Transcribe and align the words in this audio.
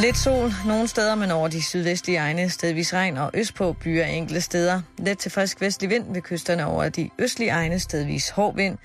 Lidt 0.00 0.18
sol 0.18 0.52
nogle 0.66 0.88
steder, 0.88 1.14
men 1.14 1.30
over 1.30 1.48
de 1.48 1.62
sydvestlige 1.62 2.18
egne 2.18 2.50
stedvis 2.50 2.94
regn 2.94 3.16
og 3.16 3.30
østpå 3.34 3.72
byer 3.72 4.04
enkelte 4.04 4.40
steder. 4.40 4.80
Let 4.98 5.18
til 5.18 5.30
frisk 5.30 5.60
vestlig 5.60 5.90
vind 5.90 6.12
ved 6.12 6.22
kysterne 6.22 6.66
over 6.66 6.88
de 6.88 7.10
østlige 7.18 7.50
egne 7.50 7.78
stedvis 7.78 8.30
hård 8.30 8.56
vind. 8.56 8.78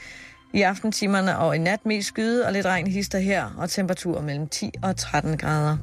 I 0.54 0.62
aftentimerne 0.62 1.38
og 1.38 1.56
i 1.56 1.60
nat 1.60 1.86
mest 1.86 2.08
skyde 2.08 2.46
og 2.46 2.54
lidt 2.54 2.66
regn 2.66 2.88
hister 2.88 3.20
her, 3.20 3.56
og 3.58 3.70
temperatur 3.70 4.22
mellem 4.22 4.48
10 4.48 4.72
og 4.84 4.98
13 4.98 5.38
grader. 5.38 5.78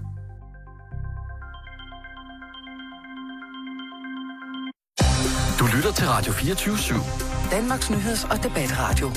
Du 5.59 5.67
lytter 5.77 5.93
til 5.93 6.09
Radio 6.09 6.33
24 6.33 6.75
/7. 6.75 7.51
Danmarks 7.51 7.91
nyheds- 7.91 8.25
og 8.31 8.43
debatradio. 8.43 9.11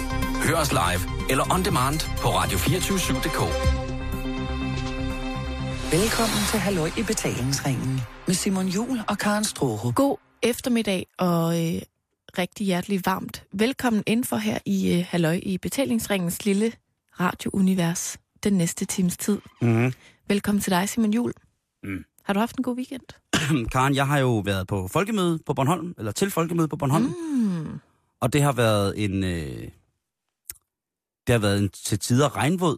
Hør 0.48 0.56
os 0.56 0.72
live 0.72 1.30
eller 1.30 1.54
on 1.54 1.66
demand 1.66 2.00
på 2.22 2.28
radio247.dk. 2.28 3.85
Velkommen 5.92 6.38
til 6.52 6.60
Halløj 6.60 6.90
i 6.98 7.04
betalingsringen 7.08 8.00
med 8.28 8.36
Simon 8.36 8.68
Jul 8.68 9.00
og 9.10 9.18
Karen 9.18 9.44
Strohrup. 9.44 9.96
God 9.96 10.18
eftermiddag 10.44 11.08
og 11.18 11.54
øh, 11.76 11.82
rigtig 12.38 12.66
hjertelig 12.66 13.02
varmt. 13.06 13.44
Velkommen 13.52 14.04
indenfor 14.08 14.38
her 14.38 14.60
i 14.66 14.94
øh, 14.94 15.06
Halløj 15.10 15.40
i 15.44 15.58
betalingsringens 15.58 16.46
lille 16.46 16.72
radiounivers 17.20 18.18
den 18.44 18.54
næste 18.54 18.86
times 18.86 19.18
tid. 19.18 19.42
Mm. 19.62 19.94
Velkommen 20.28 20.62
til 20.62 20.72
dig, 20.72 20.90
Simon 20.90 21.14
Jul. 21.14 21.34
Mm. 21.84 22.04
Har 22.24 22.34
du 22.34 22.40
haft 22.40 22.58
en 22.58 22.64
god 22.64 22.76
weekend? 22.76 23.04
Karen, 23.72 23.96
jeg 23.96 24.08
har 24.08 24.18
jo 24.18 24.38
været 24.38 24.68
på 24.68 24.88
folkemøde 24.88 25.40
på 25.46 25.54
Bornholm, 25.54 25.94
eller 25.98 26.12
til 26.12 26.32
folkemøde 26.32 26.68
på 26.68 26.76
Bornholm, 26.76 27.14
Mm. 27.36 27.80
og 28.22 28.34
det 28.34 28.42
har 28.42 28.52
været 28.52 29.04
en, 29.04 29.24
øh, 29.24 29.70
det 31.28 31.34
har 31.34 31.38
været 31.40 31.60
en 31.60 31.70
til 31.70 32.00
tider 32.00 32.36
regnvåd 32.38 32.78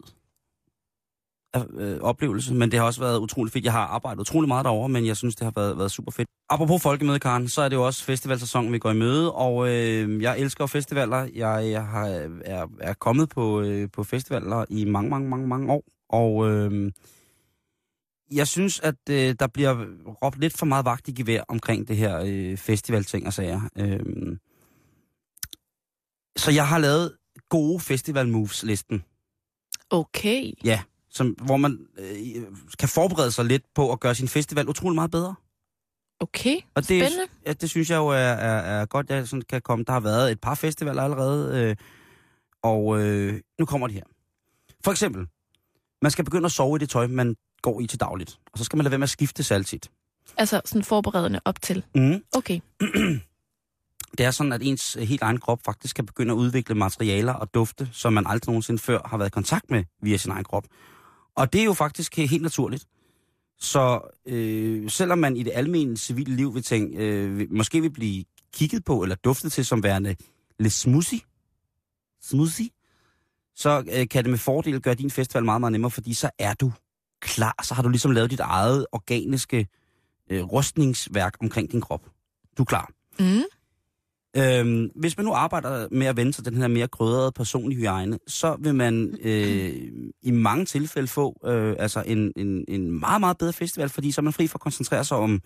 øh, 1.55 1.97
oplevelse, 2.01 2.53
men 2.53 2.71
det 2.71 2.79
har 2.79 2.85
også 2.85 2.99
været 2.99 3.19
utrolig 3.19 3.53
fedt. 3.53 3.65
Jeg 3.65 3.71
har 3.71 3.85
arbejdet 3.85 4.19
utrolig 4.19 4.47
meget 4.47 4.65
derovre, 4.65 4.89
men 4.89 5.05
jeg 5.05 5.17
synes, 5.17 5.35
det 5.35 5.43
har 5.43 5.53
været, 5.55 5.77
været 5.77 5.91
super 5.91 6.11
fedt. 6.11 6.27
Apropos 6.49 6.81
folkemøde, 6.81 7.19
Karen, 7.19 7.47
så 7.47 7.61
er 7.61 7.69
det 7.69 7.75
jo 7.75 7.85
også 7.85 8.03
festivalsæsonen, 8.03 8.73
vi 8.73 8.79
går 8.79 8.91
i 8.91 8.97
møde, 8.97 9.33
og 9.33 9.69
øh, 9.69 10.21
jeg 10.21 10.39
elsker 10.39 10.65
festivaler. 10.65 11.27
Jeg, 11.35 11.71
jeg 11.71 11.85
har, 11.85 12.07
er, 12.45 12.67
er 12.79 12.93
kommet 12.93 13.29
på, 13.29 13.61
øh, 13.61 13.89
på 13.93 14.03
festivaler 14.03 14.65
i 14.69 14.85
mange, 14.85 15.09
mange, 15.09 15.29
mange, 15.29 15.47
mange 15.47 15.73
år, 15.73 15.83
og 16.09 16.49
øh, 16.51 16.91
jeg 18.31 18.47
synes, 18.47 18.79
at 18.79 18.95
øh, 19.09 19.35
der 19.39 19.47
bliver 19.47 19.85
råbt 20.23 20.39
lidt 20.39 20.57
for 20.57 20.65
meget 20.65 20.85
vagt 20.85 21.07
i 21.07 21.11
gevær 21.11 21.43
omkring 21.47 21.87
det 21.87 21.97
her 21.97 22.23
øh, 22.25 22.57
festivalting 22.57 23.27
og 23.27 23.33
sager. 23.33 23.61
Øh, 23.77 24.37
så 26.37 26.51
jeg 26.51 26.67
har 26.67 26.77
lavet 26.77 27.17
gode 27.49 27.79
festival 27.79 28.27
moves 28.27 28.63
listen. 28.63 29.03
Okay. 29.89 30.51
Ja, 30.63 30.81
som, 31.09 31.27
hvor 31.27 31.57
man 31.57 31.79
øh, 31.97 32.43
kan 32.79 32.89
forberede 32.89 33.31
sig 33.31 33.45
lidt 33.45 33.63
på 33.75 33.91
at 33.91 33.99
gøre 33.99 34.15
sin 34.15 34.27
festival 34.27 34.69
utrolig 34.69 34.95
meget 34.95 35.11
bedre. 35.11 35.35
Okay. 36.19 36.55
Og 36.75 36.87
det, 36.87 37.01
Spændende. 37.01 37.27
Ja, 37.45 37.53
det 37.53 37.69
synes 37.69 37.89
jeg 37.89 37.97
jo 37.97 38.07
er, 38.07 38.15
er, 38.15 38.81
er 38.81 38.85
godt, 38.85 39.09
jeg 39.09 39.27
sådan 39.27 39.43
kan 39.49 39.61
komme. 39.61 39.85
Der 39.85 39.93
har 39.93 39.99
været 39.99 40.31
et 40.31 40.41
par 40.41 40.55
festivaler 40.55 41.03
allerede, 41.03 41.61
øh, 41.61 41.75
og 42.61 43.01
øh, 43.01 43.41
nu 43.59 43.65
kommer 43.65 43.87
de 43.87 43.93
her. 43.93 44.03
For 44.83 44.91
eksempel, 44.91 45.27
man 46.01 46.11
skal 46.11 46.25
begynde 46.25 46.45
at 46.45 46.51
sove 46.51 46.75
i 46.75 46.79
det 46.79 46.89
tøj, 46.89 47.07
man 47.07 47.35
går 47.61 47.81
i 47.81 47.87
til 47.87 47.99
dagligt. 47.99 48.39
Og 48.53 48.57
så 48.57 48.63
skal 48.63 48.77
man 48.77 48.83
lade 48.83 48.91
være 48.91 48.99
med 48.99 49.05
at 49.05 49.09
skifte 49.09 49.43
sig 49.43 49.55
altid. 49.55 49.79
Altså 50.37 50.61
sådan 50.65 50.83
forberedende 50.83 51.39
op 51.45 51.61
til. 51.61 51.83
Mm. 51.95 52.23
Okay. 52.31 52.59
Det 54.17 54.25
er 54.25 54.31
sådan, 54.31 54.53
at 54.53 54.61
ens 54.63 54.95
øh, 54.95 55.03
helt 55.03 55.21
egen 55.21 55.39
krop 55.39 55.59
faktisk 55.65 55.95
kan 55.95 56.05
begynde 56.05 56.31
at 56.31 56.35
udvikle 56.35 56.75
materialer 56.75 57.33
og 57.33 57.53
dufte, 57.53 57.89
som 57.91 58.13
man 58.13 58.27
aldrig 58.27 58.51
nogensinde 58.51 58.79
før 58.79 58.99
har 59.05 59.17
været 59.17 59.29
i 59.29 59.31
kontakt 59.31 59.71
med 59.71 59.83
via 60.01 60.17
sin 60.17 60.31
egen 60.31 60.43
krop. 60.43 60.65
Og 61.37 61.53
det 61.53 61.61
er 61.61 61.65
jo 61.65 61.73
faktisk 61.73 62.19
øh, 62.19 62.29
helt 62.29 62.43
naturligt. 62.43 62.85
Så 63.59 64.01
øh, 64.25 64.89
selvom 64.89 65.19
man 65.19 65.37
i 65.37 65.43
det 65.43 65.51
almindelige 65.55 65.97
civile 65.97 66.35
liv 66.35 66.55
vil 66.55 66.63
tænke, 66.63 66.97
øh, 66.97 67.47
måske 67.51 67.81
vil 67.81 67.91
blive 67.91 68.23
kigget 68.53 68.85
på 68.85 69.03
eller 69.03 69.15
duftet 69.15 69.51
til 69.51 69.65
som 69.65 69.83
værende 69.83 70.15
lidt 70.59 70.73
smoothie, 70.73 71.19
smoothie 72.21 72.69
så 73.55 73.83
øh, 73.91 74.07
kan 74.07 74.23
det 74.23 74.29
med 74.29 74.37
fordel 74.37 74.81
gøre 74.81 74.95
din 74.95 75.11
festival 75.11 75.45
meget, 75.45 75.61
meget 75.61 75.71
nemmere, 75.71 75.91
fordi 75.91 76.13
så 76.13 76.29
er 76.39 76.53
du 76.53 76.71
klar. 77.21 77.63
Så 77.63 77.73
har 77.73 77.83
du 77.83 77.89
ligesom 77.89 78.11
lavet 78.11 78.31
dit 78.31 78.39
eget 78.39 78.85
organiske 78.91 79.67
øh, 80.29 80.43
rustningsværk 80.43 81.33
omkring 81.41 81.71
din 81.71 81.81
krop. 81.81 82.05
Du 82.57 82.63
er 82.63 82.65
klar. 82.65 82.89
Mm. 83.19 83.43
Øhm, 84.37 84.89
hvis 84.95 85.17
man 85.17 85.25
nu 85.25 85.33
arbejder 85.33 85.87
med 85.91 86.07
at 86.07 86.17
vende 86.17 86.33
sig 86.33 86.45
den 86.45 86.57
her 86.57 86.67
mere 86.67 86.87
krydrede 86.87 87.31
personlige 87.31 87.77
hygiejne, 87.77 88.19
så 88.27 88.55
vil 88.59 88.75
man 88.75 89.17
øh, 89.21 89.73
i 90.23 90.31
mange 90.31 90.65
tilfælde 90.65 91.07
få 91.07 91.39
øh, 91.45 91.75
altså 91.79 92.03
en, 92.05 92.31
en, 92.35 92.65
en 92.67 92.99
meget, 92.99 93.19
meget 93.19 93.37
bedre 93.37 93.53
festival, 93.53 93.89
fordi 93.89 94.11
så 94.11 94.21
er 94.21 94.23
man 94.23 94.33
fri 94.33 94.47
for 94.47 94.57
at 94.57 94.61
koncentrere 94.61 95.03
sig 95.03 95.17
om, 95.17 95.41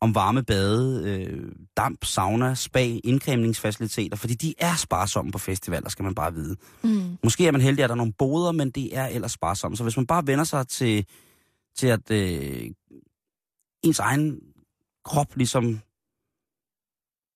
om 0.00 0.14
varme 0.14 0.42
bade, 0.42 1.02
øh, 1.10 1.52
damp, 1.76 2.04
sauna, 2.04 2.54
spa, 2.54 2.98
indkræmningsfaciliteter, 3.04 4.16
fordi 4.16 4.34
de 4.34 4.54
er 4.58 4.76
sparsomme 4.76 5.32
på 5.32 5.38
festivaler, 5.38 5.88
skal 5.88 6.02
man 6.02 6.14
bare 6.14 6.34
vide. 6.34 6.56
Mm. 6.82 7.18
Måske 7.24 7.46
er 7.46 7.52
man 7.52 7.60
heldig, 7.60 7.84
at 7.84 7.88
der 7.88 7.94
er 7.94 7.96
nogle 7.96 8.12
boder, 8.12 8.52
men 8.52 8.70
det 8.70 8.96
er 8.96 9.06
ellers 9.06 9.32
sparsomme. 9.32 9.76
Så 9.76 9.82
hvis 9.82 9.96
man 9.96 10.06
bare 10.06 10.26
vender 10.26 10.44
sig 10.44 10.68
til, 10.68 11.06
til 11.76 11.86
at 11.86 12.10
øh, 12.10 12.70
ens 13.82 13.98
egen 13.98 14.40
krop 15.04 15.36
ligesom 15.36 15.80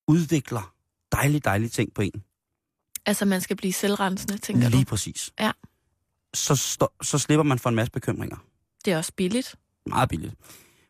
udvikler 0.09 0.78
dejlige, 1.13 1.41
dejlige 1.41 1.69
ting 1.69 1.95
på 1.95 2.03
en. 2.03 2.23
Altså 3.07 3.25
man 3.25 3.41
skal 3.41 3.57
blive 3.57 3.73
selvrensende, 3.73 4.39
tænker 4.39 4.69
Lige 4.69 4.85
du? 4.85 4.89
præcis. 4.89 5.31
Ja. 5.41 5.53
Så, 6.35 6.57
stå, 6.57 6.89
så 7.03 7.19
slipper 7.19 7.43
man 7.43 7.59
for 7.59 7.69
en 7.69 7.75
masse 7.77 7.93
bekymringer. 7.93 8.37
Det 8.85 8.93
er 8.93 8.97
også 8.97 9.13
billigt. 9.17 9.55
Meget 9.87 10.09
billigt. 10.09 10.35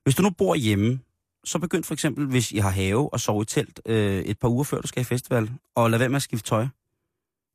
Hvis 0.02 0.14
du 0.14 0.22
nu 0.22 0.30
bor 0.30 0.54
hjemme, 0.54 1.00
så 1.44 1.58
begynd 1.58 1.84
for 1.84 1.94
eksempel, 1.94 2.26
hvis 2.26 2.52
I 2.52 2.58
har 2.58 2.70
have 2.70 3.12
og 3.12 3.20
sove 3.20 3.42
i 3.42 3.44
telt 3.44 3.80
øh, 3.86 4.22
et 4.22 4.38
par 4.38 4.48
uger 4.48 4.64
før 4.64 4.80
du 4.80 4.86
skal 4.88 5.00
i 5.00 5.04
festival, 5.04 5.50
og 5.74 5.90
lad 5.90 5.98
være 5.98 6.08
med 6.08 6.16
at 6.16 6.22
skifte 6.22 6.48
tøj. 6.48 6.66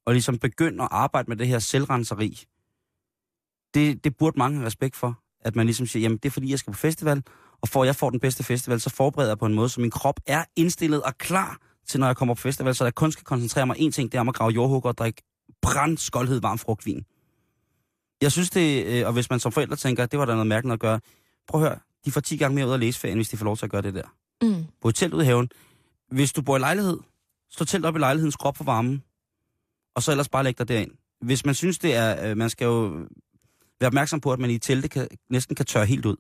Og 0.05 0.13
ligesom 0.13 0.37
begynd 0.37 0.81
at 0.81 0.87
arbejde 0.91 1.29
med 1.29 1.37
det 1.37 1.47
her 1.47 1.59
selvrenseri. 1.59 2.43
Det, 3.73 4.03
det 4.03 4.17
burde 4.17 4.39
mange 4.39 4.57
have 4.57 4.65
respekt 4.65 4.95
for. 4.95 5.19
At 5.41 5.55
man 5.55 5.65
ligesom 5.65 5.87
siger, 5.87 6.01
jamen 6.01 6.17
det 6.17 6.25
er 6.25 6.31
fordi, 6.31 6.49
jeg 6.51 6.59
skal 6.59 6.73
på 6.73 6.79
festival, 6.79 7.23
og 7.61 7.69
for 7.69 7.83
at 7.83 7.87
jeg 7.87 7.95
får 7.95 8.09
den 8.09 8.19
bedste 8.19 8.43
festival, 8.43 8.81
så 8.81 8.89
forbereder 8.89 9.31
jeg 9.31 9.37
på 9.37 9.45
en 9.45 9.53
måde, 9.53 9.69
så 9.69 9.81
min 9.81 9.91
krop 9.91 10.19
er 10.25 10.45
indstillet 10.55 11.03
og 11.03 11.17
klar 11.17 11.57
til, 11.87 11.99
når 11.99 12.07
jeg 12.07 12.17
kommer 12.17 12.35
på 12.35 12.41
festival, 12.41 12.75
så 12.75 12.83
jeg 12.83 12.95
kun 12.95 13.11
skal 13.11 13.23
koncentrere 13.23 13.65
mig 13.65 13.75
en 13.79 13.91
ting, 13.91 14.11
det 14.11 14.17
er 14.17 14.21
om 14.21 14.29
at 14.29 14.35
grave 14.35 14.51
jordhugger 14.51 14.89
og 14.89 14.97
drikke 14.97 15.21
brandskoldhed 15.61 16.41
varm 16.41 16.57
frugtvin. 16.57 17.05
Jeg 18.21 18.31
synes 18.31 18.49
det, 18.49 18.85
øh, 18.85 19.07
og 19.07 19.13
hvis 19.13 19.29
man 19.29 19.39
som 19.39 19.51
forældre 19.51 19.75
tænker, 19.75 20.05
det 20.05 20.19
var 20.19 20.25
der 20.25 20.33
noget 20.33 20.47
mærkeligt 20.47 20.73
at 20.73 20.79
gøre, 20.79 20.99
prøv 21.47 21.61
at 21.61 21.67
høre, 21.67 21.79
de 22.05 22.11
får 22.11 22.21
10 22.21 22.37
gange 22.37 22.55
mere 22.55 22.67
ud 22.67 22.71
af 22.71 22.79
læseferien, 22.79 23.17
hvis 23.17 23.29
de 23.29 23.37
får 23.37 23.45
lov 23.45 23.57
til 23.57 23.65
at 23.65 23.71
gøre 23.71 23.81
det 23.81 23.93
der. 23.93 24.15
Mm. 24.41 24.65
På 24.81 24.89
et 24.89 24.95
telt 24.95 25.13
ude 25.13 25.23
i 25.23 25.25
haven. 25.25 25.49
Hvis 26.11 26.33
du 26.33 26.41
bor 26.41 26.55
i 26.55 26.59
lejlighed, 26.59 26.97
så 27.49 27.65
telt 27.65 27.85
op 27.85 27.95
i 27.95 27.99
lejlighedens 27.99 28.35
krop 28.35 28.57
for 28.57 28.63
varmen, 28.63 29.03
og 29.95 30.03
så 30.03 30.11
ellers 30.11 30.29
bare 30.29 30.43
læg 30.43 30.57
dig 30.57 30.67
derind. 30.67 30.91
Hvis 31.21 31.45
man 31.45 31.55
synes, 31.55 31.79
det 31.79 31.95
er, 31.95 32.29
øh, 32.29 32.37
man 32.37 32.49
skal 32.49 32.65
jo 32.65 33.07
være 33.79 33.87
opmærksom 33.87 34.21
på, 34.21 34.31
at 34.31 34.39
man 34.39 34.49
i 34.49 34.55
et 34.55 34.61
telte 34.61 34.87
kan, 34.87 35.07
næsten 35.29 35.55
kan 35.55 35.65
tørre 35.65 35.85
helt 35.85 36.05
ud. 36.05 36.15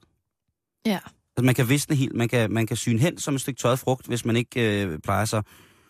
Ja. 0.85 0.99
Altså, 1.37 1.45
man 1.45 1.55
kan 1.55 1.69
visne 1.69 1.95
helt, 1.95 2.15
man 2.15 2.29
kan, 2.29 2.51
man 2.51 2.67
kan 2.67 2.77
syne 2.77 2.99
hen 2.99 3.17
som 3.17 3.35
et 3.35 3.41
stykke 3.41 3.59
tørret 3.59 3.79
frugt, 3.79 4.07
hvis 4.07 4.25
man 4.25 4.35
ikke 4.35 4.83
øh, 4.83 4.99
plejer 4.99 5.25
sig. 5.25 5.43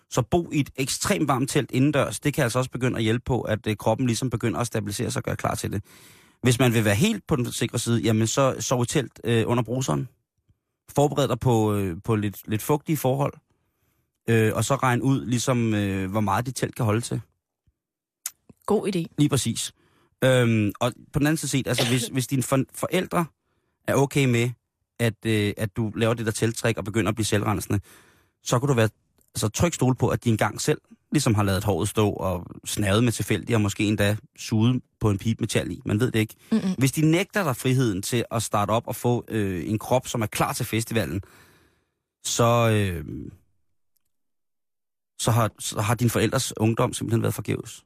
Så 0.09 0.21
bo 0.21 0.51
i 0.51 0.59
et 0.59 0.69
ekstremt 0.75 1.27
varmt 1.27 1.49
telt 1.49 1.71
indendørs, 1.71 2.19
det 2.19 2.33
kan 2.33 2.43
altså 2.43 2.59
også 2.59 2.71
begynde 2.71 2.97
at 2.97 3.03
hjælpe 3.03 3.23
på, 3.25 3.41
at 3.41 3.67
øh, 3.67 3.77
kroppen 3.77 4.07
ligesom 4.07 4.29
begynder 4.29 4.59
at 4.59 4.67
stabilisere 4.67 5.11
sig 5.11 5.19
og 5.19 5.23
gøre 5.23 5.35
klar 5.35 5.55
til 5.55 5.71
det. 5.71 5.83
Hvis 6.41 6.59
man 6.59 6.73
vil 6.73 6.85
være 6.85 6.95
helt 6.95 7.27
på 7.27 7.35
den 7.35 7.51
sikre 7.51 7.79
side, 7.79 8.01
jamen 8.01 8.27
så 8.27 8.55
sov 8.59 8.83
i 8.83 8.85
telt 8.85 9.19
øh, 9.23 9.43
under 9.47 9.63
bruseren. 9.63 10.07
Forbered 10.95 11.27
dig 11.27 11.39
på, 11.39 11.75
øh, 11.75 11.97
på 12.03 12.15
lidt, 12.15 12.37
lidt 12.47 12.61
fugtige 12.61 12.97
forhold. 12.97 13.33
Øh, 14.29 14.51
og 14.55 14.65
så 14.65 14.75
regn 14.75 15.01
ud, 15.01 15.25
ligesom, 15.25 15.73
øh, 15.73 16.11
hvor 16.11 16.21
meget 16.21 16.45
dit 16.45 16.55
telt 16.55 16.75
kan 16.75 16.85
holde 16.85 17.01
til. 17.01 17.21
God 18.65 18.87
idé. 18.87 19.15
Lige 19.17 19.29
præcis. 19.29 19.73
Øhm, 20.23 20.71
og 20.79 20.93
på 21.13 21.19
den 21.19 21.27
anden 21.27 21.37
side 21.37 21.51
set, 21.51 21.67
altså 21.67 21.87
hvis, 21.89 22.07
hvis 22.07 22.27
dine 22.27 22.43
for, 22.43 22.59
forældre 22.73 23.25
er 23.87 23.95
okay 23.95 24.25
med, 24.25 24.49
at, 25.03 25.25
øh, 25.25 25.53
at 25.57 25.77
du 25.77 25.91
laver 25.95 26.13
det 26.13 26.25
der 26.25 26.31
telttræk 26.31 26.77
og 26.77 26.83
begynder 26.85 27.09
at 27.09 27.15
blive 27.15 27.25
selvrensende, 27.25 27.79
så 28.43 28.59
kunne 28.59 28.69
du 28.69 28.73
være 28.73 28.89
altså, 29.35 29.47
tryg 29.47 29.73
stole 29.73 29.95
på, 29.95 30.07
at 30.07 30.23
de 30.23 30.29
engang 30.29 30.61
selv 30.61 30.81
ligesom 31.11 31.35
har 31.35 31.43
lavet 31.43 31.63
håret 31.63 31.89
stå 31.89 32.09
og 32.09 32.45
snavet 32.65 33.03
med 33.03 33.11
tilfældigt, 33.11 33.55
og 33.55 33.61
måske 33.61 33.83
endda 33.83 34.17
suget 34.37 34.81
på 34.99 35.09
en 35.09 35.17
pipe 35.17 35.41
metal 35.41 35.71
i. 35.71 35.81
Man 35.85 35.99
ved 35.99 36.11
det 36.11 36.19
ikke. 36.19 36.35
Mm-mm. 36.51 36.75
Hvis 36.77 36.91
de 36.91 37.11
nægter 37.11 37.43
dig 37.43 37.55
friheden 37.55 38.01
til 38.01 38.25
at 38.31 38.43
starte 38.43 38.71
op 38.71 38.87
og 38.87 38.95
få 38.95 39.25
øh, 39.27 39.69
en 39.69 39.79
krop, 39.79 40.07
som 40.07 40.21
er 40.21 40.25
klar 40.25 40.53
til 40.53 40.65
festivalen, 40.65 41.21
så, 42.23 42.69
øh, 42.69 43.05
så, 45.19 45.31
har, 45.31 45.51
så 45.59 45.81
har 45.81 45.95
din 45.95 46.09
forældres 46.09 46.53
ungdom 46.57 46.93
simpelthen 46.93 47.21
været 47.21 47.33
forgæves. 47.33 47.83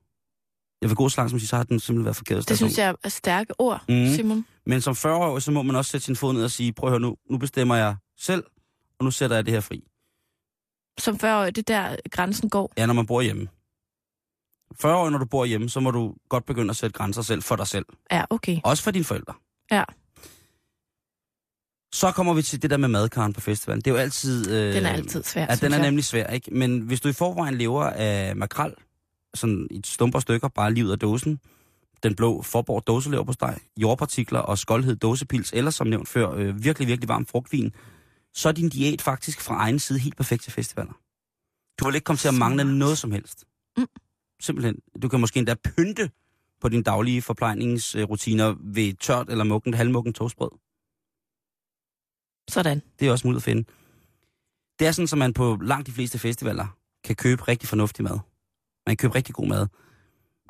Jeg 0.82 0.90
vil 0.90 0.96
gå 0.96 1.10
så 1.10 1.18
langt 1.22 1.30
som 1.32 1.36
at 1.36 1.42
sige, 1.42 1.48
så 1.48 1.56
har 1.56 1.64
den 1.64 1.80
simpelthen 1.80 2.06
været 2.06 2.16
forgæves. 2.16 2.46
Det 2.46 2.58
synes 2.58 2.78
jeg 2.78 2.96
er 3.04 3.10
stærke 3.10 3.60
ord, 3.60 3.84
mm. 3.90 4.08
Simon. 4.16 4.46
Men 4.66 4.82
som 4.82 4.96
40 4.96 5.42
så 5.42 5.52
må 5.52 5.62
man 5.62 5.76
også 5.76 5.92
sætte 5.92 6.06
sin 6.06 6.16
fod 6.16 6.34
ned 6.34 6.44
og 6.44 6.52
sige, 6.52 6.74
prøv 6.74 6.88
at 6.88 6.92
høre 6.92 7.00
nu, 7.00 7.16
nu 7.30 7.38
bestemmer 7.38 7.76
jeg 7.76 7.96
selv, 8.20 8.44
og 9.00 9.06
nu 9.06 9.12
sætter 9.12 9.36
jeg 9.36 9.46
det 9.46 9.54
her 9.54 9.62
fri. 9.62 9.84
Som 11.00 11.20
før 11.20 11.50
det 11.50 11.70
er 11.70 11.90
der 11.90 11.96
grænsen 12.12 12.50
går. 12.50 12.74
Ja, 12.78 12.86
når 12.86 12.94
man 12.94 13.06
bor 13.06 13.22
hjemme. 13.22 13.48
40 14.82 14.96
år, 14.98 15.10
når 15.10 15.18
du 15.18 15.26
bor 15.26 15.46
hjemme, 15.46 15.70
så 15.70 15.80
må 15.80 15.92
du 15.92 16.14
godt 16.30 16.46
begynde 16.46 16.70
at 16.70 16.76
sætte 16.76 16.94
grænser 16.94 17.22
selv 17.22 17.44
for 17.44 17.56
dig 17.56 17.68
selv. 17.68 17.86
Ja, 18.12 18.24
okay. 18.30 18.60
Også 18.64 18.84
for 18.84 18.92
dine 18.92 19.06
forældre. 19.06 19.34
Ja. 19.72 19.84
Så 21.94 22.12
kommer 22.12 22.34
vi 22.34 22.42
til 22.42 22.62
det 22.62 22.70
der 22.70 22.78
med 22.78 22.88
madkaren 22.88 23.34
på 23.34 23.42
festivalen. 23.42 23.82
Det 23.82 23.88
er 23.92 23.96
jo 23.96 23.98
altid... 24.02 24.52
Øh, 24.52 24.74
Den 24.74 24.86
er 24.86 24.90
altid 24.90 25.24
svær, 25.24 25.46
Ja, 25.50 25.56
den 25.56 25.74
er 25.74 25.78
jeg. 25.78 25.86
nemlig 25.86 26.04
svær, 26.06 26.28
ikke? 26.28 26.54
Men 26.54 26.80
hvis 26.80 27.02
du 27.02 27.08
i 27.10 27.14
forvejen 27.14 27.56
lever 27.58 27.84
af 27.84 28.36
makrel, 28.36 28.74
sådan 29.38 29.68
i 29.72 29.82
stumper 29.86 30.20
stykker, 30.20 30.48
bare 30.48 30.74
lige 30.74 30.86
ud 30.86 30.92
af 30.92 31.00
dåsen, 31.00 31.40
den 32.04 32.16
blå 32.16 32.42
Forborg 32.42 32.88
dåselever 32.88 33.24
på 33.24 33.34
steg, 33.34 33.58
jordpartikler 33.78 34.40
og 34.40 34.58
skoldhed 34.58 34.96
dåsepils, 34.96 35.54
eller 35.54 35.72
som 35.72 35.88
nævnt 35.88 36.08
før, 36.08 36.32
øh, 36.32 36.64
virkelig, 36.64 36.88
virkelig 36.88 37.10
varm 37.10 37.26
frugtvin, 37.26 37.74
så 38.34 38.50
er 38.50 38.54
din 38.54 38.70
diæt 38.70 39.02
faktisk 39.02 39.42
fra 39.42 39.56
egen 39.56 39.80
side 39.80 40.00
helt 40.00 40.18
perfekt 40.18 40.44
til 40.44 40.52
festivaler. 40.52 40.94
Du 41.80 41.86
vil 41.86 41.96
ikke 41.96 42.06
komme 42.06 42.18
til 42.18 42.28
at 42.28 42.34
mangle 42.34 42.78
noget 42.78 42.98
som 42.98 43.12
helst. 43.12 43.46
Mm. 43.78 43.88
Simpelthen. 44.40 44.76
Du 45.02 45.10
kan 45.10 45.20
måske 45.20 45.38
endda 45.38 45.56
pynte 45.64 46.10
på 46.62 46.70
dine 46.70 46.84
daglige 46.84 47.22
forplejningsrutiner 47.22 48.56
ved 48.60 48.94
tørt 48.94 49.30
eller 49.30 49.44
mukken, 49.44 49.74
halvmukken 49.74 50.14
toastbrød. 50.14 50.52
Sådan. 52.50 52.82
Det 53.00 53.08
er 53.08 53.12
også 53.12 53.28
muligt 53.28 53.40
at 53.40 53.44
finde. 53.44 53.64
Det 54.80 54.88
er 54.88 54.92
sådan, 54.92 55.10
at 55.12 55.18
man 55.18 55.34
på 55.34 55.58
langt 55.62 55.88
de 55.88 55.92
fleste 55.92 56.20
festivaler 56.20 56.78
kan 57.04 57.16
købe 57.16 57.48
rigtig 57.48 57.70
fornuftig 57.70 58.04
mad. 58.04 58.20
Man 58.88 58.96
kan 58.96 58.98
købe 59.10 59.16
rigtig 59.16 59.36
god 59.36 59.48
mad. 59.48 59.68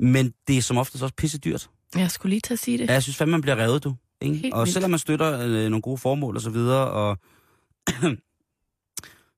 Men 0.00 0.34
det 0.48 0.58
er 0.58 0.62
som 0.62 0.76
oftest 0.78 1.02
også 1.02 1.14
pisse 1.14 1.38
dyrt. 1.38 1.70
Jeg 1.94 2.10
skulle 2.10 2.30
lige 2.30 2.40
til 2.40 2.52
at 2.52 2.58
sige 2.58 2.78
det. 2.78 2.88
Ja, 2.88 2.92
jeg 2.92 3.02
synes 3.02 3.16
fandme, 3.16 3.30
man 3.30 3.40
bliver 3.40 3.56
revet, 3.56 3.84
du. 3.84 3.94
Ikke? 4.20 4.36
Helt 4.36 4.54
Og 4.54 4.60
vildt. 4.60 4.72
selvom 4.72 4.90
man 4.90 4.98
støtter 4.98 5.40
øh, 5.40 5.50
nogle 5.70 5.82
gode 5.82 5.98
formål 5.98 6.36
og 6.36 6.42
så 6.42 6.50
videre, 6.50 6.90
og 6.90 7.18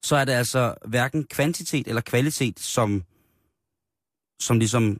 så 0.09 0.17
er 0.17 0.25
det 0.25 0.33
altså 0.33 0.75
hverken 0.89 1.25
kvantitet 1.25 1.89
eller 1.89 2.01
kvalitet, 2.01 2.61
som, 2.61 3.05
som 4.41 4.59
ligesom 4.59 4.97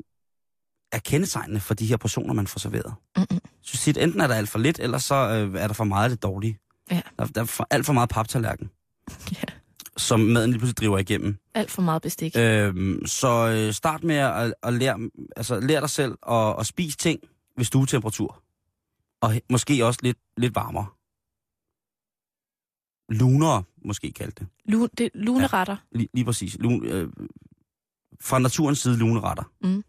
er 0.93 0.99
kendetegnende 0.99 1.61
for 1.61 1.75
de 1.75 1.87
her 1.87 1.97
portioner, 1.97 2.35
man 2.35 2.47
får 2.47 2.59
serveret. 2.59 2.95
Mm-mm. 3.17 3.41
Så 3.63 3.77
tit, 3.77 3.97
enten 3.99 4.21
er 4.21 4.27
der 4.27 4.35
alt 4.35 4.49
for 4.49 4.59
lidt, 4.59 4.79
eller 4.79 4.99
så 4.99 5.15
øh, 5.15 5.61
er 5.61 5.67
der 5.67 5.75
for 5.75 5.85
meget 5.85 6.05
af 6.05 6.11
det 6.11 6.23
dårlige. 6.23 6.59
Ja. 6.91 7.01
Der, 7.19 7.27
der 7.27 7.41
er 7.41 7.45
for, 7.45 7.67
alt 7.71 7.87
for 7.87 7.93
meget 7.93 8.09
paptallerken, 8.09 8.71
Ja. 9.33 9.43
Som 10.01 10.21
maden 10.21 10.51
lige 10.51 10.59
pludselig 10.59 10.77
driver 10.77 10.99
igennem. 10.99 11.37
Alt 11.55 11.71
for 11.71 11.83
meget 11.83 12.03
bestik. 12.03 12.37
Øhm, 12.37 13.07
så 13.07 13.49
øh, 13.49 13.73
start 13.73 14.05
med 14.05 14.17
at, 14.17 14.55
at 14.63 14.73
lære, 14.73 15.11
altså, 15.37 15.61
lære 15.61 15.81
dig 15.81 15.91
selv 15.91 16.19
at, 16.29 16.55
at 16.59 16.67
spise 16.67 16.97
ting 16.97 17.21
ved 17.57 17.65
stuetemperatur. 17.65 18.43
Og 19.21 19.35
måske 19.51 19.87
også 19.87 20.01
lidt, 20.03 20.19
lidt 20.37 20.55
varmere. 20.55 20.87
Lunere, 23.09 23.63
måske 23.85 24.13
kaldt 24.13 24.39
det. 24.39 24.47
Lu, 24.65 24.89
det 24.99 25.11
luneretter. 25.15 25.77
Lige, 25.93 26.09
lige 26.15 26.25
præcis. 26.25 26.57
Lun, 26.61 26.85
øh, 26.85 27.09
fra 28.21 28.39
naturens 28.39 28.79
side 28.79 28.99
luneretter. 28.99 29.53
Mm. 29.63 29.85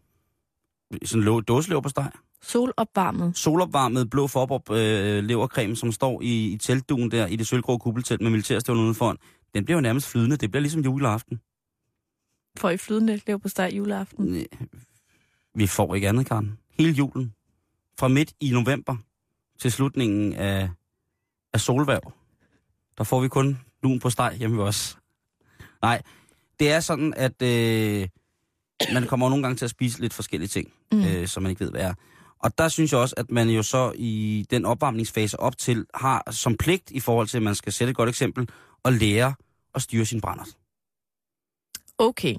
Sådan 1.04 1.24
lå, 1.24 1.40
dåselever 1.40 1.80
på 1.80 1.88
steg. 1.88 2.10
Solopvarmet. 2.42 3.36
Solopvarmet 3.36 4.10
blå 4.10 4.26
forborg 4.26 4.70
øh, 4.70 5.24
levercreme, 5.24 5.76
som 5.76 5.92
står 5.92 6.22
i, 6.22 6.52
i 6.52 6.56
teltduen 6.56 7.10
der 7.10 7.26
i 7.26 7.36
det 7.36 7.46
sølvgrå 7.46 7.78
kuppeltelt 7.78 8.20
med 8.20 8.30
militærstøvlen 8.30 8.84
udenfor. 8.84 9.16
Den 9.54 9.64
bliver 9.64 9.76
jo 9.76 9.80
nærmest 9.80 10.08
flydende. 10.08 10.36
Det 10.36 10.50
bliver 10.50 10.60
ligesom 10.60 10.80
juleaften. 10.80 11.40
For 12.58 12.70
i 12.70 12.76
flydende 12.76 13.20
lever 13.26 13.38
på 13.38 13.48
steg 13.48 13.70
juleaften. 13.76 14.24
Næh, 14.26 14.44
Vi 15.54 15.66
får 15.66 15.94
ikke 15.94 16.08
andet, 16.08 16.26
Karen. 16.26 16.58
Hele 16.78 16.92
julen. 16.92 17.34
Fra 17.98 18.08
midt 18.08 18.32
i 18.40 18.50
november 18.50 18.96
til 19.60 19.72
slutningen 19.72 20.32
af, 20.32 20.70
af 21.52 21.60
solværv. 21.60 22.12
Der 22.98 23.04
får 23.04 23.20
vi 23.20 23.28
kun 23.28 23.58
lun 23.82 24.00
på 24.00 24.10
steg 24.10 24.34
hjemme 24.38 24.56
ved 24.58 24.64
os. 24.64 24.98
Nej, 25.82 26.02
det 26.60 26.70
er 26.70 26.80
sådan, 26.80 27.14
at 27.16 27.42
øh, 27.42 28.08
man 28.92 29.06
kommer 29.06 29.28
nogle 29.28 29.42
gange 29.42 29.56
til 29.56 29.64
at 29.64 29.70
spise 29.70 30.00
lidt 30.00 30.12
forskellige 30.12 30.48
ting, 30.48 30.72
mm. 30.92 31.04
øh, 31.04 31.26
som 31.26 31.42
man 31.42 31.50
ikke 31.50 31.64
ved, 31.64 31.70
hvad 31.70 31.80
er. 31.80 31.94
Og 32.38 32.58
der 32.58 32.68
synes 32.68 32.92
jeg 32.92 33.00
også, 33.00 33.14
at 33.16 33.30
man 33.30 33.48
jo 33.48 33.62
så 33.62 33.92
i 33.96 34.46
den 34.50 34.64
opvarmningsfase 34.64 35.40
op 35.40 35.58
til, 35.58 35.86
har 35.94 36.30
som 36.30 36.56
pligt 36.56 36.90
i 36.90 37.00
forhold 37.00 37.26
til, 37.26 37.36
at 37.36 37.42
man 37.42 37.54
skal 37.54 37.72
sætte 37.72 37.90
et 37.90 37.96
godt 37.96 38.08
eksempel, 38.08 38.48
at 38.84 38.92
lære 38.92 39.34
at 39.74 39.82
styre 39.82 40.04
sin 40.04 40.20
brændert. 40.20 40.48
Okay. 41.98 42.34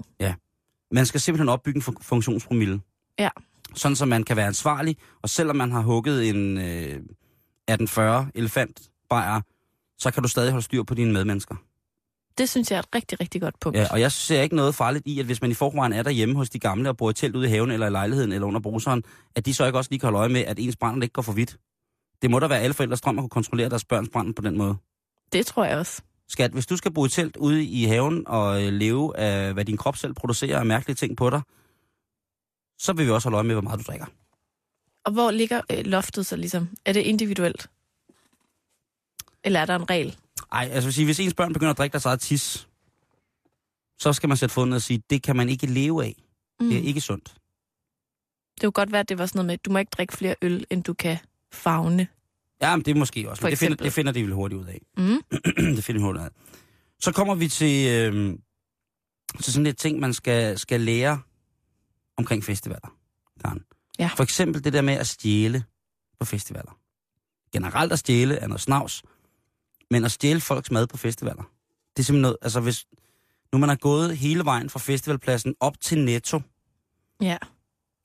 Man 0.90 1.06
skal 1.06 1.20
simpelthen 1.20 1.48
opbygge 1.48 1.76
en 1.76 1.82
fun- 1.82 2.02
funktionspromille. 2.02 2.80
Ja. 3.18 3.28
Sådan, 3.74 3.96
så 3.96 4.04
man 4.06 4.24
kan 4.24 4.36
være 4.36 4.46
ansvarlig, 4.46 4.96
og 5.22 5.28
selvom 5.28 5.56
man 5.56 5.72
har 5.72 5.80
hugget 5.80 6.28
en 6.28 6.58
øh, 6.58 6.64
1840 6.64 8.30
elefant 8.34 8.90
bajer, 9.08 9.40
så 9.98 10.10
kan 10.10 10.22
du 10.22 10.28
stadig 10.28 10.50
holde 10.50 10.64
styr 10.64 10.82
på 10.82 10.94
dine 10.94 11.12
medmennesker. 11.12 11.54
Det 12.38 12.48
synes 12.48 12.70
jeg 12.70 12.76
er 12.76 12.80
et 12.80 12.88
rigtig, 12.94 13.20
rigtig 13.20 13.40
godt 13.40 13.60
punkt. 13.60 13.78
Ja, 13.78 13.86
og 13.90 14.00
jeg 14.00 14.12
ser 14.12 14.42
ikke 14.42 14.56
noget 14.56 14.74
farligt 14.74 15.06
i, 15.06 15.20
at 15.20 15.26
hvis 15.26 15.42
man 15.42 15.50
i 15.50 15.54
forvejen 15.54 15.92
er 15.92 16.02
derhjemme 16.02 16.34
hos 16.36 16.50
de 16.50 16.58
gamle 16.58 16.88
og 16.88 16.96
bor 16.96 17.10
i 17.10 17.14
telt 17.14 17.36
ude 17.36 17.46
i 17.46 17.50
haven 17.50 17.70
eller 17.70 17.86
i 17.86 17.90
lejligheden 17.90 18.32
eller 18.32 18.46
under 18.46 18.60
bruseren, 18.60 19.02
at 19.36 19.46
de 19.46 19.54
så 19.54 19.66
ikke 19.66 19.78
også 19.78 19.90
lige 19.90 20.00
kan 20.00 20.06
holde 20.06 20.18
øje 20.18 20.28
med, 20.28 20.40
at 20.40 20.58
ens 20.58 20.76
brænder 20.76 21.02
ikke 21.02 21.12
går 21.12 21.22
for 21.22 21.32
vidt. 21.32 21.56
Det 22.22 22.30
må 22.30 22.38
da 22.38 22.46
være 22.46 22.60
alle 22.60 22.74
forældres 22.74 23.00
drøm 23.00 23.18
at 23.18 23.22
kunne 23.22 23.28
kontrollere 23.30 23.68
deres 23.68 23.84
børns 23.84 24.08
brand 24.12 24.34
på 24.34 24.42
den 24.42 24.58
måde. 24.58 24.76
Det 25.32 25.46
tror 25.46 25.64
jeg 25.64 25.78
også. 25.78 26.02
Skat, 26.28 26.50
hvis 26.50 26.66
du 26.66 26.76
skal 26.76 26.92
bo 26.92 27.06
i 27.06 27.08
telt 27.08 27.36
ude 27.36 27.64
i 27.64 27.84
haven 27.84 28.26
og 28.26 28.62
øh, 28.62 28.72
leve 28.72 29.16
af, 29.16 29.52
hvad 29.52 29.64
din 29.64 29.76
krop 29.76 29.96
selv 29.96 30.14
producerer 30.14 30.58
af 30.58 30.66
mærkelige 30.66 30.96
ting 30.96 31.16
på 31.16 31.30
dig, 31.30 31.42
så 32.78 32.92
vil 32.92 33.06
vi 33.06 33.10
også 33.10 33.28
holde 33.28 33.36
øje 33.36 33.44
med, 33.46 33.54
hvor 33.54 33.62
meget 33.62 33.78
du 33.80 33.84
drikker. 33.84 34.06
Og 35.04 35.12
hvor 35.12 35.30
ligger 35.30 35.60
øh, 35.70 35.84
loftet 35.84 36.26
så 36.26 36.36
ligesom? 36.36 36.68
Er 36.84 36.92
det 36.92 37.00
individuelt? 37.00 37.70
Eller 39.44 39.60
er 39.60 39.66
der 39.66 39.76
en 39.76 39.90
regel? 39.90 40.16
Ej, 40.52 40.68
altså 40.72 40.92
sige, 40.92 41.04
hvis 41.04 41.20
ens 41.20 41.34
børn 41.34 41.52
begynder 41.52 41.70
at 41.70 41.78
drikke 41.78 41.92
deres 41.92 42.06
eget 42.06 42.20
tis, 42.20 42.68
så 43.98 44.12
skal 44.12 44.28
man 44.28 44.36
sætte 44.36 44.52
foden 44.52 44.68
ned 44.68 44.76
og 44.76 44.82
sige, 44.82 45.02
det 45.10 45.22
kan 45.22 45.36
man 45.36 45.48
ikke 45.48 45.66
leve 45.66 46.04
af. 46.04 46.24
Mm. 46.60 46.68
Det 46.68 46.78
er 46.78 46.82
ikke 46.82 47.00
sundt. 47.00 47.34
Det 48.54 48.62
kunne 48.62 48.72
godt 48.72 48.92
være, 48.92 49.00
at 49.00 49.08
det 49.08 49.18
var 49.18 49.26
sådan 49.26 49.38
noget 49.38 49.46
med, 49.46 49.54
at 49.54 49.64
du 49.64 49.72
må 49.72 49.78
ikke 49.78 49.90
drikke 49.90 50.12
flere 50.12 50.34
øl, 50.42 50.66
end 50.70 50.84
du 50.84 50.94
kan 50.94 51.18
fagne. 51.52 52.08
Ja, 52.62 52.76
men 52.76 52.84
det 52.84 52.90
er 52.90 52.98
måske 52.98 53.30
også. 53.30 53.48
Det, 53.50 53.58
finder, 53.58 53.76
det 53.76 53.92
finder 53.92 54.12
de 54.12 54.22
vel 54.22 54.32
hurtigt 54.32 54.60
ud 54.60 54.66
af. 54.66 54.80
Mm. 54.96 55.22
det 55.76 55.84
finder 55.84 56.00
vi 56.00 56.04
hurtigt 56.04 56.20
ud 56.20 56.26
af. 56.26 56.30
Så 57.00 57.12
kommer 57.12 57.34
vi 57.34 57.48
til, 57.48 57.88
øh, 57.90 58.38
til 59.42 59.52
sådan 59.52 59.64
lidt 59.64 59.78
ting, 59.78 60.00
man 60.00 60.14
skal, 60.14 60.58
skal 60.58 60.80
lære 60.80 61.20
omkring 62.16 62.44
festivaler. 62.44 62.96
Karen. 63.40 63.64
Ja. 63.98 64.10
For 64.16 64.22
eksempel 64.22 64.64
det 64.64 64.72
der 64.72 64.82
med 64.82 64.94
at 64.94 65.06
stjæle 65.06 65.64
på 66.20 66.24
festivaler. 66.24 66.78
Generelt 67.52 67.92
at 67.92 67.98
stjæle 67.98 68.36
er 68.36 68.46
noget 68.46 68.60
snavs, 68.60 69.02
men 69.90 70.04
at 70.04 70.12
stjæle 70.12 70.40
folks 70.40 70.70
mad 70.70 70.86
på 70.86 70.96
festivaler, 70.96 71.42
det 71.96 72.02
er 72.02 72.04
simpelthen 72.04 72.22
noget, 72.22 72.36
altså 72.42 72.60
hvis 72.60 72.86
nu 73.52 73.58
man 73.58 73.68
har 73.68 73.76
gået 73.76 74.16
hele 74.16 74.44
vejen 74.44 74.70
fra 74.70 74.78
festivalpladsen 74.78 75.54
op 75.60 75.80
til 75.80 76.04
Netto 76.04 76.40
Ja. 77.20 77.36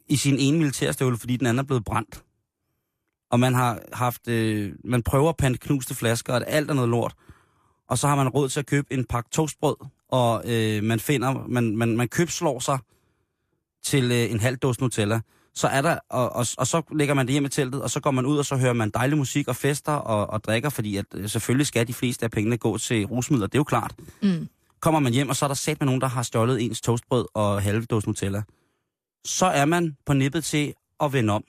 i 0.08 0.16
sin 0.16 0.40
ene 0.40 0.58
militærstøvle, 0.58 1.18
fordi 1.18 1.38
den 1.38 1.48
anden 1.48 1.60
er 1.60 1.64
blevet 1.64 1.86
brændt, 1.86 2.24
og 3.30 3.40
man 3.40 3.54
har 3.56 3.80
haft, 3.94 4.28
øh, 4.28 4.74
man 4.84 5.04
prøver 5.04 5.30
at 5.30 5.38
pante 5.38 5.60
knuste 5.60 5.96
flasker, 5.96 6.34
og 6.34 6.44
alt 6.48 6.70
er 6.70 6.74
noget 6.74 6.90
lort, 6.90 7.14
og 7.90 7.98
så 7.98 8.08
har 8.08 8.16
man 8.16 8.30
råd 8.30 8.50
til 8.50 8.60
at 8.60 8.66
købe 8.66 8.94
en 8.94 9.06
pakke 9.06 9.30
toastbrød, 9.30 9.76
og 10.10 10.44
øh, 10.46 10.84
man 10.84 11.00
finder, 11.00 11.48
man, 11.48 11.76
man, 11.76 11.98
man 11.98 12.08
købslår 12.08 12.60
sig 12.60 12.80
til 13.84 14.12
øh, 14.12 14.32
en 14.32 14.40
halv 14.40 14.58
dåse 14.58 14.82
Nutella, 14.82 15.22
så 15.56 15.68
er 15.68 15.82
der, 15.82 15.98
og, 16.10 16.30
og, 16.36 16.46
og 16.58 16.68
så 16.68 16.82
lægger 16.92 17.14
man 17.14 17.26
det 17.26 17.32
hjem 17.32 17.46
i 17.46 17.50
teltet, 17.50 17.82
og 17.82 17.90
så 17.90 18.00
går 18.00 18.12
man 18.12 18.26
ud, 18.26 18.38
og 18.38 18.46
så 18.46 18.56
hører 18.56 18.74
man 18.74 18.90
dejlig 18.90 19.18
musik 19.18 19.48
og 19.48 19.56
fester 19.56 19.92
og, 19.92 20.30
og 20.30 20.44
drikker, 20.44 20.70
fordi 20.70 20.98
at, 20.98 21.06
øh, 21.16 21.30
selvfølgelig 21.30 21.68
skal 21.68 21.88
de 21.88 21.94
fleste 21.94 22.26
af 22.26 22.32
pengene 22.32 22.58
gå 22.58 22.78
til 22.78 23.06
rusmidler, 23.06 23.48
det 23.48 23.56
er 23.56 23.60
jo 23.60 23.64
klart. 23.64 23.96
Mm. 24.22 24.48
Kommer 24.80 25.00
man 25.00 25.14
hjem, 25.14 25.30
og 25.30 25.36
så 25.36 25.46
er 25.46 25.48
der 25.48 25.56
sat 25.56 25.80
med 25.80 25.86
nogen, 25.86 26.02
der 26.02 26.08
har 26.08 26.24
stjålet 26.24 26.66
ens 26.66 26.82
toastbrød 26.82 27.26
og 27.34 27.62
halve 27.62 27.86
dåse 27.86 28.08
Nutella. 28.08 28.44
Så 29.26 29.46
er 29.46 29.66
man 29.66 29.98
på 30.06 30.14
nippet 30.14 30.44
til 30.44 30.74
at 31.00 31.14
vende 31.14 31.34
om, 31.34 31.44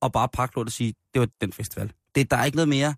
og 0.00 0.12
bare 0.12 0.28
pakke 0.28 0.56
lort 0.56 0.66
og 0.66 0.72
sige, 0.72 0.94
det 1.14 1.20
var 1.20 1.28
den 1.40 1.52
festival. 1.52 1.92
Det, 2.14 2.30
der 2.30 2.36
er 2.36 2.44
ikke 2.44 2.56
noget 2.56 2.68
mere. 2.68 2.94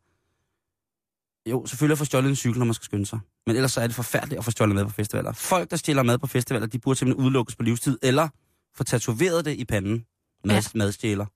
Jo, 1.50 1.66
selvfølgelig 1.66 1.92
at 1.94 1.98
få 1.98 2.04
stjålet 2.04 2.28
en 2.30 2.36
cykel, 2.36 2.58
når 2.58 2.66
man 2.66 2.74
skal 2.74 2.84
skynde 2.84 3.06
sig. 3.06 3.18
Men 3.46 3.56
ellers 3.56 3.72
så 3.72 3.80
er 3.80 3.86
det 3.86 3.96
forfærdeligt 3.96 4.38
at 4.38 4.44
få 4.44 4.50
stjålet 4.50 4.74
mad 4.74 4.84
på 4.84 4.90
festivaler. 4.90 5.32
Folk, 5.32 5.70
der 5.70 5.76
stjæler 5.76 6.02
mad 6.02 6.18
på 6.18 6.26
festivaler, 6.26 6.66
de 6.66 6.78
burde 6.78 6.98
simpelthen 6.98 7.24
udelukkes 7.24 7.56
på 7.56 7.62
livstid, 7.62 7.98
eller 8.02 8.28
få 8.74 8.84
tatoveret 8.84 9.44
det 9.44 9.54
i 9.56 9.64
panden. 9.64 10.06
Mad, 10.44 10.56
Ja. 10.56 10.78
Madstjæler. 10.78 11.26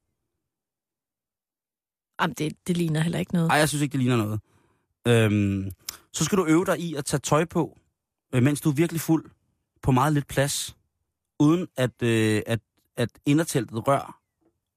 Jamen, 2.22 2.34
det, 2.34 2.52
det 2.66 2.76
ligner 2.76 3.00
heller 3.00 3.18
ikke 3.18 3.32
noget. 3.34 3.50
Ej, 3.50 3.56
jeg 3.56 3.68
synes 3.68 3.82
ikke, 3.82 3.92
det 3.92 4.00
ligner 4.00 4.16
noget. 4.16 4.40
Øhm, 5.08 5.70
så 6.12 6.24
skal 6.24 6.38
du 6.38 6.46
øve 6.46 6.64
dig 6.64 6.80
i 6.80 6.94
at 6.94 7.04
tage 7.04 7.20
tøj 7.20 7.44
på, 7.44 7.78
øh, 8.34 8.42
mens 8.42 8.60
du 8.60 8.70
er 8.70 8.74
virkelig 8.74 9.00
fuld, 9.00 9.30
på 9.82 9.90
meget 9.90 10.12
lidt 10.12 10.26
plads, 10.28 10.76
uden 11.40 11.68
at, 11.76 12.02
øh, 12.02 12.42
at, 12.46 12.60
at 12.96 13.08
inderteltet 13.26 13.88
rør 13.88 14.20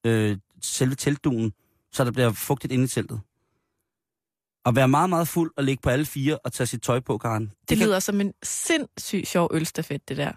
øh, 0.05 0.37
selve 0.61 0.95
teltduen, 0.95 1.53
så 1.91 2.03
der 2.03 2.11
bliver 2.11 2.31
fugtigt 2.31 2.73
inde 2.73 2.83
i 2.85 2.87
teltet. 2.87 3.19
At 4.65 4.75
være 4.75 4.87
meget, 4.87 5.09
meget 5.09 5.27
fuld 5.27 5.51
og 5.57 5.63
ligge 5.63 5.81
på 5.81 5.89
alle 5.89 6.05
fire 6.05 6.37
og 6.37 6.53
tage 6.53 6.67
sit 6.67 6.81
tøj 6.81 6.99
på, 6.99 7.17
Karen. 7.17 7.43
Det, 7.45 7.69
det 7.69 7.77
lyder 7.77 7.99
som 7.99 8.21
en 8.21 8.33
sindssygt 8.43 9.27
sjov 9.27 9.49
ølstafet, 9.53 10.09
det 10.09 10.17
der. 10.17 10.23
Jamen, 10.23 10.33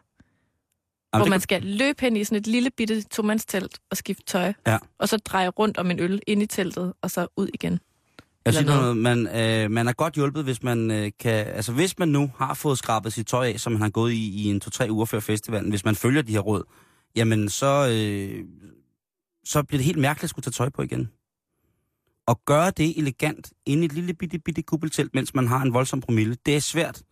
hvor 1.13 1.25
man 1.25 1.31
kan- 1.31 1.41
skal 1.41 1.63
løbe 1.63 2.01
hen 2.01 2.17
i 2.17 2.25
sådan 2.25 2.39
et 2.39 2.47
lille 2.47 2.71
bitte 2.71 3.03
tomandstelt 3.03 3.79
og 3.91 3.97
skifte 3.97 4.23
tøj. 4.27 4.53
Ja. 4.67 4.79
Og 4.99 5.09
så 5.09 5.17
dreje 5.17 5.49
rundt 5.49 5.79
om 5.79 5.91
en 5.91 6.01
øl 6.01 6.21
ind 6.27 6.43
i 6.43 6.47
teltet, 6.47 6.93
og 7.03 7.11
så 7.11 7.27
ud 7.37 7.49
igen. 7.55 7.81
Jeg 8.45 8.55
siger 8.55 8.67
noget, 8.67 8.97
man, 8.97 9.27
øh, 9.37 9.71
man 9.71 9.89
er 9.89 9.93
godt 9.93 10.15
hjulpet, 10.15 10.45
hvis 10.45 10.63
man 10.63 10.91
øh, 10.91 11.11
kan... 11.19 11.47
Altså, 11.47 11.73
hvis 11.73 11.99
man 11.99 12.09
nu 12.09 12.31
har 12.37 12.55
fået 12.55 12.79
skrabet 12.79 13.13
sit 13.13 13.27
tøj 13.27 13.47
af, 13.47 13.61
som 13.61 13.73
man 13.73 13.83
har 13.83 13.91
gået 13.91 14.13
i 14.13 14.43
i 14.43 14.45
en 14.45 14.61
to-tre 14.61 14.87
uger 14.91 15.05
før 15.05 15.21
festivalen, 15.21 15.71
hvis 15.71 15.85
man 15.85 15.97
følger 15.97 16.23
de 16.23 16.33
her 16.33 16.41
råd, 16.41 16.63
jamen 17.17 17.49
så, 17.49 17.89
øh, 17.93 18.45
så 19.51 19.63
bliver 19.63 19.79
det 19.79 19.85
helt 19.85 19.99
mærkeligt 19.99 20.25
at 20.25 20.31
skulle 20.31 20.45
tage 20.45 20.53
tøj 20.53 20.69
på 20.69 20.83
igen. 20.83 21.11
At 22.29 22.37
gøre 22.45 22.71
det 22.71 22.99
elegant 22.99 23.53
inde 23.67 23.83
i 23.83 23.87
et 23.87 23.93
lille 23.93 24.15
bitte, 24.15 24.39
bitte 24.39 24.63
kuppeltelt, 24.63 25.15
mens 25.15 25.35
man 25.35 25.47
har 25.47 25.63
en 25.63 25.75
voldsom 25.75 26.01
promille, 26.01 26.37
det 26.47 26.57
er 26.57 26.61
svært. 26.61 27.03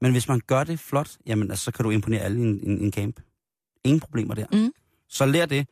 Men 0.00 0.12
hvis 0.12 0.28
man 0.28 0.40
gør 0.46 0.64
det 0.64 0.80
flot, 0.80 1.16
jamen 1.26 1.50
altså, 1.50 1.64
så 1.64 1.72
kan 1.72 1.84
du 1.84 1.90
imponere 1.90 2.20
alle 2.20 2.40
i 2.40 2.42
en, 2.42 2.60
en, 2.70 2.80
en 2.80 2.92
camp. 2.92 3.20
Ingen 3.84 4.00
problemer 4.00 4.34
der. 4.34 4.46
Mm. 4.52 4.72
Så 5.08 5.26
lær 5.26 5.46
det. 5.46 5.68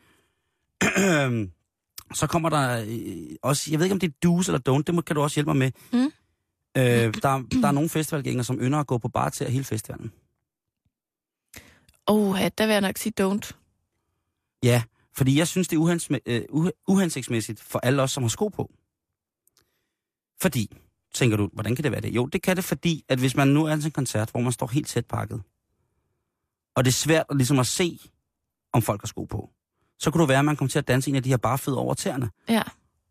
så 2.20 2.26
kommer 2.26 2.48
der 2.48 2.84
øh, 2.88 3.36
også, 3.42 3.70
jeg 3.70 3.78
ved 3.78 3.86
ikke 3.86 3.94
om 3.94 4.00
det 4.00 4.08
er 4.08 4.28
do's 4.28 4.48
eller 4.48 4.60
don't, 4.68 4.82
det 4.82 4.94
må, 4.94 5.00
kan 5.00 5.16
du 5.16 5.22
også 5.22 5.34
hjælpe 5.34 5.54
mig 5.54 5.56
med. 5.56 5.70
Mm. 5.92 6.12
Øh, 6.76 7.14
der, 7.22 7.42
der 7.62 7.68
er 7.68 7.72
nogle 7.72 7.88
festivalgængere, 7.88 8.44
som 8.44 8.60
ynder 8.60 8.78
at 8.78 8.86
gå 8.86 8.98
på 8.98 9.08
bar 9.08 9.28
til 9.28 9.50
hele 9.50 9.64
festivalen. 9.64 10.12
Åh, 12.08 12.36
ja, 12.40 12.48
der 12.58 12.66
vil 12.66 12.72
jeg 12.72 12.80
nok 12.80 12.98
sige 12.98 13.12
don't. 13.20 13.52
Ja, 14.62 14.82
fordi 15.16 15.38
jeg 15.38 15.48
synes, 15.48 15.68
det 15.68 15.76
er 15.76 15.80
uhensme, 15.80 16.20
øh, 16.26 16.42
uh, 16.48 16.68
uhensigtsmæssigt 16.88 17.60
for 17.60 17.78
alle 17.78 18.02
os, 18.02 18.12
som 18.12 18.22
har 18.22 18.28
sko 18.28 18.48
på. 18.48 18.70
Fordi, 20.40 20.76
tænker 21.14 21.36
du, 21.36 21.50
hvordan 21.52 21.74
kan 21.74 21.82
det 21.84 21.92
være 21.92 22.00
det? 22.00 22.14
Jo, 22.14 22.26
det 22.26 22.42
kan 22.42 22.56
det, 22.56 22.64
fordi 22.64 23.04
at 23.08 23.18
hvis 23.18 23.36
man 23.36 23.48
nu 23.48 23.64
er 23.64 23.76
til 23.76 23.84
en 23.84 23.90
koncert, 23.90 24.30
hvor 24.30 24.40
man 24.40 24.52
står 24.52 24.66
helt 24.66 24.88
tæt 24.88 25.06
pakket, 25.06 25.42
og 26.76 26.84
det 26.84 26.90
er 26.90 26.94
svært 26.94 27.26
at, 27.30 27.36
ligesom 27.36 27.58
at 27.58 27.66
se, 27.66 27.98
om 28.72 28.82
folk 28.82 29.00
har 29.02 29.06
sko 29.06 29.24
på, 29.24 29.50
så 29.98 30.10
kunne 30.10 30.20
det 30.20 30.28
være, 30.28 30.38
at 30.38 30.44
man 30.44 30.56
kommer 30.56 30.70
til 30.70 30.78
at 30.78 30.88
danse 30.88 31.10
en 31.10 31.16
af 31.16 31.22
de 31.22 31.28
her 31.28 31.36
bare 31.36 31.58
fødder 31.58 31.78
over 31.78 31.94
tæerne. 31.94 32.30
Ja. 32.48 32.62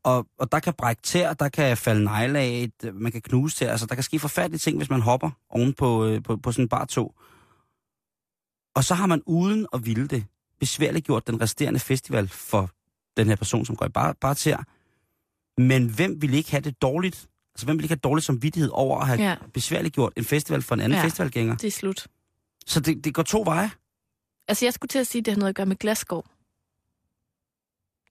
Og, 0.03 0.27
og 0.37 0.51
der 0.51 0.59
kan 0.59 0.73
brække 0.73 1.01
tær, 1.01 1.33
der 1.33 1.49
kan 1.49 1.77
falde 1.77 2.03
negle 2.03 2.39
af, 2.39 2.49
et- 2.83 2.95
man 2.95 3.11
kan 3.11 3.21
knuse 3.21 3.55
tær, 3.57 3.71
altså 3.71 3.85
der 3.85 3.95
kan 3.95 4.03
ske 4.03 4.19
forfærdelige 4.19 4.59
ting, 4.59 4.77
hvis 4.77 4.89
man 4.89 5.01
hopper 5.01 5.31
oven 5.49 5.73
på, 5.73 6.05
øh, 6.05 6.23
på, 6.23 6.37
på 6.37 6.51
sådan 6.51 6.65
en 6.65 6.69
bar 6.69 6.85
tog. 6.85 7.15
Og 8.75 8.83
så 8.83 8.93
har 8.93 9.05
man 9.05 9.21
uden 9.25 9.67
at 9.73 9.85
ville 9.85 10.07
det, 10.07 10.25
besværligt 10.59 11.05
gjort 11.05 11.27
den 11.27 11.41
resterende 11.41 11.79
festival 11.79 12.27
for 12.27 12.69
den 13.17 13.27
her 13.27 13.35
person, 13.35 13.65
som 13.65 13.75
går 13.75 13.85
i 13.85 13.89
bar, 13.89 14.13
bar 14.21 14.33
tær. 14.33 14.63
Men 15.61 15.89
hvem 15.89 16.21
vil 16.21 16.33
ikke 16.33 16.51
have 16.51 16.61
det 16.61 16.81
dårligt? 16.81 17.27
Altså 17.55 17.65
hvem 17.65 17.77
vil 17.77 17.83
ikke 17.83 17.91
have 17.93 17.99
dårligt 17.99 18.25
samvittighed 18.25 18.69
over 18.73 18.99
at 18.99 19.07
have 19.07 19.21
Ja. 19.21 19.35
besværligt 19.53 19.93
gjort 19.95 20.13
en 20.17 20.25
festival 20.25 20.61
for 20.61 20.75
en 20.75 20.81
anden 20.81 20.99
Ja. 20.99 21.05
festivalgænger? 21.05 21.55
Det 21.55 21.67
er 21.67 21.71
slut. 21.71 22.07
Så 22.65 22.79
det, 22.79 23.03
det 23.05 23.13
går 23.13 23.23
to 23.23 23.41
veje. 23.45 23.71
Altså, 24.47 24.65
jeg 24.65 24.73
skulle 24.73 24.89
til 24.89 24.99
at 24.99 25.07
sige, 25.07 25.19
at 25.19 25.25
det 25.25 25.33
har 25.33 25.39
noget 25.39 25.49
at 25.49 25.55
gøre 25.55 25.65
med 25.65 25.75
glasskov. 25.75 26.25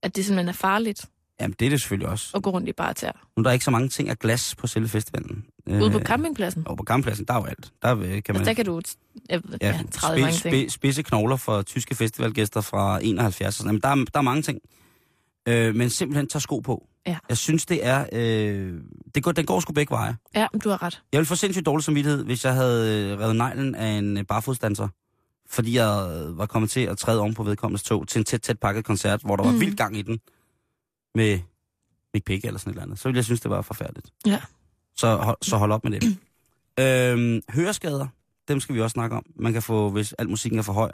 At 0.03 0.17
det 0.17 0.25
simpelthen 0.25 0.49
er 0.49 0.53
farligt 0.53 1.07
Jamen 1.41 1.55
det 1.59 1.67
er 1.67 1.71
det 1.71 1.81
selvfølgelig 1.81 2.09
også. 2.09 2.37
at 2.37 2.43
gå 2.43 2.51
rundt 2.51 2.69
i 2.69 2.73
bare 2.73 2.95
tær. 2.95 3.27
Nu 3.37 3.41
er 3.41 3.45
der 3.45 3.53
ikke 3.53 3.65
så 3.65 3.71
mange 3.71 3.89
ting 3.89 4.09
af 4.09 4.19
glas 4.19 4.55
på 4.55 4.67
selve 4.67 4.89
festivalen. 4.89 5.45
Ude 5.67 5.91
på 5.91 5.99
Øh, 5.99 6.05
campingpladsen. 6.05 6.63
Og 6.67 6.77
på 6.77 6.85
campingpladsen, 6.85 7.25
der 7.27 7.35
er 7.35 7.39
jo 7.39 7.45
alt. 7.45 7.73
Der 7.83 7.97
øh, 7.99 7.99
kan 7.99 8.09
man... 8.09 8.21
Altså, 8.37 8.45
der 8.45 8.53
kan 8.53 8.65
du... 8.65 8.81
Jeg 9.29 9.43
ja, 9.63 9.67
Ja, 9.67 9.81
30 9.93 10.21
mange 10.21 10.37
spi, 10.37 10.49
spi, 10.51 10.69
spidse 10.69 11.03
knogler 11.03 11.37
for 11.37 11.63
tyske 11.63 11.95
festivalgæster 11.95 12.61
fra 12.61 12.99
71. 13.03 13.49
og 13.49 13.53
sådan. 13.53 13.69
Jamen, 13.69 13.81
der, 13.81 13.89
er, 13.89 13.95
der 13.95 14.19
er 14.19 14.23
mange 14.23 14.43
ting. 14.43 14.59
Øh, 15.49 15.75
men 15.75 15.91
simpelthen 15.91 16.29
tage 16.29 16.41
sko 16.41 16.59
på. 16.59 16.87
Ja. 17.07 17.17
Jeg 17.29 17.37
synes, 17.37 17.67
det 17.67 17.87
er... 17.87 18.07
Øh, 18.13 18.81
det 19.15 19.23
går, 19.23 19.33
den 19.33 19.47
går 19.47 19.61
sgu 19.61 19.73
begge 19.73 19.91
veje. 19.91 20.17
Ja, 20.35 20.47
men 20.53 20.61
du 20.61 20.69
har 20.69 20.83
ret. 20.83 21.03
Jeg 21.13 21.19
ville 21.19 21.27
få 21.27 21.35
sindssygt 21.35 21.67
dårlig 21.67 21.85
samvittighed, 21.85 22.25
hvis 22.25 22.45
jeg 22.45 22.55
havde 22.55 23.11
øh, 23.13 23.19
revet 23.19 23.37
neglen 23.37 23.75
af 23.75 23.89
en 23.89 24.17
øh, 24.17 24.25
barfodsdanser. 24.25 24.89
Fordi 25.51 25.77
jeg 25.77 26.17
øh, 26.17 26.39
var 26.39 26.47
kommet 26.47 26.71
til 26.71 26.81
at 26.81 26.99
træde 26.99 27.21
om 27.21 27.35
på 27.35 27.43
vedkommendes 27.43 27.83
tog 27.83 28.09
til 28.09 28.19
en 28.19 28.25
tæt, 28.25 28.41
tæt 28.43 28.59
pakket 28.59 28.85
koncert, 28.85 29.21
hvor 29.25 29.37
der 29.37 29.45
var 29.45 29.53
mm. 29.53 29.61
vild 29.61 29.77
gang 29.77 29.97
i 29.97 30.03
den. 30.03 30.21
Med 31.15 31.41
Big 32.13 32.25
Pig 32.25 32.45
eller 32.45 32.59
sådan 32.59 32.71
et 32.71 32.75
eller 32.75 32.83
andet. 32.83 32.99
Så 32.99 33.09
ville 33.09 33.17
jeg 33.17 33.25
synes, 33.25 33.41
det 33.41 33.51
var 33.51 33.63
forfærdeligt. 33.63 34.13
Ja. 34.27 34.43
Så, 34.97 35.17
hold, 35.17 35.37
så 35.43 35.57
hold 35.57 35.73
op 35.73 35.85
med 35.85 36.01
det. 36.01 36.19
øhm, 36.81 37.43
høreskader, 37.51 38.07
dem 38.49 38.61
skal 38.61 38.75
vi 38.75 38.81
også 38.81 38.95
snakke 38.95 39.17
om. 39.17 39.27
Man 39.37 39.53
kan 39.53 39.63
få, 39.63 39.91
hvis 39.91 40.13
al 40.13 40.29
musikken 40.29 40.59
er 40.59 40.63
for 40.63 40.73
høj, 40.73 40.93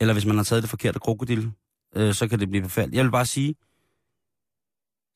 eller 0.00 0.14
hvis 0.14 0.26
man 0.26 0.36
har 0.36 0.44
taget 0.44 0.62
det 0.62 0.70
forkerte 0.70 0.98
krokodil, 0.98 1.52
øh, 1.94 2.14
så 2.14 2.28
kan 2.28 2.40
det 2.40 2.48
blive 2.48 2.62
befaldt. 2.62 2.94
Jeg 2.94 3.04
vil 3.04 3.10
bare 3.10 3.26
sige, 3.26 3.54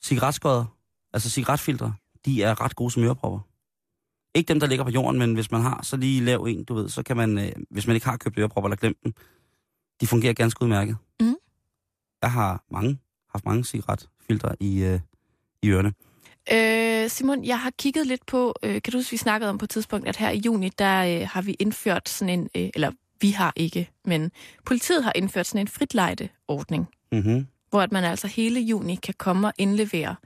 cigaretskåder, 0.05 0.65
altså 1.13 1.31
cigaretfiltre, 1.31 1.95
de 2.25 2.43
er 2.43 2.61
ret 2.61 2.77
gode 2.77 2.91
som 2.91 3.03
ørepropper. 3.03 3.41
Ikke 4.35 4.49
dem, 4.49 4.61
der 4.61 4.67
ligger 4.67 4.85
på 4.85 4.91
jorden, 4.91 5.19
men 5.19 5.35
hvis 5.35 5.51
man 5.51 5.61
har, 5.61 5.83
så 5.83 5.97
lige 5.97 6.25
lav 6.25 6.45
en, 6.49 6.65
du 6.65 6.75
ved, 6.75 6.89
så 6.89 7.03
kan 7.03 7.17
man, 7.17 7.39
øh, 7.39 7.53
hvis 7.71 7.87
man 7.87 7.97
ikke 7.97 8.07
har 8.07 8.17
købt 8.17 8.39
ørepropper 8.39 8.69
eller 8.69 8.77
glemt 8.77 9.05
dem, 9.05 9.13
de 10.01 10.07
fungerer 10.07 10.33
ganske 10.33 10.63
udmærket. 10.63 10.97
Mhm. 11.21 11.37
Jeg 12.23 12.33
har 12.33 12.65
mange, 12.71 12.99
haft 13.33 13.45
mange 13.45 13.65
cigaretfiltre 13.65 14.57
i, 14.61 14.83
øh, 14.83 15.01
i 15.63 15.69
ørerne. 15.69 15.93
Øh, 16.53 17.11
Simon, 17.11 17.45
jeg 17.45 17.61
har 17.61 17.71
kigget 17.79 18.07
lidt 18.07 18.27
på, 18.27 18.55
øh, 18.63 18.83
kan 18.83 18.93
du 18.93 18.99
huske, 18.99 19.11
vi 19.11 19.17
snakkede 19.17 19.51
om 19.51 19.59
på 19.59 19.65
et 19.65 19.71
tidspunkt, 19.71 20.09
at 20.09 20.17
her 20.17 20.31
i 20.31 20.39
juni, 20.47 20.69
der 20.69 21.21
øh, 21.23 21.29
har 21.33 21.43
vi 21.43 21.53
indført 21.53 22.09
sådan 22.09 22.39
en, 22.41 22.49
øh, 22.57 22.71
eller 22.75 22.91
vi 23.21 23.31
har 23.31 23.53
ikke, 23.57 23.91
men 24.05 24.31
politiet 24.65 25.05
har 25.05 25.13
indført 25.15 25.47
sådan 25.47 25.61
en 25.61 25.69
fritlejdeordning, 25.69 26.89
Mm-hmm. 27.13 27.47
hvor 27.71 27.81
at 27.81 27.93
man 27.93 28.05
altså 28.05 28.27
hele 28.27 28.61
juni 28.61 28.95
kan 28.95 29.15
komme 29.19 29.47
og 29.49 29.53
indlevere 29.59 30.17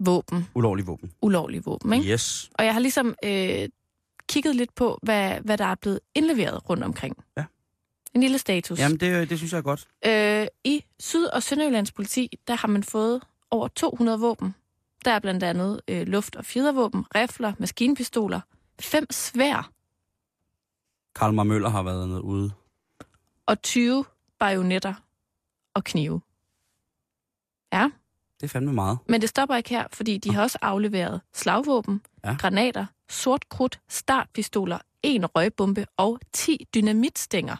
våben, 0.00 0.46
Ulovlig 0.54 0.86
våben. 0.86 1.12
ulovlige 1.22 1.64
våben. 1.64 1.92
Ikke? 1.92 2.12
Yes. 2.12 2.50
Og 2.54 2.64
jeg 2.64 2.72
har 2.72 2.80
ligesom 2.80 3.14
øh, 3.24 3.68
kigget 4.28 4.56
lidt 4.56 4.74
på, 4.74 4.98
hvad, 5.02 5.40
hvad 5.40 5.58
der 5.58 5.64
er 5.64 5.74
blevet 5.74 6.00
indleveret 6.14 6.70
rundt 6.70 6.84
omkring. 6.84 7.16
Ja. 7.36 7.44
En 8.14 8.20
lille 8.20 8.38
status. 8.38 8.78
Jamen, 8.78 9.00
det, 9.00 9.30
det 9.30 9.38
synes 9.38 9.52
jeg 9.52 9.58
er 9.58 9.62
godt. 9.62 9.88
Øh, 10.06 10.46
I 10.64 10.84
Syd- 11.00 11.26
og 11.26 11.42
Sønderjyllands 11.42 11.92
politi, 11.92 12.38
der 12.48 12.54
har 12.54 12.68
man 12.68 12.82
fået 12.82 13.22
over 13.50 13.68
200 13.68 14.20
våben. 14.20 14.54
Der 15.04 15.10
er 15.10 15.18
blandt 15.18 15.42
andet 15.42 15.80
øh, 15.88 16.06
luft- 16.06 16.36
og 16.36 16.44
fjedervåben, 16.44 17.04
rifler, 17.14 17.52
maskinpistoler, 17.58 18.40
fem 18.80 19.06
svær 19.10 19.70
Karl 21.14 21.46
Møller 21.46 21.68
har 21.68 21.82
været 21.82 22.08
noget 22.08 22.20
ude. 22.22 22.52
og 23.46 23.62
20 23.62 24.04
bajonetter 24.38 24.94
og 25.74 25.84
knive. 25.84 26.20
Ja, 27.72 27.90
Det 28.40 28.46
er 28.46 28.48
fandme 28.48 28.72
meget. 28.72 28.98
men 29.08 29.20
det 29.20 29.28
stopper 29.28 29.56
ikke 29.56 29.68
her, 29.70 29.86
fordi 29.92 30.18
de 30.18 30.34
har 30.34 30.42
også 30.42 30.58
afleveret 30.62 31.20
slagvåben, 31.34 32.00
Ja. 32.24 32.36
granater, 32.40 32.86
sort 33.08 33.48
krudt, 33.48 33.80
startpistoler, 33.88 34.78
en 35.02 35.26
røgbombe 35.26 35.86
og 35.96 36.20
10 36.32 36.66
dynamitstænger. 36.74 37.56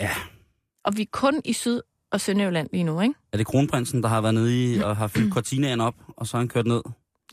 Ja. 0.00 0.10
Og 0.84 0.96
vi 0.96 1.02
er 1.02 1.06
kun 1.12 1.40
i 1.44 1.52
Syd- 1.52 1.80
og 2.10 2.20
Sønderjylland 2.20 2.68
lige 2.72 2.84
nu, 2.84 3.00
ikke? 3.00 3.14
Er 3.32 3.36
det 3.36 3.46
kronprinsen, 3.46 4.02
der 4.02 4.08
har 4.08 4.20
været 4.20 4.34
nede 4.34 4.74
i 4.74 4.78
og 4.78 4.96
har 4.96 5.06
fyldt 5.06 5.34
Cortinaen 5.34 5.80
op, 5.80 5.94
og 6.16 6.26
så 6.26 6.36
har 6.36 6.38
han 6.38 6.48
kørt 6.48 6.66
ned? 6.66 6.82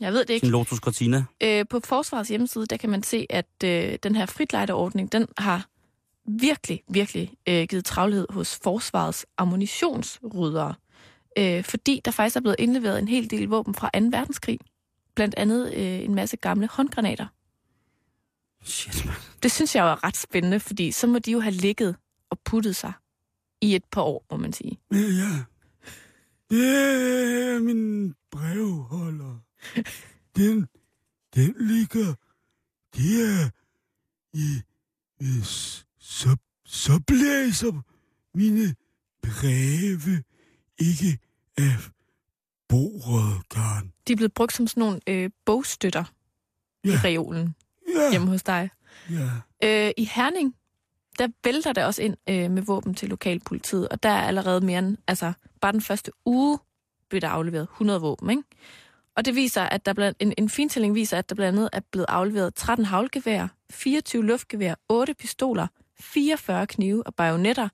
Jeg 0.00 0.12
ved 0.12 0.20
det 0.20 0.30
ikke. 0.30 0.46
Sin 0.46 0.52
Lotus 0.52 0.78
Cortina. 0.78 1.24
Øh, 1.42 1.64
på 1.70 1.80
Forsvarets 1.84 2.28
hjemmeside, 2.28 2.66
der 2.66 2.76
kan 2.76 2.90
man 2.90 3.02
se, 3.02 3.26
at 3.30 3.46
øh, 3.64 3.98
den 4.02 4.16
her 4.16 4.26
fritlejdeordning, 4.26 5.12
den 5.12 5.26
har 5.38 5.66
virkelig, 6.28 6.82
virkelig 6.88 7.32
øh, 7.48 7.66
givet 7.68 7.84
travlhed 7.84 8.26
hos 8.30 8.58
Forsvarets 8.62 9.26
ammunitionsryddere. 9.38 10.74
Øh, 11.38 11.64
fordi 11.64 12.00
der 12.04 12.10
faktisk 12.10 12.36
er 12.36 12.40
blevet 12.40 12.56
indleveret 12.58 12.98
en 12.98 13.08
hel 13.08 13.30
del 13.30 13.48
våben 13.48 13.74
fra 13.74 13.90
2. 13.94 14.06
verdenskrig. 14.10 14.58
Blandt 15.14 15.34
andet 15.36 15.74
øh, 15.74 16.04
en 16.04 16.14
masse 16.14 16.36
gamle 16.36 16.68
håndgranater. 16.72 17.26
Shit, 18.64 19.06
man. 19.06 19.14
Det 19.42 19.52
synes 19.52 19.74
jeg 19.74 19.90
er 19.90 20.04
ret 20.04 20.16
spændende, 20.16 20.60
fordi 20.60 20.92
så 20.92 21.06
må 21.06 21.18
de 21.18 21.32
jo 21.32 21.40
have 21.40 21.52
ligget 21.54 21.96
og 22.36 22.40
puttet 22.44 22.76
sig 22.76 22.92
i 23.60 23.74
et 23.74 23.84
par 23.84 24.02
år, 24.02 24.26
må 24.30 24.36
man 24.36 24.52
sige. 24.52 24.78
Ja, 24.92 24.96
ja. 24.98 25.44
Det 26.50 26.68
er 27.54 27.58
min 27.58 28.14
brevholder. 28.30 29.38
Den, 30.36 30.66
den 31.34 31.54
ligger 31.58 32.14
der 32.96 33.50
i, 34.32 34.62
så, 35.98 36.36
så 36.64 37.00
blæser 37.06 37.82
mine 38.34 38.74
breve 39.22 40.22
ikke 40.78 41.18
af 41.58 41.76
bordet, 42.68 43.48
Karen. 43.50 43.92
De 44.08 44.12
er 44.12 44.16
blevet 44.16 44.34
brugt 44.34 44.52
som 44.52 44.66
sådan 44.66 44.80
nogle 44.80 45.00
øh, 45.06 45.30
bogstøtter 45.44 46.04
ja. 46.84 46.90
i 46.90 46.96
reolen 46.96 47.54
Ja, 47.94 48.10
hjemme 48.10 48.26
hos 48.26 48.42
dig. 48.42 48.70
ja. 49.10 49.30
Øh, 49.64 49.92
I 49.96 50.04
Herning, 50.04 50.54
der 51.18 51.28
vælter 51.44 51.72
det 51.72 51.84
også 51.84 52.02
ind 52.02 52.16
øh, 52.28 52.50
med 52.50 52.62
våben 52.62 52.94
til 52.94 53.08
lokalpolitiet, 53.08 53.88
og 53.88 54.02
der 54.02 54.08
er 54.08 54.22
allerede 54.22 54.60
mere 54.60 54.78
end, 54.78 54.96
altså 55.06 55.32
bare 55.60 55.72
den 55.72 55.80
første 55.80 56.12
uge 56.24 56.58
blev 57.08 57.20
der 57.20 57.28
afleveret 57.28 57.62
100 57.62 58.00
våben, 58.00 58.30
ikke? 58.30 58.42
Og 59.16 59.24
det 59.24 59.34
viser, 59.34 59.62
at 59.62 59.86
der 59.86 59.92
blandt, 59.92 60.16
en, 60.20 60.34
en 60.38 60.48
fintælling 60.48 60.94
viser, 60.94 61.18
at 61.18 61.28
der 61.28 61.34
blandt 61.34 61.58
andet 61.58 61.70
er 61.72 61.80
blevet 61.90 62.06
afleveret 62.08 62.54
13 62.54 62.84
havlgevær, 62.84 63.48
24 63.70 64.24
luftgevær, 64.24 64.74
8 64.88 65.14
pistoler, 65.14 65.66
44 66.00 66.66
knive 66.66 67.06
og 67.06 67.14
bajonetter, 67.14 67.68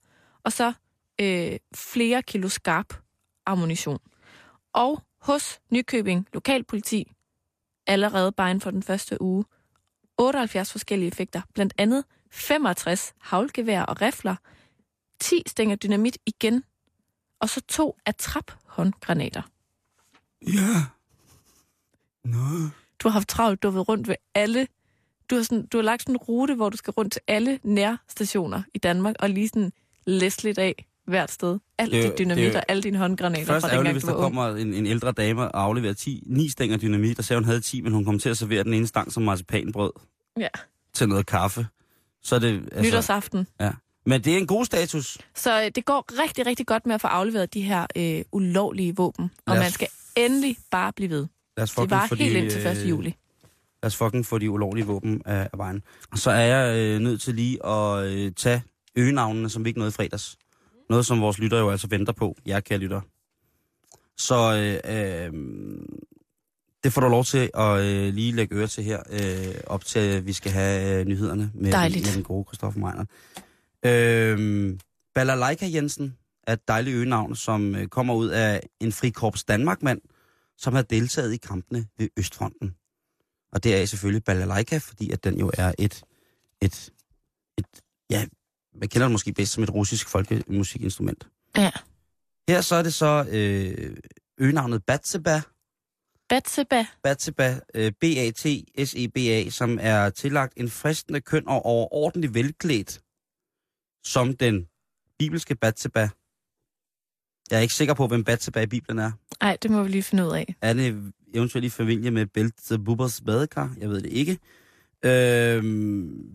og 0.44 0.52
så 0.52 0.72
øh, 1.20 1.58
flere 1.74 2.22
kilo 2.22 2.48
skarp 2.48 2.94
ammunition. 3.46 3.98
Og 4.72 5.02
hos 5.20 5.60
Nykøbing 5.70 6.28
Lokalpoliti, 6.32 7.12
allerede 7.86 8.32
bare 8.32 8.50
inden 8.50 8.60
for 8.60 8.70
den 8.70 8.82
første 8.82 9.22
uge, 9.22 9.44
78 10.18 10.72
forskellige 10.72 11.08
effekter, 11.08 11.40
blandt 11.54 11.74
andet 11.78 12.04
65 12.32 13.14
havlgevær 13.20 13.82
og 13.82 14.00
rifler, 14.02 14.36
10 15.20 15.42
stænger 15.46 15.76
dynamit 15.76 16.18
igen, 16.26 16.64
og 17.40 17.48
så 17.48 17.60
to 17.68 17.96
attrap 18.06 18.52
håndgranater. 18.66 19.42
Ja. 20.46 20.82
Nå. 22.24 22.68
Du 22.98 23.08
har 23.08 23.10
haft 23.10 23.28
travlt, 23.28 23.62
du 23.62 23.68
har 23.68 23.72
været 23.72 23.88
rundt 23.88 24.08
ved 24.08 24.14
alle. 24.34 24.66
Du 25.30 25.34
har, 25.34 25.42
sådan, 25.42 25.66
du 25.66 25.78
har 25.78 25.82
lagt 25.82 26.02
sådan 26.02 26.14
en 26.14 26.16
rute, 26.16 26.54
hvor 26.54 26.68
du 26.68 26.76
skal 26.76 26.90
rundt 26.90 27.12
til 27.12 27.22
alle 27.26 27.58
nærstationer 27.62 28.62
i 28.74 28.78
Danmark 28.78 29.14
og 29.18 29.30
lige 29.30 29.48
sådan 29.48 29.72
læse 30.06 30.42
lidt 30.42 30.58
af, 30.58 30.86
hvert 31.06 31.30
sted. 31.30 31.58
Alt 31.78 31.92
Det 31.92 32.02
dit 32.02 32.18
dynamit 32.18 32.44
det 32.44 32.56
og 32.56 32.62
alle 32.68 32.82
dine 32.82 32.98
håndgranater 32.98 33.46
Først 33.46 33.66
fra 33.66 33.74
dengang, 33.76 33.92
hvis 33.94 34.04
der 34.04 34.14
kommer 34.14 34.48
en, 34.48 34.74
en 34.74 34.86
ældre 34.86 35.12
dame 35.12 35.42
og 35.42 35.62
afleverer 35.62 35.92
10, 35.92 36.22
9 36.26 36.48
stænger 36.48 36.76
dynamit, 36.76 37.18
og 37.18 37.24
sagde, 37.24 37.38
hun 37.40 37.44
havde 37.44 37.60
10, 37.60 37.80
men 37.80 37.92
hun 37.92 38.04
kom 38.04 38.18
til 38.18 38.28
at 38.28 38.38
servere 38.38 38.64
den 38.64 38.74
ene 38.74 38.86
stang 38.86 39.12
som 39.12 39.22
marcipanbrød 39.22 39.92
Ja. 40.38 40.48
til 40.94 41.08
noget 41.08 41.26
kaffe. 41.26 41.66
Så 42.22 42.34
er 42.34 42.38
det, 42.38 42.62
altså, 42.72 42.82
Nytårsaften. 42.82 43.46
men 44.06 44.24
det 44.24 44.34
er 44.34 44.38
en 44.38 44.46
god 44.46 44.64
status. 44.64 45.18
Så 45.34 45.62
øh, 45.62 45.70
det 45.74 45.84
går 45.84 46.22
rigtig, 46.22 46.46
rigtig 46.46 46.66
godt 46.66 46.86
med 46.86 46.94
at 46.94 47.00
få 47.00 47.06
afleveret 47.06 47.54
de 47.54 47.62
her 47.62 47.86
øh, 47.96 48.22
ulovlige 48.32 48.96
våben. 48.96 49.30
Og 49.46 49.56
man 49.56 49.70
skal 49.70 49.88
endelig 50.16 50.56
bare 50.70 50.92
blive 50.92 51.10
ved. 51.10 51.26
Lad 51.56 51.62
os 51.62 51.74
Det 51.74 51.90
var 51.90 52.06
få 52.06 52.14
helt 52.14 52.34
de, 52.34 52.38
ind 52.38 52.50
til 52.50 52.66
1. 52.66 52.76
øh, 52.76 52.88
juli. 52.88 53.16
Lad 53.82 53.86
os 53.86 53.96
fucking 53.96 54.26
få 54.26 54.38
de 54.38 54.50
ulovlige 54.50 54.86
våben 54.86 55.22
af, 55.24 55.48
af 55.52 55.58
vejen. 55.58 55.82
Og 56.10 56.18
så 56.18 56.30
er 56.30 56.40
jeg 56.40 56.78
øh, 56.78 57.00
nødt 57.00 57.20
til 57.20 57.34
lige 57.34 57.66
at 57.66 58.04
øh, 58.06 58.32
tage 58.32 58.62
øgenavnene, 58.96 59.50
som 59.50 59.64
vi 59.64 59.68
ikke 59.70 59.78
nåede 59.78 59.88
i 59.88 59.92
fredags. 59.92 60.36
Noget, 60.90 61.06
som 61.06 61.20
vores 61.20 61.38
lytter 61.38 61.58
jo 61.58 61.70
altså 61.70 61.86
venter 61.86 62.12
på. 62.12 62.36
Jeg 62.46 62.64
kære 62.64 62.78
lytter. 62.78 63.00
Så 64.18 64.36
øh, 64.84 64.96
øh, 64.96 65.32
det 66.84 66.92
får 66.92 67.00
du 67.00 67.08
lov 67.08 67.24
til 67.24 67.50
at 67.54 67.80
øh, 67.80 68.14
lige 68.14 68.32
lægge 68.32 68.54
øre 68.56 68.66
til 68.66 68.84
her, 68.84 69.02
øh, 69.10 69.54
op 69.66 69.84
til 69.84 69.98
at 69.98 70.26
vi 70.26 70.32
skal 70.32 70.52
have 70.52 71.00
øh, 71.00 71.06
nyhederne 71.06 71.50
med, 71.54 71.72
Dejligt. 71.72 72.06
med 72.06 72.14
den 72.14 72.22
gode 72.22 72.44
Christoffer 72.44 72.80
Meiner. 72.80 73.04
Øh, 73.84 74.78
Balalaika 75.14 75.68
Jensen 75.74 76.16
er 76.46 76.52
et 76.52 76.68
dejligt 76.68 76.94
øgenavn, 76.94 77.36
som 77.36 77.74
øh, 77.74 77.86
kommer 77.86 78.14
ud 78.14 78.28
af 78.28 78.60
en 78.80 78.92
frikorps 78.92 79.44
Danmark-mand, 79.44 80.00
som 80.58 80.74
har 80.74 80.82
deltaget 80.82 81.32
i 81.32 81.36
kampene 81.36 81.86
ved 81.98 82.08
Østfronten. 82.16 82.74
Og 83.52 83.64
det 83.64 83.76
er 83.76 83.86
selvfølgelig 83.86 84.24
balalaika, 84.24 84.78
fordi 84.78 85.10
at 85.10 85.24
den 85.24 85.38
jo 85.38 85.50
er 85.54 85.72
et, 85.78 86.02
et, 86.60 86.90
et 87.58 87.66
ja, 88.10 88.26
man 88.80 88.88
kender 88.88 89.06
det 89.06 89.12
måske 89.12 89.32
bedst 89.32 89.52
som 89.52 89.62
et 89.62 89.70
russisk 89.74 90.08
folkemusikinstrument. 90.08 91.28
Ja. 91.56 91.70
Her 92.48 92.60
så 92.60 92.74
er 92.74 92.82
det 92.82 92.94
så 92.94 93.26
øh, 93.30 93.96
øgenavnet 94.38 94.84
Batseba, 94.84 95.40
Batseba. 96.32 96.86
Batseba, 97.02 97.60
øh, 97.74 97.92
B-A-T-S-E-B-A, 98.00 99.50
som 99.50 99.78
er 99.80 100.10
tillagt 100.10 100.52
en 100.56 100.70
fristende 100.70 101.20
køn 101.20 101.48
og 101.48 101.66
overordentligt 101.66 102.34
velklædt, 102.34 103.00
som 104.04 104.36
den 104.36 104.68
bibelske 105.18 105.54
Batseba. 105.54 106.08
Jeg 107.50 107.56
er 107.56 107.60
ikke 107.60 107.74
sikker 107.74 107.94
på, 107.94 108.06
hvem 108.06 108.24
Batseba 108.24 108.60
i 108.60 108.66
Bibelen 108.66 108.98
er. 108.98 109.12
Nej, 109.40 109.58
det 109.62 109.70
må 109.70 109.82
vi 109.82 109.88
lige 109.88 110.02
finde 110.02 110.26
ud 110.26 110.30
af. 110.30 110.54
Er 110.60 110.72
det 110.72 111.12
eventuelt 111.34 111.64
i 111.64 111.70
familie 111.70 112.10
med 112.10 112.26
Belzebubers 112.26 113.20
badekar? 113.20 113.74
Jeg 113.78 113.88
ved 113.88 114.02
det 114.02 114.12
ikke. 114.12 114.38
Øh, 115.02 115.62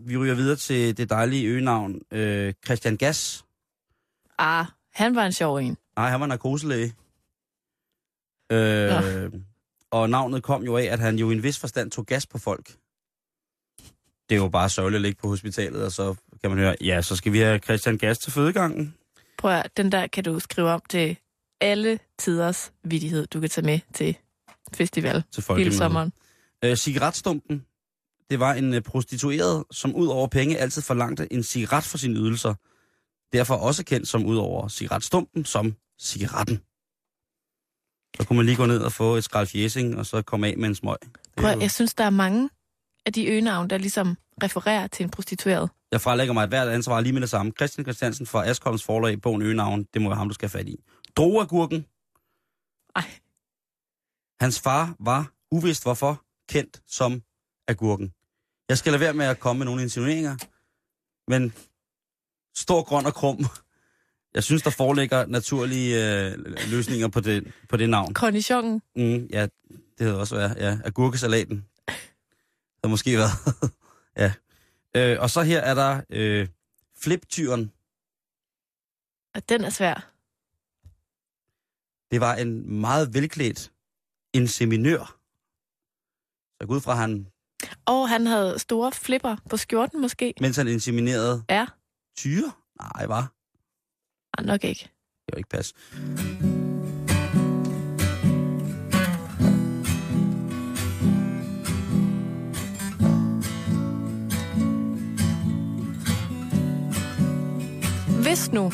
vi 0.08 0.16
ryger 0.16 0.34
videre 0.34 0.56
til 0.56 0.96
det 0.96 1.10
dejlige 1.10 1.48
øgenavn 1.48 2.00
øh, 2.10 2.54
Christian 2.64 2.96
Gas. 2.96 3.44
Ah, 4.38 4.66
han 4.92 5.14
var 5.14 5.26
en 5.26 5.32
sjov 5.32 5.56
en. 5.56 5.76
Nej, 5.96 6.10
han 6.10 6.20
var 6.20 6.26
narkoselæge. 6.26 6.94
Øh, 8.52 9.32
og 9.90 10.10
navnet 10.10 10.42
kom 10.42 10.64
jo 10.64 10.76
af, 10.76 10.84
at 10.84 10.98
han 10.98 11.18
jo 11.18 11.30
i 11.30 11.32
en 11.32 11.42
vis 11.42 11.58
forstand 11.58 11.90
tog 11.90 12.06
gas 12.06 12.26
på 12.26 12.38
folk. 12.38 12.72
Det 14.28 14.36
er 14.36 14.40
jo 14.40 14.48
bare 14.48 14.68
sørgeligt 14.68 14.96
at 14.96 15.02
ligge 15.02 15.20
på 15.20 15.28
hospitalet, 15.28 15.84
og 15.84 15.92
så 15.92 16.14
kan 16.40 16.50
man 16.50 16.58
høre, 16.58 16.76
ja, 16.80 17.02
så 17.02 17.16
skal 17.16 17.32
vi 17.32 17.38
have 17.38 17.58
Christian 17.58 17.98
Gas 17.98 18.18
til 18.18 18.32
fødegangen. 18.32 18.94
Prøv 19.38 19.50
at, 19.50 19.76
den 19.76 19.92
der 19.92 20.06
kan 20.06 20.24
du 20.24 20.38
skrive 20.38 20.70
om 20.70 20.82
til 20.90 21.16
alle 21.60 21.98
tiders 22.18 22.72
vidighed, 22.84 23.26
du 23.26 23.40
kan 23.40 23.50
tage 23.50 23.64
med 23.64 23.80
til 23.94 24.16
festival 24.74 25.22
Til 25.32 25.44
hele 25.56 25.74
sommeren. 25.74 26.12
Øh, 26.64 26.76
cigaretstumpen, 26.76 27.64
det 28.30 28.40
var 28.40 28.54
en 28.54 28.74
øh, 28.74 28.80
prostitueret, 28.80 29.64
som 29.70 29.94
ud 29.94 30.06
over 30.06 30.26
penge 30.26 30.58
altid 30.58 30.82
forlangte 30.82 31.32
en 31.32 31.42
cigaret 31.42 31.84
for 31.84 31.98
sine 31.98 32.14
ydelser. 32.14 32.54
Derfor 33.32 33.54
også 33.54 33.84
kendt 33.84 34.08
som 34.08 34.26
ud 34.26 34.36
over 34.36 34.68
cigaretstumpen 34.68 35.44
som 35.44 35.74
cigaretten. 36.00 36.60
Så 38.20 38.26
kunne 38.26 38.36
man 38.36 38.46
lige 38.46 38.56
gå 38.56 38.66
ned 38.66 38.82
og 38.82 38.92
få 38.92 39.16
et 39.16 39.24
skrald 39.24 39.46
fjæsing, 39.46 39.98
og 39.98 40.06
så 40.06 40.22
komme 40.22 40.46
af 40.48 40.54
med 40.58 40.68
en 40.68 40.74
smøg. 40.74 40.96
Prøv, 41.36 41.50
jo- 41.52 41.60
jeg 41.60 41.70
synes, 41.70 41.94
der 41.94 42.04
er 42.04 42.10
mange 42.10 42.50
af 43.06 43.12
de 43.12 43.26
øgenavn, 43.26 43.70
der 43.70 43.78
ligesom 43.78 44.16
refererer 44.42 44.86
til 44.86 45.04
en 45.04 45.10
prostitueret. 45.10 45.70
Jeg 45.92 46.00
frelægger 46.00 46.34
mig 46.34 46.42
et 46.42 46.48
hvert 46.48 46.68
ansvar 46.68 47.00
lige 47.00 47.12
med 47.12 47.20
det 47.20 47.30
samme. 47.30 47.52
Christian 47.58 47.84
Christiansen 47.84 48.26
fra 48.26 48.46
Askholms 48.46 48.84
forlag 48.84 49.22
på 49.22 49.32
en 49.32 49.42
øgenavn, 49.42 49.84
det 49.94 50.02
må 50.02 50.08
være 50.08 50.16
ham, 50.18 50.28
du 50.28 50.34
skal 50.34 50.48
have 50.48 50.58
fat 50.58 50.68
i. 50.68 50.76
Droagurken. 51.16 51.84
Ej. 52.96 53.10
Hans 54.40 54.60
far 54.60 54.94
var, 55.00 55.32
uvist 55.50 55.82
hvorfor, 55.82 56.22
kendt 56.48 56.82
som 56.86 57.22
agurken. 57.68 58.12
Jeg 58.68 58.78
skal 58.78 58.92
lade 58.92 59.00
være 59.00 59.12
med 59.14 59.26
at 59.26 59.40
komme 59.40 59.58
med 59.58 59.66
nogle 59.66 59.82
insinueringer, 59.82 60.36
men 61.30 61.52
stor, 62.56 62.82
grøn 62.82 63.06
og 63.06 63.14
krum. 63.14 63.38
Jeg 64.34 64.44
synes, 64.44 64.62
der 64.62 64.70
foreligger 64.70 65.26
naturlige 65.26 66.24
øh, 66.26 66.38
løsninger 66.70 67.08
på 67.08 67.20
det, 67.20 67.52
på 67.68 67.76
det 67.76 67.90
navn. 67.90 68.14
Cornichonen. 68.14 68.82
Mm, 68.96 69.26
ja, 69.32 69.42
det 69.70 70.06
havde 70.06 70.20
også 70.20 70.34
været, 70.36 70.56
ja, 70.56 70.78
agurkesalaten. 70.84 71.56
Det 71.86 71.94
havde 72.84 72.90
måske 72.90 73.16
været, 73.16 73.30
ja. 74.22 74.32
Øh, 74.96 75.20
og 75.20 75.30
så 75.30 75.42
her 75.42 75.60
er 75.60 75.74
der 75.74 76.00
øh, 76.10 76.48
fliptyren. 76.98 77.72
Og 79.34 79.48
den 79.48 79.64
er 79.64 79.70
svær. 79.70 80.12
Det 82.10 82.20
var 82.20 82.34
en 82.34 82.80
meget 82.80 83.14
velklædt 83.14 83.72
inseminør. 84.34 85.14
Så 86.60 86.66
ud 86.68 86.80
fra, 86.80 86.94
han, 86.94 87.26
Og 87.86 88.08
han 88.08 88.26
havde 88.26 88.58
store 88.58 88.92
flipper 88.92 89.36
på 89.50 89.56
skjorten 89.56 90.00
måske. 90.00 90.34
mens 90.40 90.56
han 90.56 90.68
inseminerede 90.68 91.44
Ja, 91.50 91.66
tyre. 92.16 92.52
Nej, 92.80 93.06
var. 93.06 93.32
Ah, 94.38 94.46
nok 94.46 94.64
ikke. 94.64 94.88
Det 95.26 95.32
var 95.32 95.38
ikke 95.38 95.48
pas. 95.48 95.74
Hvis 108.22 108.52
nu, 108.52 108.66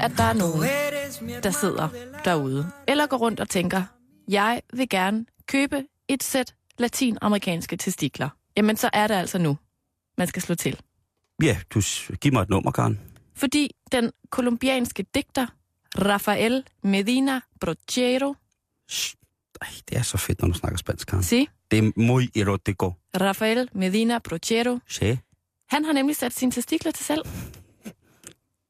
at 0.00 0.12
der 0.16 0.24
er 0.24 0.32
nogen, 0.32 0.62
der 1.42 1.50
sidder 1.50 1.88
derude, 2.24 2.66
eller 2.88 3.06
går 3.06 3.16
rundt 3.16 3.40
og 3.40 3.48
tænker, 3.48 3.82
jeg 4.28 4.62
vil 4.72 4.88
gerne 4.88 5.24
købe 5.46 5.84
et 6.08 6.22
sæt 6.22 6.54
latinamerikanske 6.78 7.76
testikler, 7.76 8.28
jamen 8.56 8.76
så 8.76 8.90
er 8.92 9.06
det 9.06 9.14
altså 9.14 9.38
nu, 9.38 9.58
man 10.18 10.26
skal 10.26 10.42
slå 10.42 10.54
til. 10.54 10.80
Ja, 11.42 11.58
du 11.74 11.82
giv 12.20 12.32
mig 12.32 12.42
et 12.42 12.48
nummer, 12.48 12.70
Karen. 12.70 13.11
Fordi 13.34 13.70
den 13.92 14.10
kolumbianske 14.30 15.06
digter 15.14 15.46
Rafael 15.98 16.64
Medina 16.82 17.40
Brochero. 17.60 18.34
Ej, 19.62 19.68
det 19.88 19.98
er 19.98 20.02
så 20.02 20.18
fedt, 20.18 20.40
når 20.42 20.48
du 20.48 20.54
snakker 20.54 20.78
spansk, 20.78 21.08
Karen. 21.08 21.22
si, 21.24 21.48
Det 21.70 21.78
er 21.78 21.92
muy 21.96 22.28
erotico. 22.36 22.92
Rafael 23.20 23.68
Medina 23.72 24.18
Brochero, 24.18 24.78
Se. 24.88 25.18
han 25.68 25.84
har 25.84 25.92
nemlig 25.92 26.16
sat 26.16 26.32
sine 26.32 26.52
testikler 26.52 26.92
til 26.92 27.04
salg. 27.04 27.22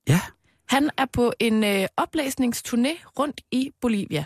Ja, 0.08 0.20
Han 0.68 0.90
er 0.98 1.04
på 1.06 1.32
en 1.40 1.64
øh, 1.64 1.86
oplæsningsturné 2.00 3.04
rundt 3.18 3.40
i 3.50 3.70
Bolivia. 3.80 4.24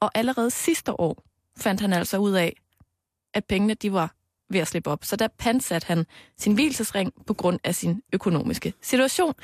Og 0.00 0.10
allerede 0.14 0.50
sidste 0.50 1.00
år 1.00 1.24
fandt 1.56 1.80
han 1.80 1.92
altså 1.92 2.18
ud 2.18 2.32
af, 2.32 2.56
at 3.34 3.44
pengene 3.44 3.74
de 3.74 3.92
var 3.92 4.14
ved 4.50 4.60
at 4.60 4.68
slippe 4.68 4.90
op. 4.90 5.04
Så 5.04 5.16
der 5.16 5.28
pansatte 5.38 5.86
han 5.86 6.06
sin 6.38 6.54
hvilesesring 6.54 7.12
på 7.26 7.34
grund 7.34 7.60
af 7.64 7.74
sin 7.74 8.02
økonomiske 8.12 8.74
situation. 8.82 9.34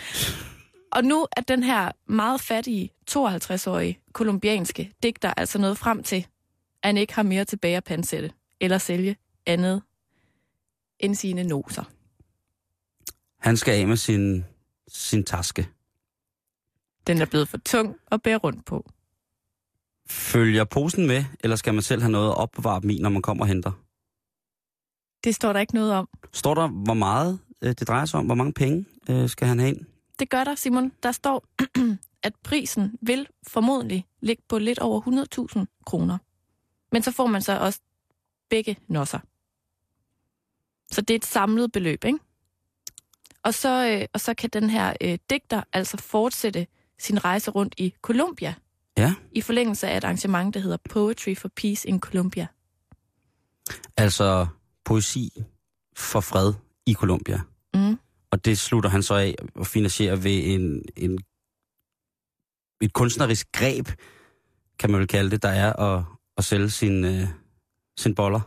Og 0.93 1.05
nu 1.05 1.27
er 1.37 1.41
den 1.41 1.63
her 1.63 1.93
meget 2.07 2.41
fattige 2.41 2.91
52-årige 3.11 3.99
kolumbianske 4.13 4.93
digter 5.03 5.35
altså 5.37 5.59
nået 5.59 5.79
frem 5.79 6.03
til, 6.03 6.27
at 6.83 6.89
han 6.89 6.97
ikke 6.97 7.15
har 7.15 7.23
mere 7.23 7.45
tilbage 7.45 7.77
at 7.77 7.85
pansætte 7.85 8.31
eller 8.61 8.79
sælge 8.79 9.17
andet 9.47 9.83
end 11.01 11.15
sine 11.15 11.45
noser. 11.45 11.85
han 13.41 13.57
skal 13.57 13.81
af 13.81 13.87
med 13.87 13.97
sin, 13.97 14.45
sin 14.89 15.25
taske. 15.25 15.69
Den 17.07 17.21
er 17.21 17.27
blevet 17.27 17.49
for 17.49 17.59
tung 17.59 17.97
at 18.13 18.23
bære 18.23 18.37
rundt 18.37 18.65
på. 18.65 18.91
Følger 20.09 20.65
posen 20.65 21.07
med, 21.07 21.25
eller 21.41 21.57
skal 21.57 21.75
man 21.75 21.83
selv 21.83 22.03
have 22.03 22.13
noget 22.13 22.29
at 22.29 22.37
opbevare 22.37 22.81
dem 22.81 22.91
i, 22.91 22.99
når 22.99 23.11
man 23.11 23.23
kommer 23.23 23.45
og 23.45 23.49
henter? 23.49 23.73
Det 25.25 25.35
står 25.35 25.53
der 25.53 25.61
ikke 25.61 25.75
noget 25.75 25.93
om. 25.93 26.09
Står 26.33 26.55
der, 26.55 26.69
hvor 26.69 26.95
meget 26.95 27.39
øh, 27.63 27.69
det 27.69 27.89
drejer 27.89 28.05
sig 28.05 28.21
om? 28.21 28.27
Hvor 28.27 28.35
mange 28.35 28.53
penge 28.53 28.85
øh, 29.11 29.29
skal 29.29 29.49
han 29.49 29.59
have 29.59 29.69
ind? 29.69 29.87
Det 30.19 30.31
gør 30.31 30.45
der, 30.45 30.55
Simon. 30.55 30.93
Der 31.03 31.13
står, 31.13 31.45
at 32.27 32.35
prisen 32.45 32.99
vil 33.03 33.27
formodentlig 33.47 34.07
ligge 34.21 34.43
på 34.49 34.59
lidt 34.59 34.79
over 34.79 35.27
100.000 35.57 35.83
kroner. 35.87 36.19
Men 36.93 37.03
så 37.03 37.13
får 37.13 37.27
man 37.27 37.43
så 37.43 37.59
også 37.59 37.81
begge 38.51 38.77
nosser. 38.89 39.19
Så 40.93 41.01
det 41.01 41.15
er 41.15 41.19
et 41.19 41.25
samlet 41.25 41.73
beløb, 41.73 42.05
ikke? 42.05 42.19
Og 43.43 43.55
så, 43.55 43.89
øh, 43.89 44.07
og 44.13 44.21
så 44.21 44.35
kan 44.35 44.51
den 44.53 44.71
her 44.71 44.95
øh, 45.01 45.19
digter 45.31 45.63
altså 45.73 45.97
fortsætte 45.97 46.67
sin 46.99 47.25
rejse 47.25 47.51
rundt 47.51 47.75
i 47.79 47.95
Colombia. 48.03 48.55
Ja. 48.97 49.15
I 49.33 49.41
forlængelse 49.41 49.89
af 49.89 49.97
et 49.97 50.05
arrangement, 50.05 50.55
der 50.55 50.61
hedder 50.61 50.77
Poetry 50.91 51.35
for 51.35 51.49
Peace 51.49 51.89
in 51.89 52.01
Colombia. 52.01 52.47
Altså 53.97 54.47
poesi 54.85 55.43
for 55.97 56.21
fred 56.21 56.53
i 56.87 56.95
Colombia. 56.95 57.41
Mm. 57.75 57.99
Og 58.31 58.45
det 58.45 58.59
slutter 58.59 58.91
han 58.91 59.03
så 59.03 59.15
af 59.15 59.35
og 59.55 59.67
finansierer 59.67 60.17
ved 60.17 60.55
en, 60.55 60.83
en 60.97 61.19
et 62.81 62.93
kunstnerisk 62.93 63.53
greb, 63.53 63.89
kan 64.79 64.91
man 64.91 65.01
vel 65.01 65.09
kalde 65.09 65.31
det, 65.31 65.43
der 65.43 65.49
er 65.49 65.73
at, 65.73 66.05
at 66.39 66.45
sælge 66.45 66.71
sin, 66.71 67.05
øh, 67.05 67.29
sin 67.99 68.15
boller. 68.15 68.41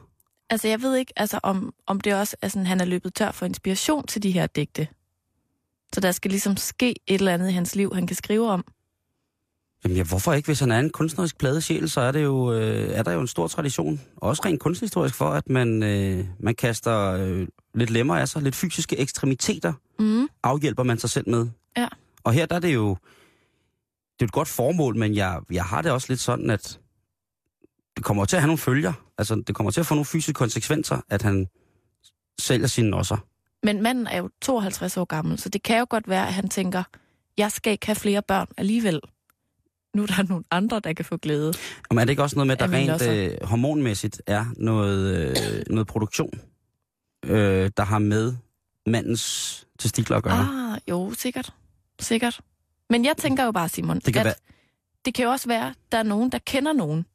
Altså, 0.50 0.67
jeg 0.67 0.82
ved 0.82 0.95
ikke, 0.95 1.13
altså, 1.15 1.39
om, 1.43 1.73
om 1.88 2.02
det 2.02 2.15
også 2.15 2.38
er 2.41 2.47
sådan, 2.47 2.65
han 2.65 2.82
er 2.82 2.86
løbet 2.86 3.13
tør 3.13 3.32
for 3.32 3.45
inspiration 3.45 4.08
til 4.08 4.23
de 4.23 4.32
her 4.32 4.47
digte. 4.47 4.88
Så 5.93 6.02
der 6.02 6.12
skal 6.12 6.32
ligesom 6.32 6.58
ske 6.58 6.89
et 6.89 7.19
eller 7.19 7.34
andet 7.34 7.50
i 7.50 7.54
hans 7.54 7.76
liv, 7.76 7.95
han 7.95 8.08
kan 8.08 8.15
skrive 8.15 8.50
om. 8.50 8.65
Jamen 9.83 9.97
ja, 9.97 10.03
hvorfor 10.03 10.33
ikke? 10.33 10.45
Hvis 10.47 10.59
han 10.59 10.71
er 10.71 10.79
en 10.79 10.89
kunstnerisk 10.89 11.37
pladesjæl, 11.37 11.89
så 11.89 12.01
er, 12.01 12.11
det 12.11 12.23
jo, 12.23 12.53
øh, 12.53 12.89
er 12.89 13.03
der 13.03 13.11
jo 13.11 13.21
en 13.21 13.27
stor 13.27 13.47
tradition, 13.47 14.01
også 14.15 14.41
rent 14.45 14.59
kunsthistorisk, 14.59 15.15
for 15.15 15.29
at 15.29 15.49
man, 15.49 15.83
øh, 15.83 16.25
man 16.39 16.55
kaster 16.55 16.99
øh, 17.11 17.47
lidt 17.73 17.89
lemmer 17.89 18.15
af 18.15 18.27
sig, 18.27 18.41
lidt 18.41 18.55
fysiske 18.55 18.97
ekstremiteter, 18.97 19.73
Mm. 19.99 20.27
afhjælper 20.43 20.83
man 20.83 20.97
sig 20.97 21.09
selv 21.09 21.29
med. 21.29 21.47
Ja. 21.77 21.87
Og 22.23 22.33
her 22.33 22.45
der 22.45 22.55
er 22.55 22.59
det 22.59 22.73
jo, 22.75 22.89
det 24.13 24.21
er 24.21 24.25
et 24.25 24.31
godt 24.31 24.47
formål, 24.47 24.95
men 24.95 25.15
jeg, 25.15 25.39
jeg 25.51 25.63
har 25.63 25.81
det 25.81 25.91
også 25.91 26.07
lidt 26.09 26.19
sådan, 26.19 26.49
at 26.49 26.79
det 27.95 28.03
kommer 28.05 28.25
til 28.25 28.35
at 28.35 28.41
have 28.41 28.47
nogle 28.47 28.57
følger. 28.57 28.93
Altså, 29.17 29.35
det 29.47 29.55
kommer 29.55 29.71
til 29.71 29.79
at 29.79 29.85
få 29.85 29.93
nogle 29.93 30.05
fysiske 30.05 30.33
konsekvenser, 30.33 31.01
at 31.09 31.21
han 31.21 31.47
sælger 32.39 32.67
sine 32.67 32.89
nosser. 32.89 33.17
Men 33.63 33.81
manden 33.81 34.07
er 34.07 34.17
jo 34.17 34.29
52 34.41 34.97
år 34.97 35.05
gammel, 35.05 35.39
så 35.39 35.49
det 35.49 35.63
kan 35.63 35.79
jo 35.79 35.85
godt 35.89 36.09
være, 36.09 36.27
at 36.27 36.33
han 36.33 36.49
tænker, 36.49 36.83
jeg 37.37 37.51
skal 37.51 37.71
ikke 37.71 37.85
have 37.85 37.95
flere 37.95 38.21
børn 38.21 38.47
alligevel. 38.57 39.01
Nu 39.97 40.03
er 40.03 40.07
der 40.07 40.23
nogle 40.23 40.43
andre, 40.51 40.79
der 40.79 40.93
kan 40.93 41.05
få 41.05 41.17
glæde. 41.17 41.53
Og 41.89 41.95
er 41.95 41.99
det 41.99 42.10
ikke 42.10 42.23
også 42.23 42.36
noget 42.36 42.47
med, 42.47 42.53
at 42.53 42.60
der 42.60 42.71
rent 42.77 43.01
øh, 43.01 43.47
hormonmæssigt 43.47 44.21
er 44.27 44.45
noget, 44.57 45.29
øh, 45.29 45.63
noget 45.69 45.88
produktion, 45.88 46.41
øh, 47.25 47.71
der 47.77 47.83
har 47.83 47.99
med 47.99 48.36
mandens 48.86 49.65
testikler 49.79 50.17
at 50.17 50.23
gøre? 50.23 50.33
Ah, 50.73 50.79
jo, 50.89 51.13
sikkert. 51.17 51.53
Sikkert. 51.99 52.41
Men 52.89 53.05
jeg 53.05 53.17
tænker 53.17 53.43
jo 53.45 53.51
bare, 53.51 53.69
Simon, 53.69 53.95
Det 53.99 54.13
kan 54.13 54.19
at 54.19 54.25
være- 54.25 54.33
det 55.05 55.13
kan 55.13 55.25
jo 55.25 55.31
også 55.31 55.47
være, 55.47 55.67
at 55.69 55.75
der 55.91 55.97
er 55.97 56.03
nogen, 56.03 56.31
der 56.31 56.39
kender 56.45 56.73
nogen, 56.73 57.05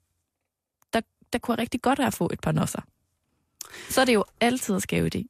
der, 0.93 1.01
der 1.33 1.39
kunne 1.39 1.59
rigtig 1.59 1.83
godt 1.83 1.99
have 1.99 2.07
at 2.07 2.15
få 2.15 2.31
et 2.33 2.41
par 2.41 2.53
nosser. 2.53 2.81
Så 3.91 4.01
er 4.01 4.05
det 4.05 4.15
jo 4.15 4.25
altid 4.41 4.75
at 4.77 4.83
skæve 4.83 5.11
idé. 5.15 5.23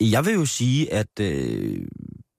Jeg 0.00 0.24
vil 0.26 0.34
jo 0.34 0.44
sige, 0.44 0.92
at 0.92 1.20
øh, 1.20 1.86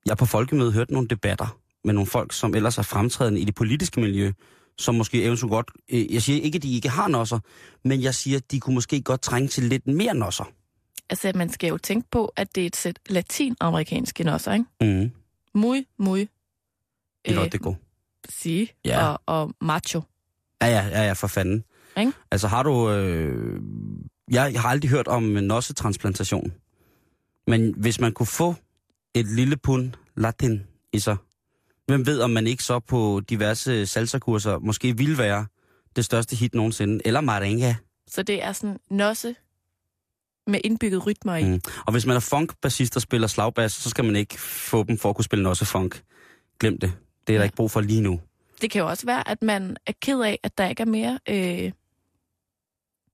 jeg 0.05 0.17
på 0.17 0.25
folkemødet 0.25 0.73
hørte 0.73 0.93
nogle 0.93 1.07
debatter 1.07 1.59
med 1.87 1.93
nogle 1.93 2.07
folk, 2.07 2.33
som 2.33 2.55
ellers 2.55 2.77
er 2.77 2.81
fremtrædende 2.81 3.39
i 3.39 3.45
det 3.45 3.55
politiske 3.55 4.01
miljø, 4.01 4.31
som 4.77 4.95
måske 4.95 5.23
eventuelt 5.23 5.51
godt... 5.51 5.71
Øh, 5.89 6.13
jeg 6.13 6.21
siger 6.21 6.41
ikke, 6.41 6.55
at 6.55 6.63
de 6.63 6.75
ikke 6.75 6.89
har 6.89 7.07
nosser, 7.07 7.39
men 7.83 8.01
jeg 8.01 8.15
siger, 8.15 8.37
at 8.37 8.51
de 8.51 8.59
kunne 8.59 8.73
måske 8.73 9.01
godt 9.01 9.21
trænge 9.21 9.47
til 9.47 9.63
lidt 9.63 9.87
mere 9.87 10.13
nosser. 10.15 10.43
Altså, 11.09 11.31
man 11.35 11.49
skal 11.49 11.67
jo 11.69 11.77
tænke 11.77 12.07
på, 12.11 12.33
at 12.35 12.55
det 12.55 12.61
er 12.63 12.67
et 12.67 12.75
sæt 12.75 12.99
latinamerikanske 13.09 14.23
nosser, 14.23 14.53
ikke? 14.53 14.65
Mm. 15.01 15.11
Muy, 15.53 15.85
muy, 15.99 16.27
Erotico. 17.25 17.75
sige, 18.29 18.69
Ja. 18.85 19.07
og, 19.07 19.21
og 19.25 19.51
macho. 19.61 20.01
Ja, 20.61 20.67
ja, 20.67 20.87
ja, 20.87 21.01
ja, 21.07 21.13
for 21.13 21.27
fanden. 21.27 21.63
Ikke? 21.99 22.11
Altså 22.31 22.47
har 22.47 22.63
du... 22.63 22.91
Øh, 22.91 23.61
jeg, 24.31 24.53
jeg 24.53 24.61
har 24.61 24.69
aldrig 24.69 24.91
hørt 24.91 25.07
om 25.07 25.23
nossetransplantation. 25.23 26.53
Men 27.47 27.73
hvis 27.77 27.99
man 27.99 28.11
kunne 28.11 28.27
få 28.27 28.55
et 29.13 29.25
lille 29.25 29.57
pund 29.57 29.93
latin 30.17 30.63
i 30.93 30.99
sig, 30.99 31.17
hvem 31.87 32.05
ved, 32.05 32.21
om 32.21 32.29
man 32.29 32.47
ikke 32.47 32.63
så 32.63 32.79
på 32.79 33.21
diverse 33.29 33.85
salsakurser 33.85 34.59
måske 34.59 34.97
ville 34.97 35.17
være 35.17 35.45
det 35.95 36.05
største 36.05 36.35
hit 36.35 36.53
nogensinde, 36.55 36.99
eller 37.07 37.21
merengue. 37.21 37.77
Så 38.07 38.23
det 38.23 38.43
er 38.43 38.51
sådan 38.53 38.79
nosse 38.89 39.35
med 40.47 40.59
indbygget 40.63 41.05
rytmer 41.07 41.35
i. 41.35 41.43
Mm. 41.43 41.61
Og 41.85 41.91
hvis 41.91 42.05
man 42.05 42.15
er 42.15 42.19
funk-bassist 42.19 42.95
og 42.95 43.01
spiller 43.01 43.27
slagbas, 43.27 43.73
så 43.73 43.89
skal 43.89 44.05
man 44.05 44.15
ikke 44.15 44.39
få 44.39 44.83
dem 44.83 44.97
for 44.97 45.09
at 45.09 45.15
kunne 45.15 45.25
spille 45.25 45.43
nosse-funk. 45.43 46.03
Glem 46.59 46.79
det. 46.79 46.93
Det 47.27 47.33
er 47.33 47.37
der 47.37 47.39
Ja. 47.39 47.43
ikke 47.43 47.55
brug 47.55 47.71
for 47.71 47.81
lige 47.81 48.01
nu. 48.01 48.19
Det 48.61 48.71
kan 48.71 48.79
jo 48.81 48.87
også 48.87 49.05
være, 49.05 49.27
at 49.29 49.41
man 49.41 49.77
er 49.85 49.93
ked 50.01 50.21
af, 50.21 50.39
at 50.43 50.57
der 50.57 50.67
ikke 50.67 50.81
er 50.81 50.85
mere 50.85 51.19
øh, 51.29 51.71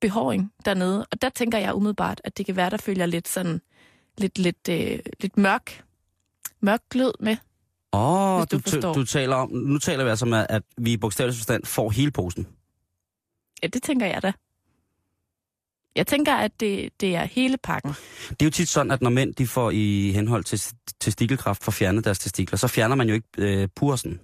behåring 0.02 0.52
dernede. 0.66 1.06
Og 1.12 1.22
der 1.22 1.30
tænker 1.30 1.58
jeg 1.58 1.76
umiddelbart, 1.76 2.22
at 2.24 2.38
det 2.38 2.46
kan 2.46 2.56
være, 2.56 2.70
der 2.70 2.78
følger 2.78 3.06
lidt 3.06 3.28
sådan 3.28 3.62
lidt, 4.18 4.38
lidt, 4.40 4.70
øh, 4.70 5.00
lidt 5.20 5.38
mørk, 5.38 5.84
mørk 6.62 6.82
glød 6.90 7.14
med. 7.20 7.38
Åh, 7.94 8.40
Hvis 8.40 8.62
du 8.74 8.82
du, 8.82 8.94
du, 8.94 9.06
taler 9.06 9.36
om, 9.36 9.50
nu 9.52 9.78
taler 9.80 10.04
vi 10.04 10.10
altså 10.10 10.26
om, 10.26 10.34
at 10.34 10.64
vi 10.78 10.92
i 10.94 10.98
bogstavelig 10.98 11.36
forstand 11.38 11.66
får 11.66 11.90
hele 11.90 12.12
posen. 12.12 12.48
Ja, 13.64 13.68
det 13.68 13.84
tænker 13.84 14.06
jeg 14.06 14.24
da. 14.24 14.32
Jeg 15.96 16.08
tænker, 16.08 16.34
at 16.36 16.52
det, 16.60 16.90
det 17.02 17.16
er 17.16 17.26
hele 17.26 17.58
pakken. 17.64 17.92
Det 18.30 18.42
er 18.42 18.46
jo 18.46 18.50
tit 18.50 18.70
sådan, 18.70 18.92
at 18.92 19.02
når 19.02 19.10
mænd 19.10 19.34
de 19.34 19.48
får 19.48 19.72
i 19.72 20.12
henhold 20.12 20.44
til 20.44 20.62
testikelkraft 21.00 21.64
for 21.64 21.72
fjernet 21.72 22.06
deres 22.06 22.20
testikler, 22.20 22.58
så 22.58 22.68
fjerner 22.68 22.96
man 22.96 23.08
jo 23.08 23.14
ikke 23.14 23.28
øh, 23.38 23.68
pursen. 23.76 24.20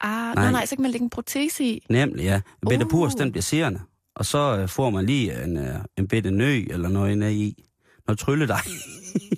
Ah, 0.00 0.10
nej. 0.10 0.34
Nej. 0.34 0.52
nej, 0.52 0.66
så 0.66 0.76
kan 0.76 0.82
man 0.82 0.90
lægge 0.90 1.04
en 1.04 1.10
protese 1.10 1.64
i. 1.64 1.86
Nemlig, 1.90 2.24
ja. 2.24 2.40
Bitte 2.68 2.84
Uh. 2.84 2.90
purs, 2.90 3.14
den 3.14 3.32
bliver 3.32 3.42
serende. 3.42 3.80
Og 4.16 4.26
så 4.26 4.56
øh, 4.58 4.68
får 4.68 4.90
man 4.90 5.06
lige 5.06 5.44
en, 5.44 5.56
øh, 5.56 5.74
en 5.98 6.08
bitte 6.08 6.30
nø 6.30 6.64
eller 6.70 6.88
noget 6.88 7.12
inde 7.12 7.34
i. 7.34 7.64
Noget 8.06 8.18
trylledej. 8.18 8.60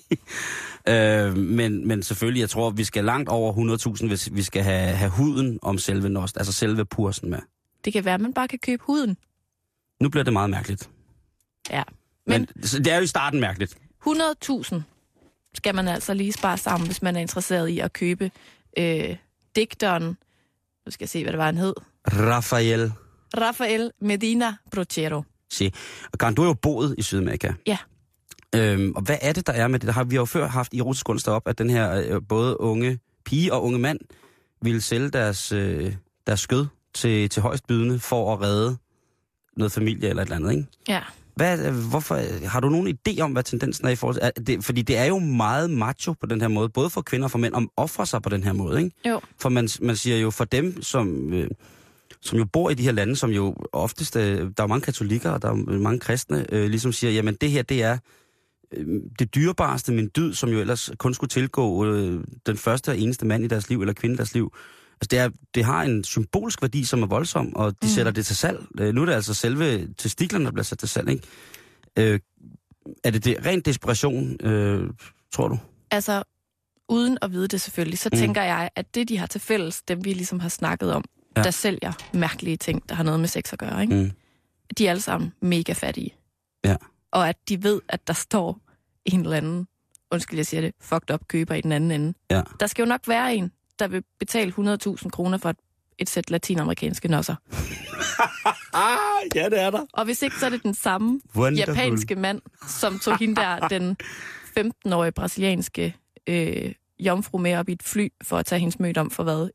øh, 0.89 1.37
men, 1.37 1.89
men 1.89 2.03
selvfølgelig, 2.03 2.41
jeg 2.41 2.51
tror, 2.51 2.71
vi 2.71 2.85
skal 2.85 3.05
langt 3.05 3.29
over 3.29 3.53
100.000, 4.01 4.07
hvis 4.07 4.29
vi 4.33 4.43
skal 4.43 4.63
have, 4.63 4.89
have 4.97 5.11
huden 5.11 5.59
om 5.63 5.79
selve 5.79 6.09
nost, 6.09 6.37
altså 6.37 6.53
selve 6.53 6.85
pursen 6.85 7.31
med. 7.31 7.39
Det 7.85 7.93
kan 7.93 8.05
være, 8.05 8.15
at 8.15 8.21
man 8.21 8.33
bare 8.35 8.49
kan 8.49 8.59
købe 8.59 8.83
huden. 8.87 9.17
Nu 10.01 10.09
bliver 10.09 10.25
det 10.25 10.33
meget 10.33 10.51
mærkeligt. 10.51 10.91
Ja. 11.71 11.83
Men, 12.27 12.41
Men- 12.41 12.63
det 12.85 12.87
er 12.93 12.97
jo 12.97 13.03
i 13.03 13.07
starten 13.07 13.41
mærkeligt. 13.41 13.77
100.000 14.07 14.81
skal 15.55 15.75
man 15.75 15.89
altså 15.89 16.15
lige 16.15 16.33
spare 16.33 16.59
sammen, 16.59 16.87
hvis 16.87 17.03
man 17.03 17.17
er 17.17 17.21
interesseret 17.21 17.69
i 17.69 17.79
at 17.79 17.93
købe 17.93 18.31
øh, 18.79 19.17
digteren, 19.57 20.05
nu 20.87 20.91
skal 20.91 21.05
jeg 21.05 21.09
se, 21.09 21.23
hvad 21.23 21.33
det 21.33 21.39
var, 21.39 21.45
han 21.45 21.57
hed, 21.59 21.75
Rafael. 22.09 22.93
Rafael 23.37 23.91
Medina 24.01 24.55
Brochero. 24.71 25.23
Se. 25.51 25.73
Og 26.13 26.19
Karen, 26.19 26.35
du 26.35 26.43
har 26.43 26.49
jo 26.49 26.55
boet 26.55 26.95
i 26.99 27.03
Sydamerika. 27.03 27.53
Ja. 27.67 27.79
Øhm, 28.55 28.93
og 28.97 29.03
hvad 29.03 29.17
er 29.21 29.33
det, 29.33 29.47
der 29.47 29.53
er 29.53 29.69
med 29.69 29.79
det? 29.79 29.87
Der 29.87 29.93
har 29.93 30.05
vi 30.05 30.15
har 30.15 30.21
jo 30.21 30.25
før 30.25 30.47
haft 30.47 30.75
i 30.75 30.79
erotisk 30.79 31.07
kunst 31.07 31.29
op, 31.29 31.49
at 31.49 31.59
den 31.59 31.71
her 31.71 32.05
øh, 32.09 32.21
både 32.29 32.61
unge 32.61 32.99
pige 33.25 33.53
og 33.53 33.65
unge 33.65 33.79
mand 33.79 33.99
ville 34.63 34.83
sælge 34.83 35.09
deres, 35.09 35.53
øh, 35.53 35.95
deres 36.27 36.41
skød 36.41 36.67
til, 36.95 37.29
til 37.29 37.43
højst 37.43 37.67
bydende 37.67 37.99
for 37.99 38.33
at 38.33 38.41
redde 38.41 38.77
noget 39.57 39.73
familie 39.73 40.09
eller 40.09 40.23
et 40.23 40.27
eller 40.27 40.37
andet, 40.37 40.53
ikke? 40.53 40.67
Ja. 40.89 41.01
Hvad, 41.37 41.67
øh, 41.67 41.75
hvorfor, 41.91 42.47
har 42.47 42.61
du 42.61 42.69
nogen 42.69 42.99
idé 42.99 43.21
om, 43.21 43.33
hvad 43.33 43.43
tendensen 43.43 43.87
er 43.87 43.91
i 43.91 43.97
forhold 43.97 44.17
til? 44.17 44.23
er 44.23 44.31
Det, 44.31 44.65
fordi 44.65 44.83
det 44.83 44.99
er 44.99 45.05
jo 45.05 45.19
meget 45.19 45.71
macho 45.71 46.13
på 46.13 46.27
den 46.27 46.41
her 46.41 46.49
måde, 46.49 46.69
både 46.69 46.91
for 46.91 47.03
kvinder 47.03 47.25
og 47.25 47.31
for 47.31 47.39
mænd, 47.39 47.55
om 47.55 47.71
ofre 47.77 48.07
sig 48.07 48.23
på 48.23 48.29
den 48.29 48.45
her 48.45 48.53
måde, 48.53 48.79
ikke? 48.85 48.97
Jo. 49.09 49.21
For 49.39 49.49
man, 49.49 49.69
man 49.81 49.97
siger 49.97 50.19
jo, 50.19 50.31
for 50.31 50.45
dem, 50.45 50.83
som, 50.83 51.33
øh, 51.33 51.51
som 52.21 52.39
jo 52.39 52.45
bor 52.45 52.71
i 52.71 52.75
de 52.75 52.83
her 52.83 52.93
lande, 52.93 53.17
som 53.17 53.31
jo 53.31 53.57
oftest, 53.73 54.17
øh, 54.17 54.51
der 54.57 54.63
er 54.63 54.67
mange 54.67 54.85
katolikker, 54.85 55.31
og 55.31 55.43
der 55.43 55.51
er 55.51 55.55
mange 55.79 56.01
kristne, 56.01 56.47
øh, 56.53 56.71
ligesom 56.71 56.93
siger, 56.93 57.11
jamen 57.11 57.35
det 57.41 57.51
her, 57.51 57.63
det 57.63 57.83
er 57.83 57.93
øh, 57.93 57.99
det 59.19 59.35
dyrebareste, 59.35 59.93
min 59.93 60.11
dyd, 60.17 60.35
som 60.35 60.51
jo 60.51 60.61
ellers 60.61 60.91
kun 60.99 61.15
skulle 61.15 61.29
tilgå 61.29 61.87
øh, 61.87 62.25
den 62.47 62.57
første 62.57 62.89
og 62.89 62.99
eneste 62.99 63.27
mand 63.27 63.45
i 63.45 63.47
deres 63.49 63.69
liv, 63.69 63.81
eller 63.81 63.93
kvinde 63.95 64.15
i 64.15 64.17
deres 64.17 64.35
liv. 64.35 64.53
Altså 65.01 65.09
det, 65.11 65.19
er, 65.19 65.29
det 65.55 65.65
har 65.65 65.83
en 65.83 66.05
symbolsk 66.05 66.63
værdi, 66.63 66.85
som 66.85 67.03
er 67.03 67.07
voldsom, 67.07 67.57
og 67.57 67.71
de 67.83 67.87
Mm. 67.87 67.89
sætter 67.89 68.13
det 68.13 68.27
til 68.27 68.37
salg. 68.37 68.59
Øh, 68.81 68.95
nu 68.95 69.01
er 69.03 69.07
det 69.07 69.13
altså 69.13 69.35
selve 69.35 69.89
testiklerne, 69.99 70.45
der 70.45 70.51
bliver 70.51 70.65
sat 70.65 70.79
til 70.79 70.89
salg, 70.89 71.09
ikke? 71.11 71.23
Øh, 71.99 72.21
er 73.05 73.11
det, 73.11 73.25
det 73.25 73.47
ren 73.47 73.61
desperation, 73.61 74.37
øh, 74.47 74.91
tror 75.33 75.49
du? 75.49 75.59
Altså, 75.91 76.23
uden 76.89 77.19
at 77.23 77.33
vide 77.33 77.49
det 77.49 77.61
selvfølgelig, 77.61 77.99
så 77.99 78.09
Mm. 78.13 78.19
tænker 78.19 78.43
jeg, 78.43 78.71
at 78.77 78.95
det, 78.95 79.09
de 79.09 79.19
har 79.19 79.27
til 79.27 79.41
fælles, 79.41 79.83
dem 79.83 80.05
vi 80.05 80.13
ligesom 80.13 80.41
har 80.41 80.49
snakket 80.49 80.93
om, 80.93 81.05
ja. 81.37 81.43
der 81.43 81.51
sælger 81.51 81.93
mærkelige 82.15 82.57
ting, 82.57 82.89
der 82.89 82.95
har 82.95 83.05
noget 83.05 83.21
med 83.21 83.29
sex 83.29 83.53
at 83.53 83.59
gøre, 83.59 83.83
ikke? 83.83 83.95
Mm. 83.95 84.11
de 84.79 84.87
er 84.87 84.91
alle 84.91 85.03
sammen 85.03 85.33
mega 85.43 85.73
fattige. 85.73 86.15
Ja. 86.65 86.77
Og 87.15 87.29
at 87.29 87.37
de 87.49 87.63
ved, 87.63 87.81
at 87.89 88.07
der 88.07 88.13
står 88.13 88.61
en 89.05 89.21
eller 89.21 89.37
anden, 89.37 89.67
undskyld 90.11 90.39
jeg 90.39 90.47
siger 90.47 90.61
det, 90.61 90.75
fucked 90.81 91.11
up 91.15 91.21
køber 91.29 91.55
i 91.55 91.61
den 91.61 91.73
anden 91.73 91.91
ende. 91.91 92.15
Ja. 92.31 92.43
Der 92.61 92.67
skal 92.67 92.83
jo 92.83 92.87
nok 92.89 93.01
være 93.09 93.35
en, 93.37 93.53
der 93.79 93.89
vil 93.89 94.03
betale 94.19 94.53
100.000 94.59 95.09
kroner 95.11 95.39
for 95.39 95.51
et, 95.51 95.57
et 95.99 96.09
sæt 96.11 96.31
latinamerikanske 96.31 97.09
nosser. 97.09 97.35
Ja, 99.35 99.49
det 99.49 99.61
er 99.63 99.71
der. 99.71 99.87
Og 99.93 100.05
hvis 100.05 100.23
ikke, 100.23 100.37
så 100.39 100.47
er 100.47 100.51
det 100.51 100.63
den 100.63 100.75
samme 100.75 101.21
Wonderful. 101.37 101.75
japanske 101.77 102.15
mand, 102.17 102.41
som 102.69 102.99
tog 102.99 103.19
hende 103.19 103.37
der, 103.37 103.69
den 103.69 103.97
15-årige 104.59 105.13
brasilianske 105.13 105.97
øh, 106.27 106.73
jomfru 107.01 107.39
med 107.39 107.57
op 107.57 107.69
i 107.69 107.73
et 107.73 107.83
fly, 107.83 108.09
for 108.23 108.39
at 108.39 108.47
tage 108.47 108.59
hendes 108.61 108.79
møde 108.81 108.99
om 109.01 109.11
for 109.11 109.23
hvad? 109.23 109.49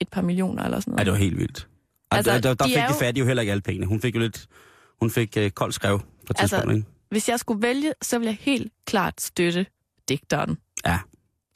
Et 0.00 0.08
par 0.08 0.22
millioner 0.22 0.64
eller 0.64 0.80
sådan 0.80 0.92
Ja, 0.92 0.94
noget. 0.96 1.06
det 1.06 1.12
var 1.12 1.18
helt 1.18 1.38
vildt. 1.38 1.68
Altså, 2.10 2.30
Altså, 2.32 2.48
der, 2.48 2.54
der 2.54 2.64
de 2.64 2.70
fik 2.70 2.76
de 2.76 2.82
jo- 2.92 2.98
fattige 2.98 3.20
jo 3.22 3.26
heller 3.26 3.40
ikke 3.40 3.50
alle 3.50 3.62
pengene. 3.62 3.86
Hun 3.86 4.00
fik 4.00 4.14
jo 4.14 4.20
lidt... 4.20 4.46
Hun 5.00 5.10
fik 5.10 5.36
øh, 5.36 5.50
koldt 5.50 5.74
skrev 5.74 6.00
på 6.30 6.34
et 6.38 6.40
Altså, 6.40 6.56
tidspunkt, 6.56 6.76
ikke? 6.76 6.88
Hvis 7.10 7.28
jeg 7.28 7.40
skulle 7.40 7.62
vælge, 7.62 7.94
så 8.02 8.18
ville 8.18 8.28
jeg 8.30 8.38
helt 8.40 8.72
klart 8.84 9.20
støtte 9.20 9.66
digteren. 10.08 10.58
Ja. 10.86 10.98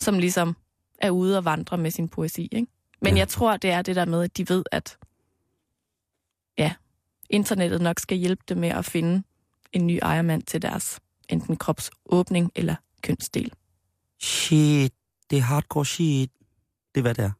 Som 0.00 0.18
ligesom 0.18 0.56
er 0.98 1.10
ude 1.10 1.38
og 1.38 1.44
vandre 1.44 1.78
med 1.78 1.90
sin 1.90 2.08
poesi, 2.08 2.48
ikke? 2.52 2.66
Men 3.02 3.14
Ja. 3.14 3.18
jeg 3.18 3.28
tror, 3.28 3.56
det 3.56 3.70
er 3.70 3.82
det 3.82 3.96
der 3.96 4.04
med, 4.04 4.22
at 4.22 4.37
de 4.37 4.48
ved, 4.48 4.64
at 4.72 4.98
ja, 6.58 6.72
internettet 7.30 7.80
nok 7.80 7.98
skal 8.00 8.18
hjælpe 8.18 8.42
dem 8.48 8.58
med 8.58 8.68
at 8.68 8.84
finde 8.84 9.22
en 9.72 9.87
ny 9.87 9.98
ejermand 10.02 10.42
til 10.42 10.62
deres 10.62 11.00
enten 11.28 11.56
kropsåbning 11.56 12.52
eller 12.54 12.74
kønsdel. 13.02 13.52
Shit, 14.20 14.92
det 15.30 15.38
er 15.38 15.42
hardcore 15.42 15.87
shit. 15.87 16.30
Det 16.94 17.00
er, 17.00 17.02
hvad 17.02 17.14
det 17.14 17.24
er. 17.24 17.30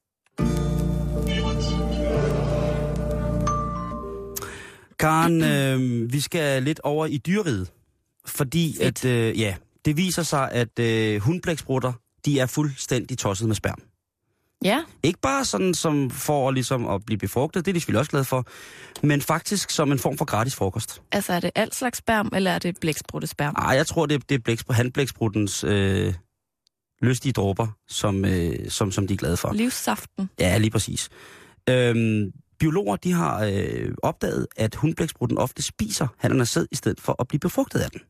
Karen, 4.99 5.43
øh, 5.43 6.13
vi 6.13 6.21
skal 6.21 6.63
lidt 6.63 6.81
over 6.81 7.07
i 7.07 7.17
dyreriget. 7.17 7.71
Fordi 8.27 8.75
Fedt. 8.79 9.05
at, 9.05 9.11
øh, 9.11 9.41
ja, 9.41 9.55
det 9.85 9.97
viser 9.97 10.23
sig, 10.23 10.51
at 10.53 10.79
øh, 10.79 11.21
hundblæksprutter, 11.21 11.93
de 12.25 12.41
er 12.41 12.47
fuldstændig 12.47 13.19
tosset 13.19 13.49
med 13.49 13.55
sperm. 13.57 13.79
Ja, 14.65 14.83
Ikke 15.03 15.21
bare 15.21 15.45
sådan 15.45 15.75
som 15.75 16.11
for 16.11 16.51
ligesom 16.51 16.87
at 16.89 17.05
blive 17.07 17.19
befrugtet, 17.19 17.65
det 17.65 17.71
er 17.71 17.73
de 17.73 17.81
selvfølgelig 17.81 17.99
også 17.99 18.11
glade 18.11 18.25
for, 18.25 18.47
men 19.07 19.21
faktisk 19.21 19.71
som 19.71 19.93
en 19.93 19.99
form 19.99 20.19
for 20.19 20.25
gratis 20.25 20.55
frokost. 20.55 21.03
altså 21.13 21.33
er 21.33 21.41
det 21.41 21.51
alt 21.55 21.75
slags 21.75 21.99
sperm, 21.99 22.31
eller 22.35 22.51
er 22.51 22.59
det 22.59 22.77
blæksprutesperm? 22.81 23.55
Ej, 23.59 23.65
jeg 23.77 23.87
tror, 23.87 24.07
det 24.07 24.15
er, 24.15 24.19
det 24.29 24.35
er 24.35 24.39
blæks, 24.39 24.65
handblækspruttens 24.71 25.65
øh, 25.65 26.15
lystige 27.03 27.33
dråber, 27.33 27.67
som, 27.89 28.25
øh, 28.25 28.71
som, 28.71 28.93
som 28.93 29.07
de 29.07 29.15
er 29.15 29.19
glade 29.19 29.37
for. 29.37 29.53
Livssaften. 29.53 30.31
Ja, 30.41 30.59
lige 30.59 30.71
præcis. 30.71 31.09
Øhm, 31.69 32.33
biologer 32.65 32.97
de 32.97 33.13
har 33.13 33.45
øh, 33.45 33.95
opdaget, 34.03 34.47
at 34.57 34.75
hundblæksprutten 34.75 35.39
ofte 35.39 35.63
spiser 35.63 36.07
hannerne 36.19 36.47
sæd, 36.47 36.67
i 36.73 36.77
stedet 36.77 37.01
for 37.01 37.17
at 37.21 37.29
blive 37.29 37.41
befrugtet 37.41 37.81
af 37.81 37.91
den. 37.91 38.01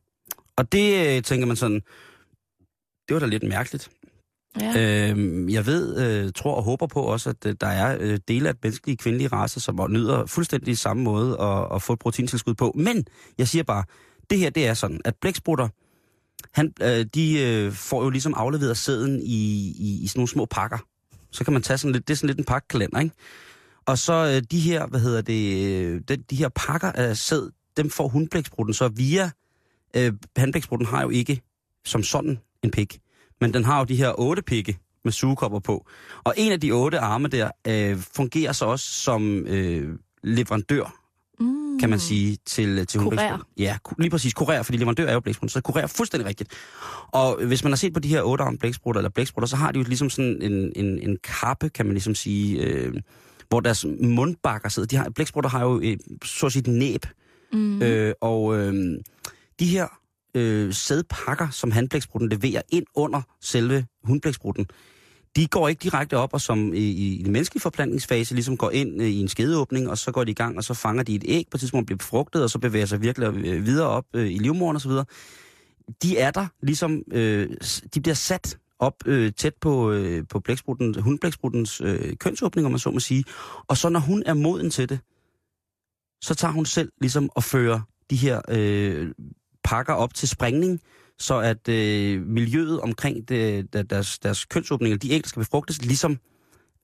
Og 0.55 0.71
det 0.71 1.17
øh, 1.17 1.23
tænker 1.23 1.47
man 1.47 1.55
sådan, 1.55 1.81
det 3.07 3.13
var 3.13 3.19
da 3.19 3.25
lidt 3.25 3.43
mærkeligt. 3.43 3.89
Ja. 4.61 5.09
Øhm, 5.09 5.49
jeg 5.49 5.65
ved, 5.65 5.97
øh, 5.97 6.31
tror 6.35 6.55
og 6.55 6.63
håber 6.63 6.87
på 6.87 7.01
også, 7.01 7.29
at 7.29 7.45
øh, 7.45 7.55
der 7.61 7.67
er 7.67 7.97
øh, 7.99 8.19
dele 8.27 8.49
af 8.49 8.55
menneskelige 8.63 8.97
kvindelige 8.97 9.27
race, 9.27 9.59
som 9.59 9.91
nyder 9.91 10.25
fuldstændig 10.25 10.77
samme 10.77 11.03
måde 11.03 11.41
at, 11.41 11.75
at 11.75 11.81
få 11.81 11.93
et 11.93 11.99
proteintilskud 11.99 12.53
på. 12.53 12.71
Men 12.75 13.05
jeg 13.37 13.47
siger 13.47 13.63
bare, 13.63 13.83
det 14.29 14.39
her 14.39 14.49
det 14.49 14.67
er 14.67 14.73
sådan, 14.73 15.01
at 15.05 15.15
blæksprutter, 15.21 15.67
han, 16.51 16.73
øh, 16.81 17.05
de 17.15 17.39
øh, 17.39 17.71
får 17.71 18.03
jo 18.03 18.09
ligesom 18.09 18.33
afleveret 18.37 18.77
sæden 18.77 19.21
i, 19.23 19.71
i, 19.79 20.03
i 20.03 20.07
sådan 20.07 20.19
nogle 20.19 20.29
små 20.29 20.45
pakker. 20.45 20.77
Så 21.31 21.43
kan 21.43 21.53
man 21.53 21.61
tage 21.61 21.77
sådan 21.77 21.91
lidt, 21.91 22.07
det 22.07 22.13
er 22.13 22.17
sådan 22.17 22.27
lidt 22.27 22.39
en 22.39 22.45
pakkekalender, 22.45 22.99
ikke? 22.99 23.15
Og 23.85 23.97
så 23.97 24.13
øh, 24.13 24.41
de 24.51 24.59
her, 24.59 24.87
hvad 24.87 24.99
hedder 24.99 25.21
det, 25.21 25.67
øh, 25.75 26.01
de, 26.07 26.15
de 26.15 26.35
her 26.35 26.49
pakker 26.49 26.91
af 26.91 27.17
sæd, 27.17 27.51
dem 27.77 27.89
får 27.89 28.07
hundblæksprutten 28.07 28.73
så 28.73 28.87
via, 28.87 29.31
øh, 29.95 30.13
handblæksprutten 30.37 30.87
har 30.87 31.01
jo 31.01 31.09
ikke 31.09 31.41
som 31.85 32.03
sådan 32.03 32.39
en 32.63 32.71
pik, 32.71 32.99
men 33.41 33.53
den 33.53 33.63
har 33.63 33.79
jo 33.79 33.85
de 33.85 33.95
her 33.95 34.19
otte 34.19 34.41
pikke 34.41 34.77
med 35.03 35.11
sugekopper 35.11 35.59
på. 35.59 35.87
Og 36.23 36.33
en 36.37 36.51
af 36.51 36.61
de 36.61 36.71
otte 36.71 36.99
arme 36.99 37.27
der 37.27 37.51
øh, 37.67 37.97
fungerer 38.15 38.51
så 38.51 38.65
også 38.65 38.85
som 38.91 39.47
øh, 39.47 39.97
leverandør, 40.23 41.01
Mm. 41.39 41.79
kan 41.79 41.89
man 41.89 41.99
sige, 41.99 42.37
til, 42.45 42.87
til 42.87 42.99
Kurer. 42.99 43.03
hundblæksprutten. 43.03 43.47
Ja, 43.57 43.77
lige 43.99 44.09
præcis. 44.09 44.33
Kurer, 44.33 44.63
fordi 44.63 44.77
leverandør 44.77 45.05
er 45.07 45.13
jo 45.13 45.19
blæksprutten, 45.19 45.49
så 45.49 45.61
kurer 45.61 45.87
fuldstændig 45.87 46.27
rigtigt. 46.27 46.51
Og 47.07 47.45
hvis 47.45 47.63
man 47.63 47.71
har 47.71 47.77
set 47.77 47.93
på 47.93 47.99
de 47.99 48.07
her 48.07 48.21
otte 48.21 48.43
arme 48.43 48.57
blæksprutter, 48.57 48.99
eller 48.99 49.09
blæksprutter, 49.09 49.47
så 49.47 49.55
har 49.55 49.71
de 49.71 49.79
jo 49.79 49.85
ligesom 49.87 50.09
sådan 50.09 50.41
en, 50.41 50.71
en, 50.75 50.99
en 51.09 51.17
kappe, 51.23 51.69
kan 51.69 51.85
man 51.85 51.93
ligesom 51.93 52.15
sige, 52.15 52.61
øh, 52.61 52.93
hvor 53.49 53.59
deres 53.59 53.85
mundbakker 54.01 54.69
sidder. 54.69 54.87
De 54.87 54.95
har, 54.95 55.09
blæksprutter 55.09 55.49
har 55.49 55.63
jo 55.63 55.79
et, 55.83 56.01
så 56.23 56.55
et 56.57 56.67
næb, 56.67 57.05
Mm. 57.55 57.81
Øh, 57.81 58.13
og 58.21 58.57
øh, 58.57 58.73
de 59.59 59.65
her 59.65 59.87
øh, 60.35 60.73
sædpakker, 60.73 61.49
som 61.49 61.71
handblæksprutten 61.71 62.29
leverer 62.29 62.61
ind 62.69 62.85
under 62.95 63.21
selve 63.41 63.85
hundblæksprutten, 64.03 64.65
de 65.35 65.47
går 65.47 65.67
ikke 65.67 65.79
direkte 65.79 66.17
op 66.17 66.33
og 66.33 66.41
som 66.41 66.73
i, 66.73 66.77
i 66.77 67.23
den 67.23 67.31
menneskelige 67.31 67.61
forplantningsfase 67.61 68.33
ligesom 68.33 68.57
går 68.57 68.71
ind 68.71 69.01
øh, 69.01 69.07
i 69.07 69.19
en 69.21 69.27
skedeåbning, 69.27 69.89
og 69.89 69.97
så 69.97 70.11
går 70.11 70.23
de 70.23 70.31
i 70.31 70.33
gang, 70.33 70.57
og 70.57 70.63
så 70.63 70.73
fanger 70.73 71.03
de 71.03 71.15
et 71.15 71.23
æg 71.27 71.45
på 71.51 71.57
et 71.57 71.59
tidspunkt, 71.59 71.85
bliver 71.85 71.97
befrugtet, 71.97 72.43
og 72.43 72.49
så 72.49 72.59
bevæger 72.59 72.85
sig 72.85 73.01
virkelig 73.01 73.27
øh, 73.27 73.65
videre 73.65 73.87
op 73.87 74.05
øh, 74.13 74.31
i 74.31 74.37
livmoderen 74.37 74.75
osv. 74.75 74.91
De 76.03 76.17
er 76.17 76.31
der 76.31 76.47
ligesom, 76.61 77.01
øh, 77.11 77.49
de 77.93 78.01
bliver 78.01 78.15
sat 78.15 78.57
op 78.79 78.95
øh, 79.05 79.31
tæt 79.31 79.53
på, 79.61 79.91
øh, 79.91 80.23
på 80.29 80.39
blæksprutten, 80.39 81.01
hundblækspruttens 81.01 81.81
øh, 81.81 82.17
kønsåbning, 82.17 82.65
om 82.65 82.71
man 82.71 82.79
så 82.79 82.91
må 82.91 82.99
sige. 82.99 83.23
Og 83.67 83.77
så 83.77 83.89
når 83.89 83.99
hun 83.99 84.23
er 84.25 84.33
moden 84.33 84.69
til 84.69 84.89
det, 84.89 84.99
så 86.21 86.35
tager 86.35 86.51
hun 86.51 86.65
selv 86.65 86.91
ligesom 87.01 87.29
og 87.35 87.43
fører 87.43 87.79
de 88.09 88.15
her 88.15 88.41
øh, 88.49 89.11
pakker 89.63 89.93
op 89.93 90.13
til 90.13 90.29
springning, 90.29 90.79
så 91.19 91.39
at 91.39 91.69
øh, 91.69 92.21
miljøet 92.21 92.81
omkring 92.81 93.29
det, 93.29 93.73
der- 93.73 93.83
deres, 93.83 94.19
deres 94.19 94.45
kønsåbninger, 94.45 94.97
de 94.97 95.11
æg, 95.11 95.23
der 95.23 95.29
skal 95.29 95.39
befrugtes, 95.39 95.85
ligesom 95.85 96.17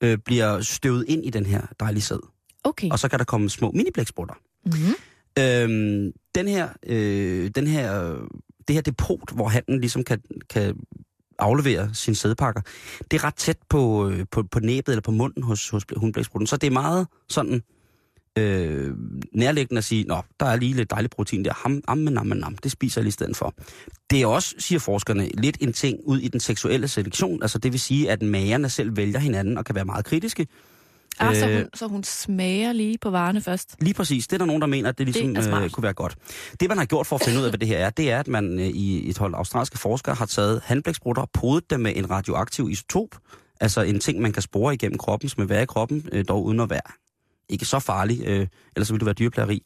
øh, 0.04 0.18
bliver 0.18 0.62
støvet 0.62 1.06
ind 1.08 1.26
i 1.26 1.30
den 1.30 1.46
her 1.46 1.62
dejlige 1.80 2.02
sæd. 2.02 2.20
Okay. 2.64 2.90
Og 2.92 3.00
så 3.00 3.08
kan 3.08 3.20
der 3.20 3.26
komme 3.26 3.50
små 3.50 3.72
mini-blæksprutter. 3.72 4.34
Mm-hmm. 4.66 4.94
Øhm, 5.40 6.12
den 6.36 6.48
her, 6.48 6.70
øh, 6.86 7.52
den 7.56 7.68
her, 7.68 8.18
det 8.68 8.74
her 8.76 8.82
depot, 8.82 9.32
hvor 9.34 9.48
handen 9.48 9.80
ligesom 9.80 10.04
kan, 10.04 10.22
kan 10.50 10.76
afleverer 11.42 11.94
sine 11.94 12.16
sædpakker, 12.16 12.62
det 13.12 13.20
er 13.20 13.24
ret 13.24 13.36
tæt 13.36 13.58
på, 13.70 14.10
øh, 14.10 14.26
på, 14.32 14.44
på 14.44 14.60
næbet 14.60 14.92
eller 14.92 15.02
på 15.02 15.12
munden 15.12 15.44
hos, 15.44 15.70
hos 15.70 15.86
hundblæksprutten. 15.98 16.48
Så 16.48 16.58
det 16.58 16.68
er 16.68 16.72
meget 16.72 17.08
sådan 17.30 17.64
øh, 18.38 18.94
nærliggende 19.34 19.78
at 19.78 19.84
sige, 19.84 20.04
nå, 20.04 20.22
der 20.40 20.46
er 20.46 20.56
lige 20.56 20.74
lidt 20.74 20.92
dejligt 20.92 21.16
protein 21.16 21.46
der, 21.46 21.54
ham, 21.54 21.82
am, 21.88 21.98
nam, 21.98 22.26
nam, 22.26 22.58
det 22.58 22.72
spiser 22.72 23.02
jeg 23.02 23.04
lige 23.04 23.10
i 23.10 23.12
stedet 23.12 23.38
for. 23.38 23.54
Det 24.10 24.22
er 24.22 24.28
også, 24.28 24.56
siger 24.60 24.80
forskerne, 24.80 25.28
lidt 25.28 25.58
en 25.62 25.74
ting 25.74 26.00
ud 26.04 26.20
i 26.20 26.28
den 26.28 26.40
seksuelle 26.40 26.88
selektion, 26.88 27.42
altså 27.42 27.58
det 27.58 27.72
vil 27.72 27.80
sige, 27.80 28.12
at 28.12 28.22
magerne 28.22 28.70
selv 28.70 28.98
vælger 28.98 29.20
hinanden 29.20 29.58
og 29.58 29.66
kan 29.66 29.76
være 29.76 29.86
meget 29.86 30.06
kritiske. 30.06 30.48
Ah, 31.20 31.36
så, 31.36 31.50
Øh, 31.50 31.56
hun, 31.56 31.66
så 31.74 31.88
hun 31.88 32.04
smager 32.04 32.74
lige 32.74 32.98
på 32.98 33.10
varerne 33.10 33.42
først. 33.42 33.76
Lige 33.80 33.94
præcis. 33.94 34.28
Det 34.28 34.34
er 34.34 34.38
der 34.38 34.46
nogen, 34.46 34.62
der 34.62 34.68
mener, 34.68 34.90
at 34.90 34.98
det 34.98 35.06
ligesom 35.06 35.36
Det 35.36 35.64
øh, 35.64 35.70
kunne 35.70 35.84
være 35.84 35.94
godt. 35.94 36.16
Det, 36.60 36.70
man 36.70 36.78
har 36.78 36.86
gjort 36.86 37.08
for 37.08 37.16
at 37.16 37.22
finde 37.26 37.40
ud 37.40 37.44
af, 37.44 37.52
hvad 37.52 37.60
det 37.60 37.68
her 37.68 37.78
er, 37.78 37.90
det 37.90 38.12
er, 38.12 38.20
at 38.20 38.28
man 38.28 38.60
øh, 38.60 38.66
i 38.66 39.10
et 39.10 39.18
hold 39.18 39.36
australske 39.36 39.78
forskere 39.78 40.16
har 40.16 40.26
taget 40.26 40.62
handblæksprutter 40.66 41.22
og 41.22 41.30
podet 41.34 41.70
dem 41.70 41.80
med 41.80 41.94
en 41.96 42.10
radioaktiv 42.10 42.70
isotop, 42.70 43.08
altså 43.62 43.82
en 43.82 44.00
ting, 44.00 44.22
man 44.22 44.32
kan 44.32 44.42
spore 44.42 44.74
igennem 44.74 44.98
kroppen, 44.98 45.30
som 45.30 45.42
vil 45.42 45.50
være 45.50 45.64
i 45.64 45.66
kroppen, 45.66 46.10
øh, 46.12 46.26
dog 46.28 46.46
uden 46.46 46.60
at 46.60 46.70
være 46.70 46.82
ikke 47.50 47.66
så 47.66 47.80
farlig, 47.80 48.22
øh, 48.26 48.48
ellers 48.76 48.88
så 48.88 48.94
ville 48.94 49.00
det 49.00 49.06
være 49.06 49.14
dyreplageri. 49.14 49.62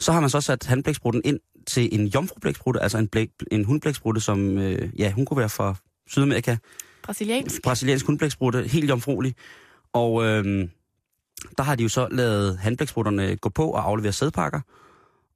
Så 0.00 0.12
har 0.12 0.20
man 0.20 0.30
så 0.30 0.40
sat 0.40 0.66
handblæksprutten 0.66 1.22
ind 1.24 1.38
til 1.66 1.88
en 2.00 2.06
jomfrublæksprutte, 2.06 2.80
altså 2.80 2.98
en, 2.98 3.08
blæk, 3.08 3.28
en 3.52 3.64
hundblæksprutte, 3.64 4.20
som, 4.20 4.58
øh, 4.58 4.88
ja, 4.98 5.10
hun 5.10 5.24
kunne 5.26 5.38
være 5.38 5.48
fra 5.48 5.74
Sydamerika, 6.08 6.56
Brasiliansk. 7.02 7.62
brasiliansk 7.62 8.06
hundblæksprutte, 8.06 8.62
helt 8.62 8.88
jomfruelig. 8.88 9.34
Og 9.92 10.24
øh, 10.24 10.68
der 11.58 11.64
har 11.64 11.74
de 11.74 11.82
jo 11.82 11.88
så 11.88 12.08
lavet 12.10 12.58
handblæksprutterne 12.58 13.36
gå 13.36 13.48
på 13.48 13.70
og 13.70 13.86
aflevere 13.88 14.12
sædpakker. 14.12 14.60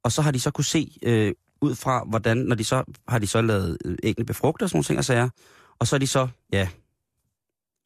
Og 0.03 0.11
så 0.11 0.21
har 0.21 0.31
de 0.31 0.39
så 0.39 0.51
kunne 0.51 0.65
se 0.65 0.97
øh, 1.03 1.33
ud 1.61 1.75
fra, 1.75 2.03
hvordan, 2.03 2.37
når 2.37 2.55
de 2.55 2.63
så 2.63 2.83
har 3.07 3.19
de 3.19 3.27
så 3.27 3.41
lavet 3.41 3.77
øh, 3.85 3.97
æggene 4.03 4.25
befrugte 4.25 4.63
og 4.63 4.69
sådan 4.69 4.77
nogle 4.77 4.83
ting 4.83 4.97
og 4.99 5.05
sager. 5.05 5.29
Og 5.79 5.87
så 5.87 5.95
har 5.95 5.99
de 5.99 6.07
så, 6.07 6.27
ja, 6.53 6.69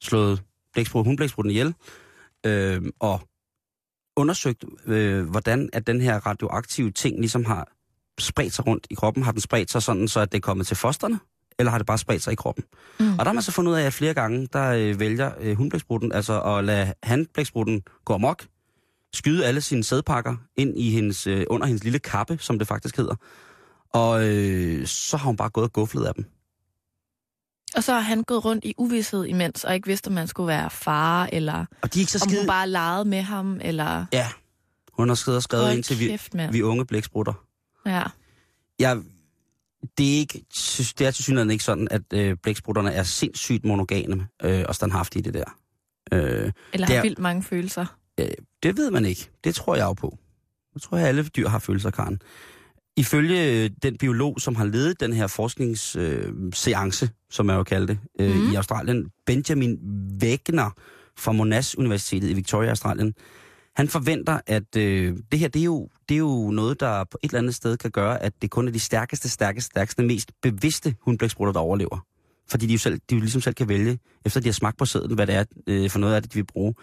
slået 0.02 0.42
blæksprutte, 0.72 1.08
hundblæksprutten 1.08 1.50
ihjel. 1.50 1.74
Øh, 2.46 2.82
og 3.00 3.20
undersøgt, 4.16 4.64
øh, 4.86 5.30
hvordan 5.30 5.70
at 5.72 5.86
den 5.86 6.00
her 6.00 6.26
radioaktive 6.26 6.90
ting 6.90 7.18
ligesom 7.18 7.44
har 7.44 7.68
spredt 8.18 8.54
sig 8.54 8.66
rundt 8.66 8.86
i 8.90 8.94
kroppen. 8.94 9.22
Har 9.22 9.32
den 9.32 9.40
spredt 9.40 9.70
sig 9.70 9.82
sådan, 9.82 10.08
så 10.08 10.20
at 10.20 10.32
det 10.32 10.38
er 10.38 10.42
kommet 10.42 10.66
til 10.66 10.76
fosterne? 10.76 11.20
Eller 11.58 11.70
har 11.70 11.78
det 11.78 11.86
bare 11.86 11.98
spredt 11.98 12.22
sig 12.22 12.32
i 12.32 12.36
kroppen? 12.36 12.64
Mm. 13.00 13.12
Og 13.12 13.18
der 13.18 13.24
har 13.24 13.32
man 13.32 13.42
så 13.42 13.52
fundet 13.52 13.72
ud 13.72 13.76
af, 13.76 13.82
at 13.82 13.92
flere 13.92 14.14
gange, 14.14 14.48
der 14.52 14.70
øh, 14.70 15.00
vælger 15.00 15.32
øh, 15.40 15.56
hundblæksprutten, 15.56 16.12
altså 16.12 16.40
at 16.40 16.64
lade 16.64 16.94
handblæksprutten 17.02 17.82
gå 18.04 18.14
amok, 18.14 18.44
skyde 19.14 19.46
alle 19.46 19.60
sine 19.60 19.84
sædpakker 19.84 20.36
ind 20.56 20.78
i 20.78 20.90
hendes, 20.90 21.26
øh, 21.26 21.46
under 21.50 21.66
hendes 21.66 21.84
lille 21.84 21.98
kappe, 21.98 22.38
som 22.40 22.58
det 22.58 22.68
faktisk 22.68 22.96
hedder. 22.96 23.14
Og 23.92 24.28
øh, 24.28 24.86
så 24.86 25.16
har 25.16 25.26
hun 25.26 25.36
bare 25.36 25.50
gået 25.50 25.64
og 25.64 25.72
guflet 25.72 26.04
af 26.04 26.14
dem. 26.14 26.24
Og 27.76 27.84
så 27.84 27.92
har 27.92 28.00
han 28.00 28.22
gået 28.22 28.44
rundt 28.44 28.64
i 28.64 28.74
uvidshed 28.78 29.24
imens, 29.24 29.64
og 29.64 29.74
ikke 29.74 29.86
vidst, 29.86 30.06
om 30.06 30.12
man 30.12 30.28
skulle 30.28 30.46
være 30.46 30.70
far, 30.70 31.28
eller 31.32 31.64
Og 31.82 31.94
de 31.94 31.98
er 31.98 32.02
ikke 32.02 32.12
så 32.12 32.18
om 32.22 32.28
skide... 32.28 32.40
hun 32.40 32.46
bare 32.46 32.68
legede 32.68 33.04
med 33.04 33.22
ham, 33.22 33.58
eller... 33.62 34.06
Ja, 34.12 34.28
hun 34.92 35.08
har 35.08 35.14
skrevet 35.14 35.36
og 35.36 35.42
skrevet 35.42 35.74
ind 35.74 35.84
til 35.84 35.98
vi, 35.98 36.18
vi 36.52 36.62
unge 36.62 36.86
blæksprutter. 36.86 37.32
Ja. 37.86 38.02
Jeg, 38.78 39.02
det 39.98 40.14
er 40.14 40.18
ikke, 40.18 40.44
synes- 40.54 40.94
det 40.94 41.06
er 41.06 41.10
til 41.10 41.24
synligheden 41.24 41.50
ikke 41.50 41.64
sådan, 41.64 41.88
at 41.90 42.02
øh, 42.14 42.36
blæksprutterne 42.42 42.92
er 42.92 43.02
sindssygt 43.02 43.64
monogame 43.64 44.26
øh, 44.44 44.64
og 44.68 44.74
standhaftige 44.74 45.20
i 45.20 45.22
det 45.22 45.34
der. 45.34 45.58
Øh, 46.12 46.52
Eller 46.72 46.86
har 46.86 46.94
er- 46.94 47.02
vildt 47.02 47.18
mange 47.18 47.42
følelser. 47.42 47.86
Øh, 48.20 48.28
det 48.62 48.76
ved 48.76 48.90
man 48.90 49.04
ikke. 49.04 49.30
Det 49.44 49.54
tror 49.54 49.76
jeg 49.76 49.84
jo 49.84 49.92
på. 49.92 50.18
Jeg 50.74 50.82
tror, 50.82 50.98
at 50.98 51.04
alle 51.04 51.22
dyr 51.24 51.48
har 51.48 51.58
følelser, 51.58 51.90
Karen. 51.90 52.20
Ifølge 52.96 53.64
øh, 53.64 53.70
den 53.82 53.96
biolog, 53.98 54.40
som 54.40 54.54
har 54.56 54.64
ledet 54.64 55.00
den 55.00 55.12
her 55.12 55.26
forskningsseance, 55.26 57.10
som 57.30 57.48
jeg 57.48 57.54
jo 57.56 57.62
kalder 57.62 57.86
det, 57.86 57.98
øh, 58.20 58.36
Mhm. 58.36 58.52
i 58.52 58.54
Australien, 58.54 59.10
Benjamin 59.26 59.78
Wegner 60.22 60.70
fra 61.18 61.32
Monash 61.32 61.74
Universitetet 61.78 62.30
i 62.30 62.34
Victoria, 62.34 62.68
Australien, 62.70 63.14
han 63.76 63.88
forventer, 63.88 64.40
at 64.46 64.76
øh, 64.76 65.16
det 65.32 65.38
her, 65.38 65.48
det 65.48 65.60
er, 65.60 65.64
jo, 65.64 65.88
det 66.08 66.14
er 66.14 66.18
jo 66.18 66.50
noget, 66.50 66.80
der 66.80 67.04
på 67.04 67.18
et 67.22 67.28
eller 67.28 67.38
andet 67.38 67.54
sted 67.54 67.76
kan 67.76 67.90
gøre, 67.90 68.22
at 68.22 68.32
det 68.42 68.50
kun 68.50 68.68
er 68.68 68.72
de 68.72 68.80
stærkeste, 68.80 69.28
stærkeste, 69.28 69.66
stærkeste, 69.66 70.02
mest 70.02 70.32
bevidste 70.42 70.94
hundblæksprutter, 71.00 71.52
der 71.52 71.60
overlever. 71.60 72.06
Fordi 72.48 72.66
de 72.66 72.72
jo, 72.72 72.78
selv, 72.78 73.00
de 73.10 73.14
jo 73.14 73.20
ligesom 73.20 73.40
selv 73.40 73.54
kan 73.54 73.68
vælge, 73.68 73.98
efter 74.24 74.40
de 74.40 74.48
har 74.48 74.52
smagt 74.52 74.78
på 74.78 74.84
sæden, 74.84 75.14
hvad 75.14 75.26
det 75.26 75.34
er 75.34 75.44
øh, 75.66 75.90
for 75.90 75.98
noget 75.98 76.14
af 76.14 76.22
det, 76.22 76.32
de 76.32 76.38
vil 76.38 76.46
bruge 76.46 76.74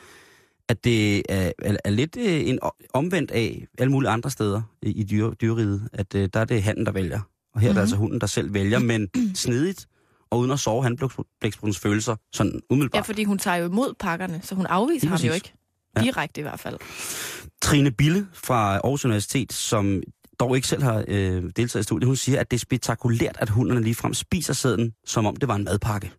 at 0.69 0.83
det 0.83 1.23
er, 1.29 1.51
er, 1.59 1.77
er 1.85 1.89
lidt 1.89 2.17
øh, 2.17 2.49
en 2.49 2.59
omvendt 2.93 3.31
af 3.31 3.67
alle 3.77 3.91
mulige 3.91 4.09
andre 4.09 4.29
steder 4.31 4.61
i, 4.81 4.91
i 4.91 5.03
dyre, 5.03 5.33
dyreriget, 5.41 5.89
at 5.93 6.15
øh, 6.15 6.29
der 6.33 6.39
er 6.39 6.45
det 6.45 6.63
handen, 6.63 6.85
der 6.85 6.91
vælger. 6.91 7.19
Og 7.53 7.61
her 7.61 7.69
mm-hmm. 7.69 7.69
er 7.69 7.69
det 7.69 7.75
Mhm. 7.75 7.79
altså 7.81 7.95
hunden, 7.95 8.21
der 8.21 8.27
selv 8.27 8.53
vælger, 8.53 8.79
men 8.79 9.07
snedigt 9.35 9.87
og 10.31 10.39
uden 10.39 10.51
at 10.51 10.59
sove 10.59 10.83
handblækspruttens 10.83 11.79
følelser 11.79 12.15
sådan 12.33 12.61
umiddelbart. 12.69 12.97
Ja, 12.97 13.01
fordi 13.01 13.23
hun 13.23 13.37
tager 13.37 13.57
jo 13.57 13.65
imod 13.65 13.93
pakkerne, 13.99 14.39
så 14.43 14.55
hun 14.55 14.65
afviser 14.65 15.07
ham 15.07 15.19
jo 15.19 15.33
ikke. 15.33 15.53
Ja. 15.97 16.01
Direkte 16.01 16.39
i 16.39 16.41
hvert 16.41 16.59
fald. 16.59 16.77
Trine 17.61 17.91
Bille 17.91 18.27
fra 18.33 18.73
Aarhus 18.77 19.05
Universitet, 19.05 19.53
som 19.53 20.01
dog 20.39 20.55
ikke 20.55 20.67
selv 20.67 20.83
har 20.83 21.05
øh, 21.07 21.43
deltaget 21.55 21.79
i 21.79 21.83
studiet, 21.83 22.07
hun 22.07 22.15
siger, 22.15 22.39
at 22.39 22.51
det 22.51 22.57
er 22.57 22.59
spektakulært, 22.59 23.37
at 23.39 23.49
hunderne 23.49 23.81
ligefrem 23.83 24.13
spiser 24.13 24.53
sæden, 24.53 24.93
som 25.05 25.25
om 25.25 25.35
det 25.35 25.47
var 25.47 25.55
en 25.55 25.63
madpakke. 25.63 26.11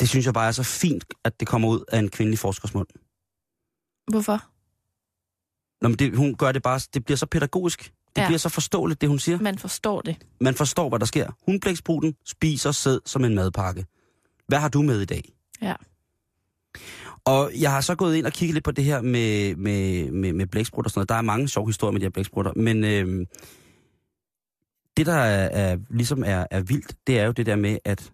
Det 0.00 0.08
synes 0.08 0.26
jeg 0.26 0.34
bare 0.34 0.48
er 0.48 0.52
så 0.52 0.62
fint, 0.62 1.04
at 1.24 1.40
det 1.40 1.48
kommer 1.48 1.68
ud 1.68 1.84
af 1.92 1.98
en 1.98 2.08
kvindelig 2.08 2.38
forskers 2.38 2.74
mund. 2.74 2.86
Hvorfor? 4.10 4.44
Nå, 5.82 5.88
men 5.88 5.98
det, 5.98 6.16
hun 6.16 6.34
gør 6.34 6.52
det 6.52 6.62
bare, 6.62 6.80
det 6.94 7.04
bliver 7.04 7.16
så 7.16 7.26
pædagogisk. 7.26 7.92
Det 8.16 8.22
Ja. 8.22 8.26
bliver 8.26 8.38
så 8.38 8.48
forståeligt, 8.48 9.00
det 9.00 9.08
hun 9.08 9.18
siger. 9.18 9.38
Man 9.38 9.58
forstår 9.58 10.00
det. 10.00 10.16
Man 10.40 10.54
forstår, 10.54 10.88
hvad 10.88 10.98
der 10.98 11.06
sker. 11.06 11.30
Hundblækspruten 11.46 12.14
spiser 12.26 12.72
sæd 12.72 12.98
som 13.06 13.24
en 13.24 13.34
madpakke. 13.34 13.86
Hvad 14.48 14.58
har 14.58 14.68
du 14.68 14.82
med 14.82 15.00
i 15.00 15.04
dag? 15.04 15.32
Ja. 15.62 15.74
Og 17.24 17.52
jeg 17.60 17.70
har 17.70 17.80
så 17.80 17.94
gået 17.94 18.16
ind 18.16 18.26
og 18.26 18.32
kigget 18.32 18.54
lidt 18.54 18.64
på 18.64 18.70
det 18.70 18.84
her 18.84 19.00
med, 19.00 19.56
med, 19.56 20.10
med, 20.10 20.32
med 20.32 20.46
blæksprutter 20.46 20.86
og 20.86 20.90
sådan 20.90 20.98
noget. 20.98 21.08
Der 21.08 21.14
er 21.14 21.22
mange 21.22 21.48
sjove 21.48 21.68
historier 21.68 21.92
med 21.92 22.00
de 22.00 22.04
her 22.04 22.10
blæksprutter, 22.10 22.52
men 22.56 22.84
øh, 22.84 23.26
det, 24.96 25.06
der 25.06 25.14
er, 25.14 25.48
er, 25.72 25.78
ligesom 25.90 26.22
er, 26.26 26.46
er 26.50 26.60
vildt, 26.60 26.96
det 27.06 27.18
er 27.20 27.24
jo 27.24 27.32
det 27.32 27.46
der 27.46 27.56
med, 27.56 27.78
at, 27.84 28.12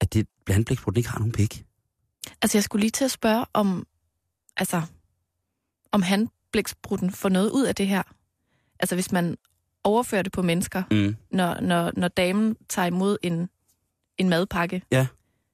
at 0.00 0.14
det 0.14 0.28
blandt 0.44 0.66
blæksprutten 0.66 0.98
ikke 0.98 1.10
har 1.10 1.18
nogen 1.18 1.32
pik. 1.32 1.64
Altså, 2.42 2.58
jeg 2.58 2.64
skulle 2.64 2.80
lige 2.80 2.90
til 2.90 3.04
at 3.04 3.10
spørge 3.10 3.44
om, 3.52 3.86
altså, 4.56 4.82
om 5.92 6.02
han, 6.02 6.28
blæksprutten, 6.52 7.10
får 7.10 7.28
noget 7.28 7.50
ud 7.50 7.64
af 7.64 7.74
det 7.74 7.88
her. 7.88 8.02
Altså, 8.80 8.94
hvis 8.94 9.12
man 9.12 9.36
overfører 9.84 10.22
det 10.22 10.32
på 10.32 10.42
mennesker, 10.42 10.82
Mm. 10.90 11.16
når, 11.30 11.60
når, 11.60 11.92
når 11.96 12.08
damen 12.08 12.56
tager 12.68 12.86
imod 12.86 13.16
en, 13.22 13.48
en 14.18 14.28
madpakke, 14.28 14.82
Ja. 14.92 15.06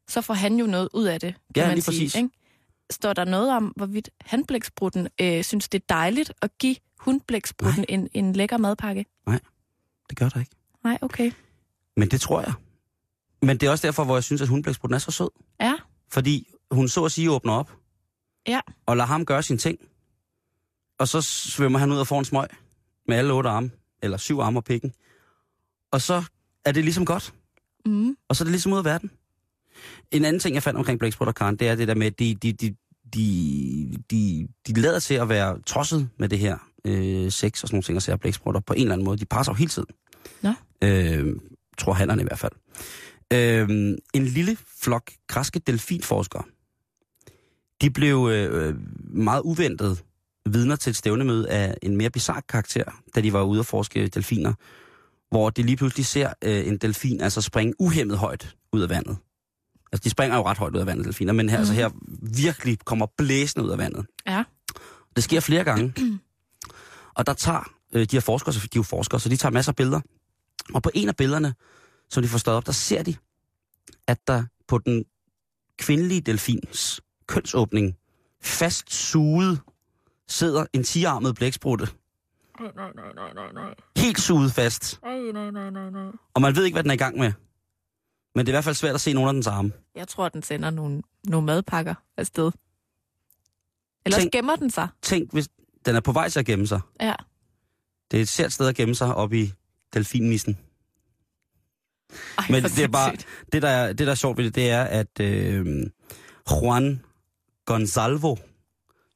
så 0.08 0.20
får 0.20 0.34
han 0.34 0.56
jo 0.58 0.66
noget 0.66 0.88
ud 0.94 1.04
af 1.04 1.20
det, 1.20 1.34
kan 1.54 1.62
Ja, 1.62 1.66
man 1.66 1.74
lige 1.74 1.82
sige. 1.84 1.92
præcis. 2.06 2.14
Ikke? 2.14 2.28
Står 2.90 3.12
der 3.12 3.24
noget 3.24 3.52
om, 3.52 3.72
hvorvidt 3.76 4.10
hanblæksprutten 4.20 5.08
øh, 5.20 5.44
synes, 5.44 5.68
det 5.68 5.82
er 5.82 5.86
dejligt 5.94 6.32
at 6.42 6.58
give 6.58 6.76
hundblæksprutten 7.00 7.84
en, 7.88 8.08
en 8.14 8.32
lækker 8.32 8.56
madpakke? 8.58 9.06
Det 10.10 10.18
gør 10.18 10.28
der 10.28 10.40
ikke. 10.40 10.52
Nej, 10.84 10.98
okay. 11.02 11.32
Men 11.96 12.10
det 12.10 12.20
tror 12.20 12.40
jeg. 12.40 12.52
Men 13.42 13.56
det 13.58 13.66
er 13.66 13.70
også 13.70 13.86
derfor, 13.86 14.04
hvor 14.04 14.16
jeg 14.16 14.24
synes, 14.24 14.42
at 14.42 14.48
hundblæksprutten 14.48 14.94
er 14.94 14.98
så 14.98 15.10
sød. 15.10 15.28
Ja, 15.60 15.74
Fordi 16.12 16.48
hun 16.70 16.88
så 16.88 17.04
at 17.04 17.12
sige 17.12 17.30
åbner 17.30 17.52
op. 17.52 17.72
Ja. 18.46 18.60
Og 18.86 18.96
lader 18.96 19.06
ham 19.06 19.26
gøre 19.26 19.42
sine 19.42 19.58
ting. 19.58 19.78
Og 20.98 21.08
så 21.08 21.20
svømmer 21.22 21.78
han 21.78 21.92
ud 21.92 21.98
og 21.98 22.06
får 22.06 22.18
en 22.18 22.24
smøg. 22.24 22.48
Med 23.08 23.16
alle 23.16 23.32
otte 23.32 23.48
arme. 23.50 23.70
Eller 24.02 24.16
syv 24.16 24.38
arme 24.38 24.58
og 24.58 24.64
pikken. 24.64 24.92
Og 25.90 26.00
så 26.00 26.24
er 26.64 26.72
det 26.72 26.84
ligesom 26.84 27.04
godt. 27.04 27.34
mm, 27.86 28.16
Og 28.28 28.36
så 28.36 28.42
er 28.42 28.46
det 28.46 28.52
ligesom 28.52 28.72
ud 28.72 28.78
af 28.78 28.84
verden. 28.84 29.10
En 30.10 30.24
anden 30.24 30.40
ting, 30.40 30.54
jeg 30.54 30.62
fandt 30.62 30.78
omkring 30.78 30.98
blæksprutter, 30.98 31.32
Karen, 31.32 31.56
det 31.56 31.68
er 31.68 31.74
det 31.74 31.88
der 31.88 31.94
med, 31.94 32.06
at 32.06 32.18
de, 32.18 32.34
de, 32.34 32.52
de, 32.52 32.74
de, 33.14 33.98
de, 34.10 34.48
de 34.66 34.80
lader 34.80 34.98
til 34.98 35.14
at 35.14 35.28
være 35.28 35.60
tosset 35.66 36.08
med 36.18 36.28
det 36.28 36.38
her 36.38 36.58
øh, 36.84 37.30
sex 37.30 37.62
og 37.62 37.68
sådan 37.68 37.74
nogle 37.74 37.82
ting, 37.82 37.96
og 37.96 38.02
ser 38.02 38.16
blæksprutter 38.16 38.60
på 38.60 38.72
en 38.72 38.80
eller 38.80 38.92
anden 38.92 39.04
måde. 39.04 39.18
De 39.18 39.24
passer 39.24 39.52
jo 39.52 39.56
hele 39.56 39.70
tiden. 39.70 39.88
Nå. 40.42 40.52
Øh, 40.82 41.36
tror 41.78 41.92
hannerne 41.92 42.22
i 42.22 42.24
hvert 42.24 42.38
fald. 42.38 42.52
Øh, 43.32 43.68
en 44.14 44.24
lille 44.24 44.56
flok 44.82 45.10
græske 45.26 45.58
delfinforskere, 45.58 46.42
de 47.82 47.90
blev 47.90 48.28
øh, 48.32 48.74
meget 49.10 49.40
uventet 49.40 50.04
vidner 50.46 50.76
til 50.76 50.90
et 50.90 50.96
stævnemøde 50.96 51.50
af 51.50 51.74
en 51.82 51.96
mere 51.96 52.10
bizarre 52.10 52.42
karakter, 52.48 52.84
da 53.14 53.20
de 53.20 53.32
var 53.32 53.42
ude 53.42 53.60
at 53.60 53.66
forske 53.66 54.08
delfiner, 54.08 54.52
hvor 55.30 55.50
de 55.50 55.62
lige 55.62 55.76
pludselig 55.76 56.06
ser 56.06 56.32
øh, 56.44 56.66
en 56.66 56.76
delfin 56.76 57.20
altså 57.20 57.40
springe 57.40 57.74
uhemmet 57.78 58.18
højt 58.18 58.56
ud 58.72 58.80
af 58.80 58.88
vandet. 58.88 59.16
Altså, 59.92 60.04
de 60.04 60.10
springer 60.10 60.36
jo 60.36 60.42
ret 60.46 60.58
højt 60.58 60.74
ud 60.74 60.80
af 60.80 60.86
vandet, 60.86 61.04
delfiner, 61.04 61.32
men 61.32 61.48
her, 61.48 61.56
mm. 61.56 61.60
altså, 61.60 61.74
her 61.74 61.90
virkelig 62.32 62.78
kommer 62.78 63.06
blæsende 63.18 63.66
ud 63.66 63.70
af 63.70 63.78
vandet. 63.78 64.06
ja. 64.26 64.44
Det 65.16 65.24
sker 65.24 65.40
flere 65.40 65.64
gange. 65.64 65.94
Og 67.14 67.26
der 67.26 67.32
tager 67.32 67.70
øh, 67.92 68.02
de 68.02 68.16
her 68.16 68.20
forskere, 68.20 68.52
så 68.52 68.60
de 68.60 68.64
er 68.64 68.68
jo 68.76 68.82
forskere, 68.82 69.20
så 69.20 69.28
de 69.28 69.36
tager 69.36 69.52
masser 69.52 69.72
af 69.72 69.76
billeder. 69.76 70.00
Og 70.74 70.82
på 70.82 70.90
en 70.94 71.08
af 71.08 71.16
billederne, 71.16 71.54
som 72.10 72.22
de 72.22 72.28
får 72.28 72.38
stået 72.38 72.56
op, 72.56 72.66
der 72.66 72.72
ser 72.72 73.02
de, 73.02 73.14
at 74.06 74.18
der 74.26 74.44
på 74.68 74.78
den 74.78 75.04
kvindelige 75.78 76.20
delfins 76.20 77.00
kønsåbning 77.26 77.96
fast 78.42 78.94
suget 78.94 79.60
sidder 80.28 80.66
en 80.72 80.84
tiarmet 80.84 81.34
blæksprutte. 81.34 81.88
Nej, 82.60 82.70
nej, 82.76 82.90
nej, 83.14 83.32
nej, 83.34 83.52
nej. 83.52 83.74
Helt 83.96 84.20
suget 84.20 84.52
fast. 84.52 85.00
Ej, 85.02 85.18
nej, 85.32 85.50
nej, 85.50 85.70
nej, 85.70 85.90
nej. 85.90 86.10
Og 86.34 86.42
man 86.42 86.56
ved 86.56 86.64
ikke, 86.64 86.74
hvad 86.74 86.82
den 86.82 86.90
er 86.90 86.94
i 86.94 86.98
gang 86.98 87.18
med. 87.18 87.32
Men 88.34 88.46
det 88.46 88.52
er 88.52 88.52
i 88.52 88.56
hvert 88.56 88.64
fald 88.64 88.74
svært 88.74 88.94
at 88.94 89.00
se 89.00 89.12
nogen 89.12 89.28
af 89.28 89.34
dens 89.34 89.46
arme. 89.46 89.72
Jeg 89.94 90.08
tror, 90.08 90.28
den 90.28 90.42
sender 90.42 90.70
nogle, 90.70 91.02
nogle 91.24 91.46
madpakker 91.46 91.94
afsted. 92.16 92.50
Ellers 94.06 94.22
Tænk- 94.22 94.32
gemmer 94.32 94.56
den 94.56 94.70
sig. 94.70 94.88
Tænk, 95.02 95.32
hvis 95.32 95.48
den 95.86 95.96
er 95.96 96.00
på 96.00 96.12
vej 96.12 96.28
til 96.28 96.38
at 96.38 96.46
gemme 96.46 96.66
sig. 96.66 96.80
Ja. 97.00 97.14
Det 98.10 98.16
er 98.16 98.20
et 98.22 98.28
sært 98.28 98.52
sted 98.52 98.68
at 98.68 98.74
gemme 98.74 98.94
sig 98.94 99.14
op 99.14 99.32
i 99.32 99.52
delfinnissen. 99.94 100.58
Ej, 102.38 102.44
Men 102.50 102.62
det 102.62 102.78
er 102.78 102.88
bare, 102.88 103.16
det 103.52 103.62
der, 103.62 103.68
er- 103.68 103.86
det 103.92 103.98
der 104.06 104.10
er 104.10 104.14
sjovt 104.14 104.38
ved 104.38 104.44
det, 104.44 104.54
det 104.54 104.70
er, 104.70 104.82
at 104.84 105.20
øh, 105.20 105.86
Juan 106.50 107.02
Gonzalvo, 107.66 108.36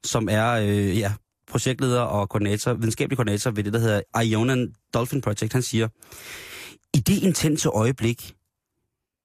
som 0.05 0.29
er 0.31 0.51
øh, 0.53 0.98
ja, 0.98 1.12
projektleder 1.46 2.01
og 2.01 2.29
koordinator, 2.29 2.72
videnskabelig 2.75 3.16
koordinator 3.16 3.51
ved 3.51 3.64
det, 3.64 3.72
der 3.72 3.79
hedder 3.79 4.20
Ionan 4.22 4.75
Dolphin 4.94 5.20
Project, 5.20 5.53
han 5.53 5.62
siger, 5.62 5.88
i 6.94 6.98
det 7.01 7.22
intense 7.22 7.68
øjeblik 7.68 8.35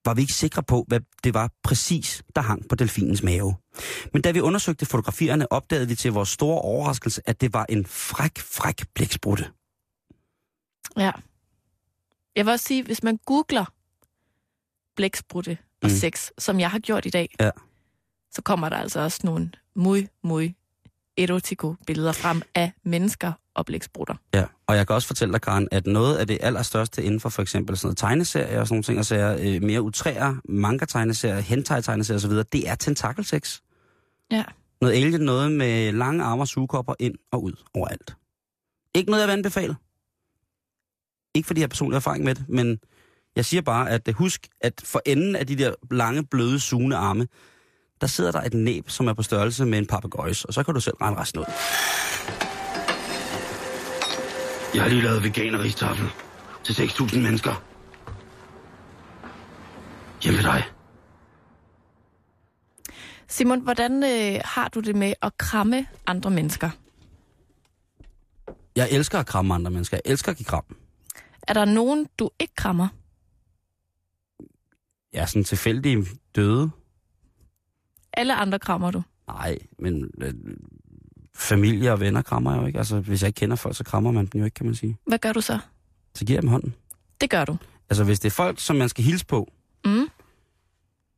var 0.07 0.13
vi 0.13 0.21
ikke 0.21 0.33
sikre 0.33 0.63
på, 0.63 0.85
hvad 0.87 0.99
det 1.23 1.33
var 1.33 1.51
præcis, 1.63 2.23
der 2.35 2.41
hang 2.41 2.69
på 2.69 2.75
delfinens 2.75 3.23
mave. 3.23 3.55
Men 4.13 4.21
da 4.21 4.31
vi 4.31 4.41
undersøgte 4.41 4.85
fotografierne, 4.85 5.51
opdagede 5.51 5.87
vi 5.87 5.95
til 5.95 6.11
vores 6.11 6.29
store 6.29 6.61
overraskelse, 6.61 7.21
at 7.25 7.41
det 7.41 7.53
var 7.53 7.65
en 7.69 7.85
fræk, 7.85 8.39
fræk 8.39 8.85
blæksprutte. 8.93 9.45
Ja. 10.97 11.11
Jeg 12.35 12.45
vil 12.45 12.51
også 12.51 12.65
sige, 12.65 12.83
hvis 12.83 13.03
man 13.03 13.17
googler 13.25 13.65
blæksprutte 14.95 15.57
og 15.81 15.89
Mm. 15.89 15.95
sex, 15.95 16.29
som 16.37 16.59
jeg 16.59 16.71
har 16.71 16.79
gjort 16.79 17.05
i 17.05 17.09
dag, 17.09 17.35
Ja. 17.39 17.49
så 18.31 18.41
kommer 18.41 18.69
der 18.69 18.77
altså 18.77 18.99
også 18.99 19.19
nogle 19.23 19.51
muy, 19.75 20.07
muy 20.23 20.55
erotiko 21.17 21.75
billeder 21.87 22.11
frem 22.11 22.41
af 22.55 22.71
mennesker 22.83 23.31
og 23.57 23.65
blæksprutter. 23.65 24.15
Ja, 24.33 24.45
og 24.67 24.75
jeg 24.75 24.87
kan 24.87 24.93
også 24.93 25.07
fortælle 25.07 25.31
dig, 25.31 25.41
Karen, 25.41 25.67
at 25.71 25.87
noget 25.87 26.17
af 26.17 26.27
det 26.27 26.37
allerstørste 26.41 27.03
inden 27.03 27.19
for 27.19 27.29
for 27.29 27.41
eksempel 27.41 27.77
sådan 27.77 27.87
noget 27.87 27.97
tegneserier 27.97 28.59
og 28.59 28.67
sådan 28.67 28.75
nogle 28.75 28.83
ting, 28.83 28.99
og 28.99 29.05
sager, 29.05 29.37
øh, 29.39 29.63
mere 29.63 29.81
utræer, 29.81 30.35
manga-tegneserier, 30.49 31.39
hentai-tegneserier 31.39 32.17
osv., 32.17 32.31
det 32.31 32.69
er 32.69 32.75
tentakelsex. 32.75 33.59
Ja. 34.31 34.43
Noget 34.81 34.93
alien, 34.93 35.21
noget 35.21 35.51
med 35.51 35.91
lange 35.91 36.23
arme 36.23 36.43
og 36.43 36.47
sugekopper 36.47 36.93
ind 36.99 37.15
og 37.31 37.43
ud 37.43 37.53
overalt. 37.73 38.15
Ikke 38.95 39.11
noget, 39.11 39.21
jeg 39.21 39.27
vil 39.27 39.33
anbefale. 39.33 39.75
Ikke 41.35 41.47
fordi 41.47 41.59
jeg 41.59 41.63
har 41.63 41.69
personlig 41.69 41.95
erfaring 41.95 42.23
med 42.23 42.35
det, 42.35 42.49
men 42.49 42.79
jeg 43.35 43.45
siger 43.45 43.61
bare, 43.61 43.89
at 43.89 44.07
øh, 44.07 44.13
husk, 44.15 44.47
at 44.61 44.73
for 44.83 45.01
enden 45.05 45.35
af 45.35 45.47
de 45.47 45.55
der 45.55 45.73
lange, 45.91 46.25
bløde, 46.25 46.59
sugende 46.59 46.95
arme, 46.95 47.27
der 48.01 48.07
sidder 48.07 48.31
der 48.31 48.41
et 48.41 48.53
næb, 48.53 48.89
som 48.89 49.07
er 49.07 49.13
på 49.13 49.23
størrelse 49.23 49.65
med 49.65 49.77
en 49.77 49.85
papegøjs, 49.85 50.45
og 50.45 50.53
så 50.53 50.63
kan 50.63 50.73
du 50.73 50.79
selv 50.79 50.95
regne 51.01 51.17
resten 51.17 51.39
ud. 51.39 51.45
Jeg 54.77 54.85
har 54.85 54.89
lige 54.89 55.01
lavet 55.01 55.23
veganeristafel 55.23 56.07
til 56.63 56.73
6.000 56.73 57.19
mennesker. 57.19 57.63
Hjemme 60.23 60.37
ved 60.37 60.43
dig. 60.43 60.63
Simon, 63.27 63.61
hvordan 63.61 64.03
øh, 64.03 64.41
har 64.45 64.67
du 64.67 64.79
det 64.79 64.95
med 64.95 65.13
at 65.21 65.37
kramme 65.37 65.87
andre 66.07 66.29
mennesker? 66.29 66.69
Jeg 68.75 68.87
elsker 68.91 69.19
at 69.19 69.25
kramme 69.25 69.53
andre 69.53 69.71
mennesker. 69.71 69.97
Jeg 69.97 70.11
elsker 70.11 70.31
at 70.31 70.37
give 70.37 70.45
kram. 70.45 70.75
Er 71.47 71.53
der 71.53 71.65
nogen, 71.65 72.07
du 72.19 72.29
ikke 72.39 72.55
krammer? 72.55 72.87
Jeg 75.13 75.21
er 75.21 75.25
sådan 75.25 75.43
tilfældig 75.43 75.97
døde. 76.35 76.69
Alle 78.13 78.35
andre 78.35 78.59
krammer 78.59 78.91
du. 78.91 79.03
Nej, 79.27 79.57
men 79.79 80.11
øh, 80.21 80.33
familie 81.37 81.91
og 81.91 81.99
venner 81.99 82.21
krammer 82.21 82.53
jeg 82.53 82.61
jo 82.61 82.67
ikke. 82.67 82.79
Altså, 82.79 82.99
hvis 82.99 83.21
jeg 83.21 83.27
ikke 83.27 83.37
kender 83.37 83.55
folk, 83.55 83.75
så 83.75 83.83
krammer 83.83 84.11
man 84.11 84.25
dem 84.25 84.39
jo 84.39 84.45
ikke, 84.45 84.55
kan 84.55 84.65
man 84.65 84.75
sige. 84.75 84.97
Hvad 85.07 85.17
gør 85.19 85.33
du 85.33 85.41
så? 85.41 85.59
Så 86.15 86.25
giver 86.25 86.37
jeg 86.37 86.41
dem 86.41 86.49
hånden. 86.49 86.73
Det 87.21 87.29
gør 87.29 87.45
du. 87.45 87.57
Altså, 87.89 88.03
hvis 88.03 88.19
det 88.19 88.29
er 88.29 88.33
folk, 88.33 88.59
som 88.59 88.75
man 88.75 88.89
skal 88.89 89.03
hilse 89.03 89.25
på. 89.25 89.51
Mm. 89.85 90.07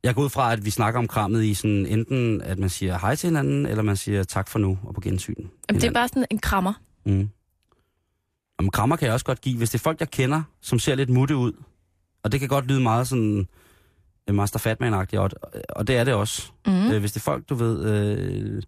Jeg 0.04 0.16
går 0.16 0.24
ud 0.24 0.30
fra, 0.30 0.54
at 0.54 0.66
vi 0.66 0.70
snakker 0.70 1.00
om 1.00 1.08
krammet 1.08 1.44
i 1.44 1.54
sådan 1.54 1.86
enten, 1.86 2.42
at 2.42 2.60
man 2.60 2.70
siger 2.70 3.00
hej 3.00 3.16
til 3.16 3.28
hinanden, 3.28 3.66
eller 3.66 3.84
man 3.84 3.98
siger 3.98 4.24
tak 4.24 4.48
for 4.48 4.60
nu 4.60 4.80
og 4.84 4.96
på 4.96 5.02
gensyn. 5.02 5.48
Jamen, 5.70 5.82
det 5.82 5.88
er 5.88 5.92
bare 5.92 6.08
sådan 6.08 6.26
en 6.32 6.40
krammer. 6.40 6.74
Mm. 7.06 7.30
Om 8.60 8.70
krammer 8.70 8.96
kan 8.96 9.06
jeg 9.06 9.14
også 9.14 9.26
godt 9.26 9.42
give, 9.42 9.58
hvis 9.58 9.70
det 9.70 9.80
er 9.80 9.84
folk, 9.84 10.00
jeg 10.00 10.12
kender, 10.12 10.42
som 10.62 10.80
ser 10.80 10.96
lidt 10.96 11.10
mutte 11.10 11.36
ud. 11.36 11.54
Og 12.24 12.32
det 12.32 12.40
kan 12.40 12.50
godt 12.50 12.66
lyde 12.66 12.82
meget 12.82 13.08
sådan 13.08 13.48
øh, 14.28 14.36
Master 14.36 14.60
Fatman-agtigt, 14.60 15.20
og, 15.20 15.32
og 15.70 15.88
det 15.88 15.98
er 15.98 16.04
det 16.04 16.14
også. 16.14 16.52
Mm. 16.66 16.74
Mm. 16.74 16.92
Øh, 16.92 17.00
hvis 17.00 17.12
det 17.12 17.20
er 17.20 17.24
folk, 17.24 17.50
du 17.50 17.56
ved, 17.56 17.86
øh, 17.86 18.64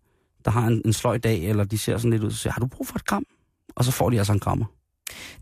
der 0.45 0.51
har 0.51 0.67
en, 0.67 0.81
en 0.85 0.93
sløj 0.93 1.17
dag, 1.17 1.39
eller 1.43 1.63
de 1.63 1.77
ser 1.77 1.97
sådan 1.97 2.11
lidt 2.11 2.23
ud, 2.23 2.31
så 2.31 2.37
siger 2.37 2.53
har 2.53 2.59
du 2.59 2.67
brug 2.67 2.87
for 2.87 2.95
et 2.95 3.05
kram? 3.05 3.25
Og 3.75 3.85
så 3.85 3.91
får 3.91 4.09
de 4.09 4.17
altså 4.17 4.33
en 4.33 4.39
krammer. 4.39 4.65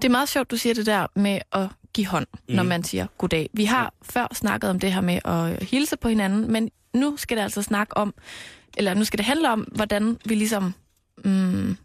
Det 0.01 0.05
er 0.05 0.09
meget 0.11 0.29
sjovt, 0.29 0.51
du 0.51 0.57
siger 0.57 0.73
det 0.73 0.85
der 0.85 1.07
med 1.15 1.39
at 1.51 1.67
give 1.93 2.07
hånd, 2.07 2.27
mm. 2.49 2.55
når 2.55 2.63
man 2.63 2.83
siger 2.83 3.07
goddag. 3.17 3.49
Vi 3.53 3.65
har 3.65 3.93
før 4.01 4.27
snakket 4.33 4.69
om 4.69 4.79
det 4.79 4.93
her 4.93 5.01
med 5.01 5.19
at 5.25 5.63
hilse 5.63 5.97
på 5.97 6.09
hinanden, 6.09 6.51
men 6.51 6.69
nu 6.93 7.17
skal 7.17 7.37
det 7.37 7.43
altså 7.43 7.61
snakke 7.61 7.97
om 7.97 8.13
eller 8.77 8.93
nu 8.93 9.03
skal 9.03 9.17
det 9.17 9.25
handle 9.25 9.51
om, 9.51 9.59
hvordan 9.61 10.17
vi 10.25 10.35
ligesom, 10.35 10.73
mm, 11.25 11.77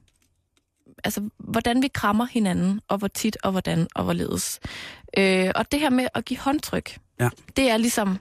altså 1.04 1.28
hvordan 1.38 1.82
vi 1.82 1.88
krammer 1.88 2.26
hinanden, 2.26 2.80
og 2.88 2.98
hvor 2.98 3.08
tit, 3.08 3.36
og 3.42 3.50
hvordan, 3.50 3.86
og 3.94 4.04
hvorledes. 4.04 4.60
Øh, 5.18 5.50
og 5.54 5.72
det 5.72 5.80
her 5.80 5.90
med 5.90 6.08
at 6.14 6.24
give 6.24 6.38
håndtryk, 6.40 6.98
Ja. 7.20 7.28
det 7.56 7.70
er 7.70 7.76
ligesom, 7.76 8.18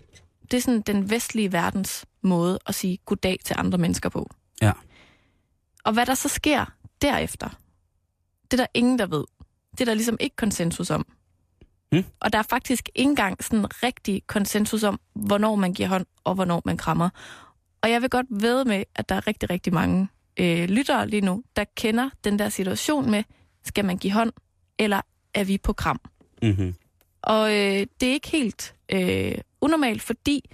det 0.51 0.57
er 0.57 0.61
sådan 0.61 0.81
den 0.81 1.09
vestlige 1.09 1.51
verdens 1.51 2.05
måde 2.21 2.59
at 2.67 2.75
sige 2.75 2.97
goddag 3.05 3.39
til 3.45 3.55
andre 3.59 3.77
mennesker 3.77 4.09
på. 4.09 4.29
Ja. 4.63 4.71
Og 5.83 5.93
hvad 5.93 6.05
der 6.05 6.13
så 6.13 6.29
sker 6.29 6.65
derefter, 7.01 7.49
det 8.51 8.59
er 8.59 8.63
der 8.63 8.67
ingen, 8.73 8.99
der 8.99 9.05
ved. 9.05 9.23
Det 9.71 9.81
er 9.81 9.85
der 9.85 9.93
ligesom 9.93 10.17
ikke 10.19 10.35
konsensus 10.35 10.89
om. 10.89 11.05
Hmm. 11.91 12.03
Og 12.19 12.33
der 12.33 12.39
er 12.39 12.43
faktisk 12.43 12.89
ikke 12.95 13.09
engang 13.09 13.43
sådan 13.43 13.83
rigtig 13.83 14.23
konsensus 14.27 14.83
om, 14.83 14.99
hvornår 15.13 15.55
man 15.55 15.73
giver 15.73 15.89
hånd, 15.89 16.05
og 16.23 16.35
hvornår 16.35 16.61
man 16.65 16.77
krammer. 16.77 17.09
Og 17.81 17.91
jeg 17.91 18.01
vil 18.01 18.09
godt 18.09 18.25
ved 18.29 18.65
med, 18.65 18.83
at 18.95 19.09
der 19.09 19.15
er 19.15 19.27
rigtig, 19.27 19.49
rigtig 19.49 19.73
mange 19.73 20.07
øh, 20.39 20.69
lyttere 20.69 21.07
lige 21.07 21.21
nu, 21.21 21.43
der 21.55 21.63
kender 21.75 22.09
den 22.23 22.39
der 22.39 22.49
situation 22.49 23.11
med, 23.11 23.23
skal 23.63 23.85
man 23.85 23.97
give 23.97 24.13
hånd, 24.13 24.31
eller 24.79 25.01
er 25.33 25.43
vi 25.43 25.57
på 25.57 25.73
kram? 25.73 26.01
Mm-hmm. 26.41 26.75
Og 27.21 27.51
øh, 27.51 27.87
det 27.99 28.09
er 28.09 28.13
ikke 28.13 28.29
helt 28.29 28.75
øh, 28.89 29.35
unormalt, 29.61 30.01
fordi 30.01 30.49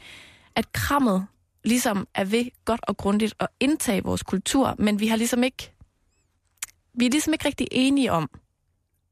at 0.55 0.71
krammet 0.71 1.27
ligesom 1.63 2.07
er 2.15 2.25
ved 2.25 2.45
godt 2.65 2.81
og 2.83 2.97
grundigt 2.97 3.35
at 3.39 3.47
indtage 3.59 4.03
vores 4.03 4.23
kultur, 4.23 4.75
men 4.79 4.99
vi 4.99 5.07
har 5.07 5.15
ligesom 5.15 5.43
ikke 5.43 5.73
vi 6.93 7.05
er 7.05 7.09
ligesom 7.09 7.33
ikke 7.33 7.45
rigtig 7.45 7.67
enige 7.71 8.11
om, 8.11 8.29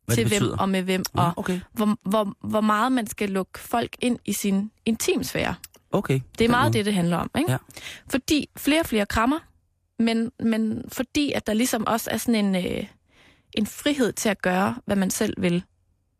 Hvad 0.05 0.15
til 0.15 0.27
hvem 0.27 0.59
og 0.59 0.69
med 0.69 0.81
hvem, 0.81 1.03
og 1.13 1.33
okay. 1.35 1.59
hvor, 1.73 1.97
hvor, 2.09 2.47
hvor 2.47 2.61
meget 2.61 2.91
man 2.91 3.07
skal 3.07 3.29
lukke 3.29 3.59
folk 3.59 3.95
ind 3.99 4.19
i 4.25 4.33
sin 4.33 4.71
intimsfære. 4.85 5.55
Okay. 5.91 6.19
Det 6.39 6.45
er 6.45 6.49
meget 6.49 6.73
det, 6.73 6.85
det 6.85 6.93
handler 6.93 7.17
om. 7.17 7.31
Ikke? 7.37 7.51
Ja. 7.51 7.57
Fordi 8.09 8.49
flere 8.57 8.79
og 8.79 8.85
flere 8.85 9.05
krammer, 9.05 9.39
men, 9.99 10.31
men 10.39 10.83
fordi 10.87 11.31
at 11.31 11.47
der 11.47 11.53
ligesom 11.53 11.87
også 11.87 12.09
er 12.11 12.17
sådan 12.17 12.45
en, 12.45 12.55
øh, 12.55 12.83
en 13.53 13.65
frihed 13.65 14.13
til 14.13 14.29
at 14.29 14.41
gøre, 14.41 14.75
hvad 14.85 14.95
man 14.95 15.09
selv 15.09 15.41
vil, 15.41 15.63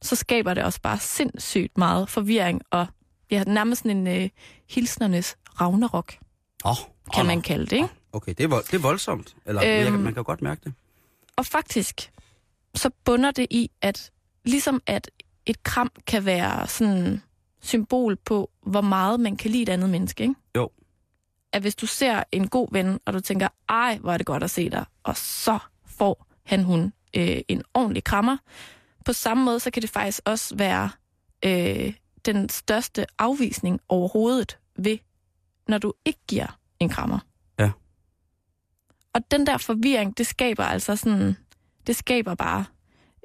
så 0.02 0.16
skaber 0.16 0.54
det 0.54 0.64
også 0.64 0.82
bare 0.82 1.00
sindssygt 1.00 1.78
meget 1.78 2.10
forvirring, 2.10 2.62
og 2.72 2.88
ja, 3.32 3.44
nærmest 3.44 3.82
sådan 3.82 4.08
en 4.08 4.22
øh, 4.22 4.30
hilsnernes 4.70 5.38
ragnarok, 5.62 6.18
Åh, 6.66 6.76
kan 7.14 7.22
åh, 7.22 7.28
man 7.28 7.42
kalde 7.42 7.66
det. 7.66 7.76
Ikke? 7.76 7.90
Okay, 8.12 8.34
det 8.38 8.44
er, 8.44 8.48
vold, 8.48 8.64
det 8.64 8.74
er 8.74 8.82
voldsomt. 8.82 9.36
Eller 9.46 9.62
øhm, 9.62 9.94
jeg, 9.94 10.00
man 10.00 10.14
kan 10.14 10.24
godt 10.24 10.42
mærke 10.42 10.62
det. 10.64 10.74
Og 11.36 11.46
faktisk, 11.46 12.12
så 12.76 12.90
bunder 13.06 13.32
det 13.32 13.48
i, 13.50 13.72
at 13.82 14.12
ligesom 14.46 14.82
at 14.86 15.12
et 15.46 15.64
kram 15.64 15.92
kan 16.08 16.26
være 16.26 16.68
sådan 16.68 17.22
symbol 17.62 18.16
på, 18.16 18.50
hvor 18.62 18.82
meget 18.82 19.20
man 19.20 19.36
kan 19.36 19.52
lide 19.52 19.64
et 19.64 19.70
andet 19.70 19.90
menneske, 19.90 20.24
ikke? 20.24 20.36
Jo. 20.56 20.70
At 21.54 21.62
hvis 21.62 21.76
du 21.76 21.86
ser 21.86 22.24
en 22.32 22.48
god 22.48 22.68
ven, 22.72 23.00
og 23.06 23.14
du 23.14 23.20
tænker, 23.20 23.48
ej, 23.70 23.98
hvor 23.98 24.14
er 24.14 24.18
det 24.18 24.26
godt 24.26 24.44
at 24.44 24.52
se 24.52 24.70
dig, 24.70 24.86
og 25.04 25.18
så 25.18 25.60
får 25.86 26.26
han, 26.46 26.64
hun 26.64 26.94
øh, 27.16 27.42
en 27.48 27.64
ordentlig 27.74 28.04
krammer. 28.04 28.38
På 29.06 29.14
samme 29.14 29.44
måde, 29.44 29.60
så 29.60 29.72
kan 29.72 29.82
det 29.82 29.90
faktisk 29.90 30.22
også 30.26 30.56
være 30.56 30.90
øh, 31.46 31.94
den 32.26 32.50
største 32.50 33.06
afvisning 33.20 33.80
overhovedet 33.90 34.58
ved, 34.80 34.98
når 35.68 35.78
du 35.78 35.94
ikke 36.06 36.20
giver 36.28 36.60
en 36.80 36.90
krammer. 36.90 37.20
Ja. 37.60 37.72
Og 39.14 39.32
den 39.32 39.48
der 39.48 39.58
forvirring, 39.58 40.18
det 40.18 40.28
skaber 40.28 40.64
altså 40.64 40.96
sådan, 40.96 41.38
det 41.88 41.96
skaber 41.96 42.36
bare 42.36 42.66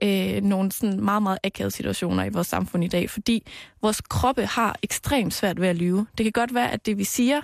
øh, 0.02 0.42
nogle 0.42 0.72
sådan 0.72 1.00
meget, 1.00 1.22
meget 1.22 1.38
akavede 1.44 1.74
situationer 1.74 2.24
i 2.24 2.28
vores 2.28 2.46
samfund 2.46 2.84
i 2.84 2.88
dag, 2.88 3.10
fordi 3.10 3.46
vores 3.82 4.00
kroppe 4.00 4.46
har 4.46 4.76
ekstremt 4.82 5.34
svært 5.34 5.60
ved 5.60 5.68
at 5.68 5.76
lyve. 5.76 6.06
Det 6.18 6.24
kan 6.24 6.32
godt 6.32 6.54
være, 6.54 6.70
at 6.70 6.86
det 6.86 6.98
vi 6.98 7.04
siger, 7.04 7.40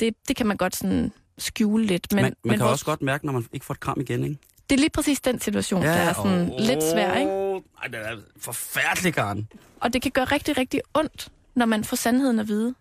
det, 0.00 0.14
det 0.28 0.36
kan 0.36 0.46
man 0.46 0.56
godt 0.56 0.76
sådan 0.76 1.12
skjule 1.38 1.86
lidt. 1.86 2.12
Men, 2.12 2.22
man, 2.22 2.24
man 2.24 2.34
men 2.44 2.58
kan 2.58 2.60
vores, 2.60 2.72
også 2.72 2.84
godt 2.84 3.02
mærke, 3.02 3.26
når 3.26 3.32
man 3.32 3.46
ikke 3.52 3.66
får 3.66 3.74
et 3.74 3.80
kram 3.80 4.00
igen, 4.00 4.24
ikke? 4.24 4.38
det 4.70 4.76
er 4.76 4.80
lige 4.80 4.90
præcis 4.90 5.20
den 5.20 5.40
situation, 5.40 5.82
ja, 5.82 5.88
der 5.88 5.94
er 5.94 6.12
sådan 6.12 6.52
åh, 6.52 6.60
lidt 6.60 6.82
svær, 6.82 7.14
ikke? 7.14 7.30
Ej, 7.82 7.88
det 7.88 8.00
er 8.00 8.16
forfærdelig, 8.38 9.14
Karen. 9.14 9.48
Og 9.80 9.92
det 9.92 10.02
kan 10.02 10.10
gøre 10.10 10.24
rigtig, 10.24 10.58
rigtig 10.58 10.80
ondt, 10.94 11.28
når 11.54 11.66
man 11.66 11.84
får 11.84 11.96
sandheden 11.96 12.38
at 12.38 12.48
vide. 12.48 12.74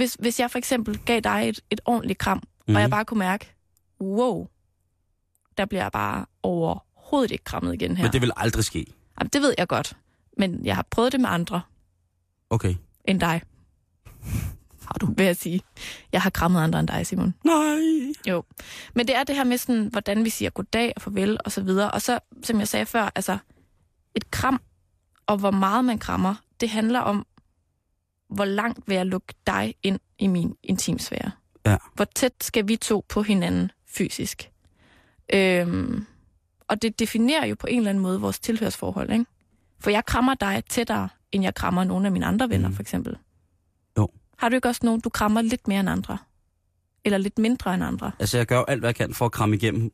Hvis, 0.00 0.16
hvis 0.20 0.40
jeg 0.40 0.50
for 0.50 0.58
eksempel 0.58 0.98
gav 0.98 1.20
dig 1.20 1.48
et, 1.48 1.60
et 1.70 1.80
ordentligt 1.84 2.18
kram, 2.18 2.36
mm. 2.38 2.42
Mhm. 2.66 2.76
og 2.76 2.82
jeg 2.82 2.90
bare 2.90 3.04
kunne 3.04 3.18
mærke, 3.18 3.54
wow, 4.00 4.46
der 5.58 5.64
bliver 5.64 5.82
jeg 5.82 5.92
bare 5.92 6.26
overhovedet 6.42 7.30
ikke 7.30 7.44
krammet 7.44 7.74
igen 7.74 7.96
her. 7.96 8.04
Men 8.04 8.12
det 8.12 8.20
vil 8.20 8.30
aldrig 8.36 8.64
ske. 8.64 8.86
Jamen, 9.20 9.30
det 9.32 9.42
ved 9.42 9.54
jeg 9.58 9.68
godt, 9.68 9.96
men 10.38 10.64
jeg 10.64 10.74
har 10.74 10.86
prøvet 10.90 11.12
det 11.12 11.20
med 11.20 11.28
andre 11.28 11.60
Okay. 12.50 12.74
end 13.04 13.20
dig. 13.20 13.42
Har 14.86 14.98
du? 15.00 15.14
Vil 15.16 15.26
jeg 15.26 15.36
sige. 15.36 15.60
Jeg 16.12 16.22
har 16.22 16.30
krammet 16.30 16.60
andre 16.60 16.80
end 16.80 16.88
dig, 16.88 17.06
Simon. 17.06 17.34
Nej. 17.44 18.12
Jo. 18.28 18.42
Men 18.94 19.06
det 19.06 19.16
er 19.16 19.24
det 19.24 19.36
her 19.36 19.44
med, 19.44 19.58
sådan, 19.58 19.86
hvordan 19.86 20.24
vi 20.24 20.30
siger 20.30 20.50
goddag 20.50 20.92
og 20.96 21.02
farvel 21.02 21.38
og 21.44 21.52
så 21.52 21.62
videre. 21.62 21.90
Og 21.90 22.02
så, 22.02 22.18
som 22.42 22.58
jeg 22.58 22.68
sagde 22.68 22.86
før, 22.86 23.10
altså 23.14 23.38
et 24.14 24.30
kram 24.30 24.60
og 25.26 25.36
hvor 25.36 25.50
meget 25.50 25.84
man 25.84 25.98
krammer, 25.98 26.34
det 26.60 26.68
handler 26.70 27.00
om, 27.00 27.26
hvor 28.30 28.44
langt 28.44 28.78
vil 28.86 28.94
jeg 28.96 29.06
lukke 29.06 29.34
dig 29.46 29.74
ind 29.82 29.98
i 30.18 30.26
min 30.26 30.56
intimsfære. 30.62 31.30
Ja. 31.66 31.76
Hvor 31.94 32.04
tæt 32.04 32.32
skal 32.40 32.68
vi 32.68 32.76
to 32.76 33.04
på 33.08 33.22
hinanden 33.22 33.70
fysisk. 33.86 34.50
Øhm, 35.34 36.04
og 36.68 36.82
det 36.82 36.98
definerer 36.98 37.46
jo 37.46 37.54
på 37.60 37.66
en 37.66 37.76
eller 37.78 37.90
anden 37.90 38.02
måde 38.02 38.20
vores 38.20 38.38
tilhørsforhold, 38.40 39.12
ikke? 39.12 39.24
For 39.80 39.90
jeg 39.90 40.04
krammer 40.04 40.34
dig 40.34 40.62
tættere, 40.68 41.08
end 41.32 41.44
jeg 41.44 41.54
krammer 41.54 41.84
nogle 41.84 42.06
af 42.06 42.12
mine 42.12 42.26
andre 42.26 42.48
venner, 42.50 42.68
Mm. 42.68 42.74
for 42.74 42.82
eksempel. 42.82 43.16
Jo. 43.98 44.08
Har 44.38 44.48
du 44.48 44.54
ikke 44.54 44.68
også 44.68 44.80
nogen, 44.84 45.00
du 45.00 45.08
krammer 45.08 45.42
lidt 45.42 45.68
mere 45.68 45.80
end 45.80 45.88
andre? 45.90 46.18
Eller 47.04 47.18
lidt 47.18 47.38
mindre 47.38 47.74
end 47.74 47.84
andre? 47.84 48.12
Altså, 48.18 48.36
jeg 48.36 48.46
gør 48.46 48.56
jo 48.58 48.64
alt, 48.68 48.80
hvad 48.80 48.88
jeg 48.88 48.94
kan 48.94 49.14
for 49.14 49.24
at 49.26 49.32
kramme 49.32 49.56
igennem 49.56 49.92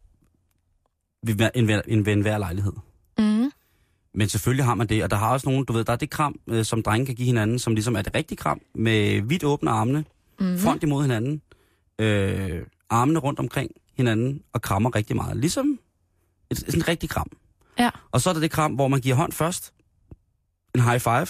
hver- 1.26 1.50
en, 1.54 1.64
hver- 1.64 1.82
en, 1.88 2.06
ved 2.06 2.12
enhver 2.12 2.38
lejlighed. 2.38 2.72
Mm. 3.18 3.50
Men 4.16 4.28
selvfølgelig 4.28 4.64
har 4.64 4.74
man 4.74 4.86
det, 4.86 5.02
og 5.04 5.10
der 5.10 5.16
har 5.16 5.32
også 5.32 5.48
nogen, 5.48 5.64
du 5.64 5.72
ved, 5.72 5.84
der 5.84 5.92
er 5.92 5.96
det 5.96 6.10
kram, 6.10 6.40
øh, 6.48 6.64
som 6.64 6.82
drenge 6.82 7.06
kan 7.06 7.14
give 7.14 7.26
hinanden, 7.26 7.58
som 7.58 7.74
ligesom 7.74 7.96
er 7.96 8.02
det 8.02 8.14
rigtige 8.14 8.36
kram, 8.36 8.60
med 8.74 9.20
vidt 9.20 9.44
åbne 9.44 9.70
armene, 9.70 10.04
Mm. 10.40 10.58
front 10.58 10.82
imod 10.82 11.02
hinanden, 11.02 11.42
øh, 11.98 12.62
armene 12.90 13.18
rundt 13.18 13.38
omkring 13.38 13.70
hinanden, 13.96 14.42
og 14.52 14.62
krammer 14.62 14.94
rigtig 14.94 15.16
meget. 15.16 15.36
Ligesom 15.36 15.78
et, 16.50 16.58
sådan 16.58 16.80
et 16.80 16.88
rigtigt 16.88 17.12
kram. 17.12 17.26
Ja. 17.78 17.90
Og 18.10 18.20
så 18.20 18.28
er 18.30 18.34
der 18.34 18.40
det 18.40 18.50
kram, 18.50 18.72
hvor 18.72 18.88
man 18.88 19.00
giver 19.00 19.14
hånd 19.16 19.32
først, 19.32 19.72
en 20.74 20.80
high 20.80 21.00
five, 21.00 21.26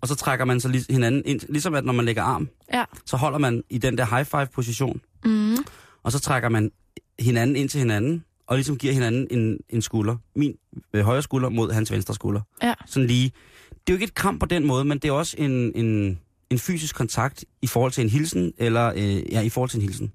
og 0.00 0.08
så 0.08 0.14
trækker 0.14 0.44
man 0.44 0.60
så 0.60 0.68
lig- 0.68 0.86
hinanden 0.90 1.22
ind, 1.24 1.40
ligesom 1.48 1.74
at 1.74 1.84
når 1.84 1.92
man 1.92 2.04
lægger 2.04 2.22
arm, 2.22 2.48
Ja. 2.72 2.84
så 3.06 3.16
holder 3.16 3.38
man 3.38 3.62
i 3.70 3.78
den 3.78 3.98
der 3.98 4.04
high 4.16 4.24
five 4.26 4.46
position, 4.46 5.00
Mm. 5.24 5.56
og 6.02 6.12
så 6.12 6.18
trækker 6.20 6.48
man 6.48 6.70
hinanden 7.18 7.56
ind 7.56 7.68
til 7.68 7.78
hinanden, 7.78 8.24
og 8.46 8.56
ligesom 8.56 8.76
giver 8.78 8.92
hinanden 8.92 9.26
en, 9.30 9.58
en 9.68 9.82
skulder. 9.82 10.16
Min 10.36 10.54
øh, 10.92 11.04
højre 11.04 11.22
skulder 11.22 11.48
mod 11.48 11.72
hans 11.72 11.92
venstre 11.92 12.14
skulder. 12.14 12.40
Ja. 12.62 12.74
Sådan 12.86 13.06
lige. 13.06 13.32
Det 13.70 13.92
er 13.92 13.92
jo 13.92 13.94
ikke 13.94 14.04
et 14.04 14.14
kram 14.14 14.38
på 14.38 14.46
den 14.46 14.66
måde, 14.66 14.84
men 14.84 14.98
det 14.98 15.08
er 15.08 15.12
også 15.12 15.36
en, 15.38 15.72
en, 15.74 16.18
en 16.50 16.58
fysisk 16.58 16.94
kontakt 16.96 17.44
i 17.62 17.66
forhold 17.66 17.92
til 17.92 18.04
en 18.04 18.10
hilsen, 18.10 18.52
eller 18.58 18.92
øh, 18.96 19.32
ja, 19.32 19.40
i 19.40 19.48
forhold 19.48 19.70
til 19.70 19.76
en 19.78 19.82
hilsen. 19.82 20.12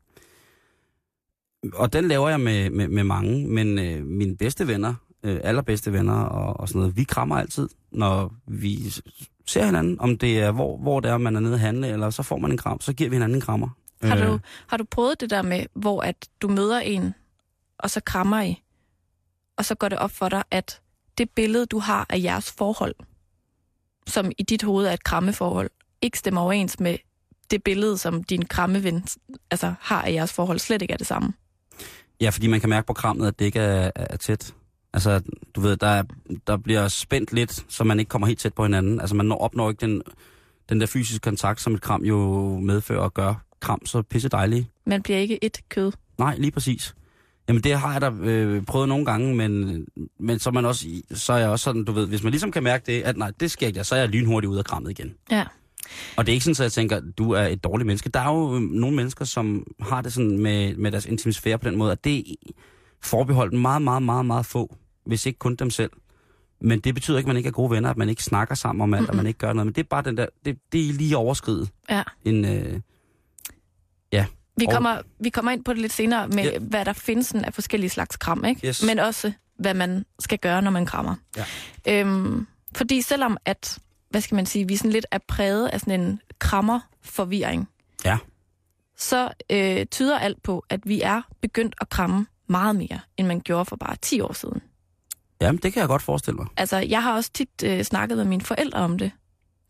Og 1.73 1.93
den 1.93 2.07
laver 2.07 2.29
jeg 2.29 2.39
med, 2.39 2.69
med, 2.69 2.87
med 2.87 3.03
mange, 3.03 3.47
men 3.47 3.79
øh, 3.79 4.05
mine 4.05 4.37
bedste 4.37 4.67
venner, 4.67 4.93
øh, 5.23 5.39
allerbedste 5.43 5.93
venner 5.93 6.21
og, 6.21 6.59
og 6.59 6.67
sådan 6.67 6.79
noget, 6.79 6.97
vi 6.97 7.03
krammer 7.03 7.35
altid, 7.37 7.69
når 7.91 8.33
vi 8.47 8.93
ser 9.47 9.65
hinanden, 9.65 9.99
om 9.99 10.17
det 10.17 10.39
er, 10.39 10.51
hvor, 10.51 10.77
hvor 10.77 10.99
det 10.99 11.11
er, 11.11 11.17
man 11.17 11.35
er 11.35 11.39
nede 11.39 11.53
at 11.53 11.59
handle, 11.59 11.87
eller 11.87 12.09
så 12.09 12.23
får 12.23 12.37
man 12.37 12.51
en 12.51 12.57
kram, 12.57 12.81
så 12.81 12.93
giver 12.93 13.09
vi 13.09 13.15
hinanden 13.15 13.35
en 13.35 13.41
krammer. 13.41 13.69
Har, 14.03 14.15
Øh, 14.17 14.27
du, 14.27 14.39
har 14.67 14.77
du 14.77 14.83
prøvet 14.91 15.21
det 15.21 15.29
der 15.29 15.41
med, 15.41 15.65
hvor 15.73 16.01
at 16.01 16.15
du 16.41 16.47
møder 16.47 16.79
en, 16.79 17.13
og 17.83 17.89
så 17.89 18.01
krammer 18.05 18.41
I, 18.41 18.63
og 19.57 19.65
så 19.65 19.75
går 19.75 19.89
det 19.89 19.97
op 19.97 20.11
for 20.11 20.29
dig, 20.29 20.43
at 20.51 20.81
det 21.17 21.29
billede, 21.29 21.65
du 21.65 21.79
har 21.79 22.05
af 22.09 22.23
jeres 22.23 22.51
forhold, 22.51 22.95
som 24.07 24.31
i 24.37 24.43
dit 24.43 24.63
hoved 24.63 24.85
er 24.85 24.93
et 24.93 25.03
krammeforhold, 25.03 25.69
ikke 26.01 26.19
stemmer 26.19 26.41
overens 26.41 26.79
med 26.79 26.97
det 27.51 27.63
billede, 27.63 27.97
som 27.97 28.23
din 28.23 28.45
krammeven 28.45 29.05
altså, 29.51 29.73
har 29.79 30.01
af 30.01 30.13
jeres 30.13 30.33
forhold, 30.33 30.59
slet 30.59 30.81
ikke 30.81 30.93
er 30.93 30.97
det 30.97 31.07
samme. 31.07 31.33
Ja, 32.21 32.29
fordi 32.29 32.47
man 32.47 32.59
kan 32.59 32.69
mærke 32.69 32.87
på 32.87 32.93
krammet, 32.93 33.27
at 33.27 33.39
det 33.39 33.45
ikke 33.45 33.59
er, 33.59 33.91
er 33.95 34.17
tæt. 34.17 34.53
Altså, 34.93 35.21
du 35.55 35.61
ved, 35.61 35.77
der, 35.77 35.87
er, 35.87 36.03
der 36.47 36.57
bliver 36.57 36.87
spændt 36.87 37.33
lidt, 37.33 37.65
så 37.73 37.83
man 37.83 37.99
ikke 37.99 38.09
kommer 38.09 38.27
helt 38.27 38.39
tæt 38.39 38.53
på 38.53 38.63
hinanden. 38.63 38.99
Altså, 38.99 39.15
man 39.15 39.25
når, 39.25 39.37
opnår 39.37 39.69
ikke 39.69 39.81
den, 39.81 40.01
den 40.69 40.81
der 40.81 40.87
fysiske 40.87 41.21
kontakt, 41.21 41.61
som 41.61 41.73
et 41.73 41.81
kram 41.81 42.03
jo 42.03 42.59
medfører 42.59 43.01
og 43.01 43.13
gør 43.13 43.33
kram 43.59 43.85
så 43.85 44.01
pisse 44.01 44.29
dejligt. 44.29 44.67
Man 44.85 45.01
bliver 45.01 45.19
ikke 45.19 45.43
et 45.43 45.69
kød. 45.69 45.91
Nej, 46.17 46.35
lige 46.37 46.51
præcis. 46.51 46.95
Jamen, 47.47 47.63
det 47.63 47.79
har 47.79 47.91
jeg 47.91 48.01
da 48.01 48.09
øh, 48.09 48.63
prøvet 48.65 48.89
nogle 48.89 49.05
gange, 49.05 49.35
men, 49.35 49.85
men 50.19 50.39
så, 50.39 50.51
man 50.51 50.65
også, 50.65 50.87
så 51.11 51.33
er 51.33 51.37
jeg 51.37 51.49
også 51.49 51.63
sådan, 51.63 51.83
du 51.83 51.91
ved, 51.91 52.07
hvis 52.07 52.23
man 52.23 52.31
ligesom 52.31 52.51
kan 52.51 52.63
mærke 52.63 52.83
det, 52.85 53.01
at 53.01 53.17
nej, 53.17 53.31
det 53.39 53.51
sker 53.51 53.67
ikke, 53.67 53.83
så 53.83 53.95
er 53.95 53.99
jeg 53.99 54.09
lynhurtigt 54.09 54.51
ud 54.51 54.57
af 54.57 54.65
krammet 54.65 54.91
igen. 54.91 55.13
Ja. 55.31 55.45
Og 56.17 56.25
det 56.25 56.31
er 56.31 56.33
ikke 56.33 56.43
sådan, 56.43 56.51
at 56.51 56.59
jeg 56.59 56.71
tænker, 56.71 56.97
at 56.97 57.03
du 57.17 57.31
er 57.31 57.41
et 57.41 57.63
dårligt 57.63 57.87
menneske. 57.87 58.09
Der 58.09 58.19
er 58.19 58.33
jo 58.33 58.55
øh, 58.55 58.61
nogle 58.61 58.95
mennesker, 58.95 59.25
som 59.25 59.67
har 59.79 60.01
det 60.01 60.13
sådan 60.13 60.39
med, 60.39 60.75
med 60.75 60.91
deres 60.91 61.05
intimisfære 61.05 61.57
på 61.57 61.69
den 61.69 61.77
måde, 61.77 61.91
at 61.91 62.03
det 62.03 62.17
er 62.17 62.23
forbeholdt 63.03 63.53
meget, 63.53 63.81
meget, 63.81 64.03
meget, 64.03 64.25
meget 64.25 64.45
få, 64.45 64.75
hvis 65.05 65.25
ikke 65.25 65.39
kun 65.39 65.55
dem 65.55 65.69
selv. 65.69 65.91
Men 66.61 66.79
det 66.79 66.93
betyder 66.93 67.17
ikke, 67.17 67.25
at 67.25 67.29
man 67.29 67.37
ikke 67.37 67.47
er 67.47 67.51
gode 67.51 67.71
venner, 67.71 67.89
at 67.89 67.97
man 67.97 68.09
ikke 68.09 68.23
snakker 68.23 68.55
sammen 68.55 68.81
om 68.81 68.93
alt, 68.93 69.01
mm-hmm. 69.01 69.09
at 69.09 69.15
man 69.15 69.27
ikke 69.27 69.37
gør 69.37 69.53
noget. 69.53 69.65
Men 69.65 69.73
det 69.73 69.83
er 69.83 69.87
bare 69.89 70.03
den 70.03 70.17
der, 70.17 70.25
det, 70.45 70.57
det 70.71 70.89
er 70.89 70.93
lige 70.93 71.17
overskridet. 71.17 71.69
Ja. 71.89 72.03
En, 72.25 72.45
øh, 72.45 72.79
Vi 74.61 74.65
Og- 74.65 74.73
kommer, 74.73 75.01
vi 75.19 75.29
kommer 75.29 75.51
ind 75.51 75.63
på 75.63 75.73
det 75.73 75.81
lidt 75.81 75.93
senere 75.93 76.27
med, 76.27 76.43
ja. 76.43 76.59
hvad 76.59 76.85
der 76.85 76.93
findes 76.93 77.27
sådan 77.27 77.45
af 77.45 77.53
forskellige 77.53 77.89
slags 77.89 78.17
kram, 78.17 78.45
ikke? 78.45 78.67
Yes. 78.67 78.83
Men 78.85 78.99
også, 78.99 79.31
hvad 79.59 79.73
man 79.73 80.05
skal 80.19 80.39
gøre, 80.39 80.61
når 80.61 80.71
man 80.71 80.85
krammer. 80.85 81.15
Ja. 81.37 81.45
Øhm, 81.87 82.47
fordi 82.75 83.01
selvom 83.01 83.37
at, 83.45 83.79
hvad 84.09 84.21
skal 84.21 84.35
man 84.35 84.45
sige, 84.45 84.67
vi 84.67 84.75
sådan 84.75 84.91
lidt 84.91 85.05
er 85.11 85.17
præget 85.27 85.67
af 85.67 85.79
sådan 85.79 86.01
en 86.01 86.21
krammerforvirring, 86.39 87.69
Ja. 88.05 88.17
så 88.97 89.31
øh, 89.49 89.85
tyder 89.85 90.19
alt 90.19 90.43
på, 90.43 90.65
at 90.69 90.79
vi 90.83 91.01
er 91.01 91.21
begyndt 91.41 91.75
at 91.81 91.89
kramme 91.89 92.25
meget 92.47 92.75
mere, 92.75 92.99
end 93.17 93.27
man 93.27 93.39
gjorde 93.41 93.65
for 93.65 93.75
bare 93.75 93.95
10 94.01 94.21
år 94.21 94.33
siden. 94.33 94.61
Jamen, 95.41 95.59
det 95.63 95.73
kan 95.73 95.79
jeg 95.79 95.87
godt 95.87 96.01
forestille 96.01 96.37
mig. 96.37 96.47
Altså, 96.57 96.77
jeg 96.77 97.03
har 97.03 97.13
også 97.15 97.29
tit 97.33 97.49
øh, 97.65 97.83
snakket 97.83 98.17
med 98.17 98.25
mine 98.25 98.41
forældre 98.41 98.79
om 98.79 98.97
det. 98.97 99.11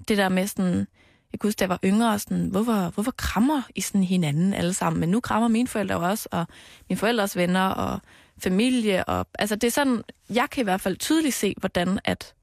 Det 0.08 0.18
der 0.18 0.30
med 0.30 0.48
sådan, 0.48 0.88
jeg 1.32 1.40
kan 1.40 1.48
huske, 1.48 1.60
da 1.60 1.64
jeg 1.64 1.70
var 1.70 1.80
yngre, 1.84 2.20
sådan, 2.20 2.48
hvorfor, 2.48 2.90
hvorfor 2.90 3.12
krammer 3.12 3.62
I 3.76 3.82
sådan 3.82 4.04
hinanden 4.04 4.54
alle 4.54 4.74
sammen? 4.74 5.00
Men 5.00 5.10
nu 5.10 5.20
krammer 5.20 5.48
mine 5.48 5.68
forældre 5.68 5.96
også, 5.96 6.30
og 6.32 6.48
mine 6.90 6.98
forældres 6.98 7.36
venner, 7.38 7.68
og 7.68 8.00
familie. 8.38 9.06
Og, 9.06 9.28
altså, 9.40 9.56
det 9.56 9.68
er 9.68 9.72
sådan, 9.72 10.02
jeg 10.30 10.48
kan 10.52 10.62
i 10.62 10.64
hvert 10.64 10.82
fald 10.82 10.98
tydeligt 10.98 11.36
se, 11.36 11.54
hvordan 11.58 12.00
at, 12.06 12.34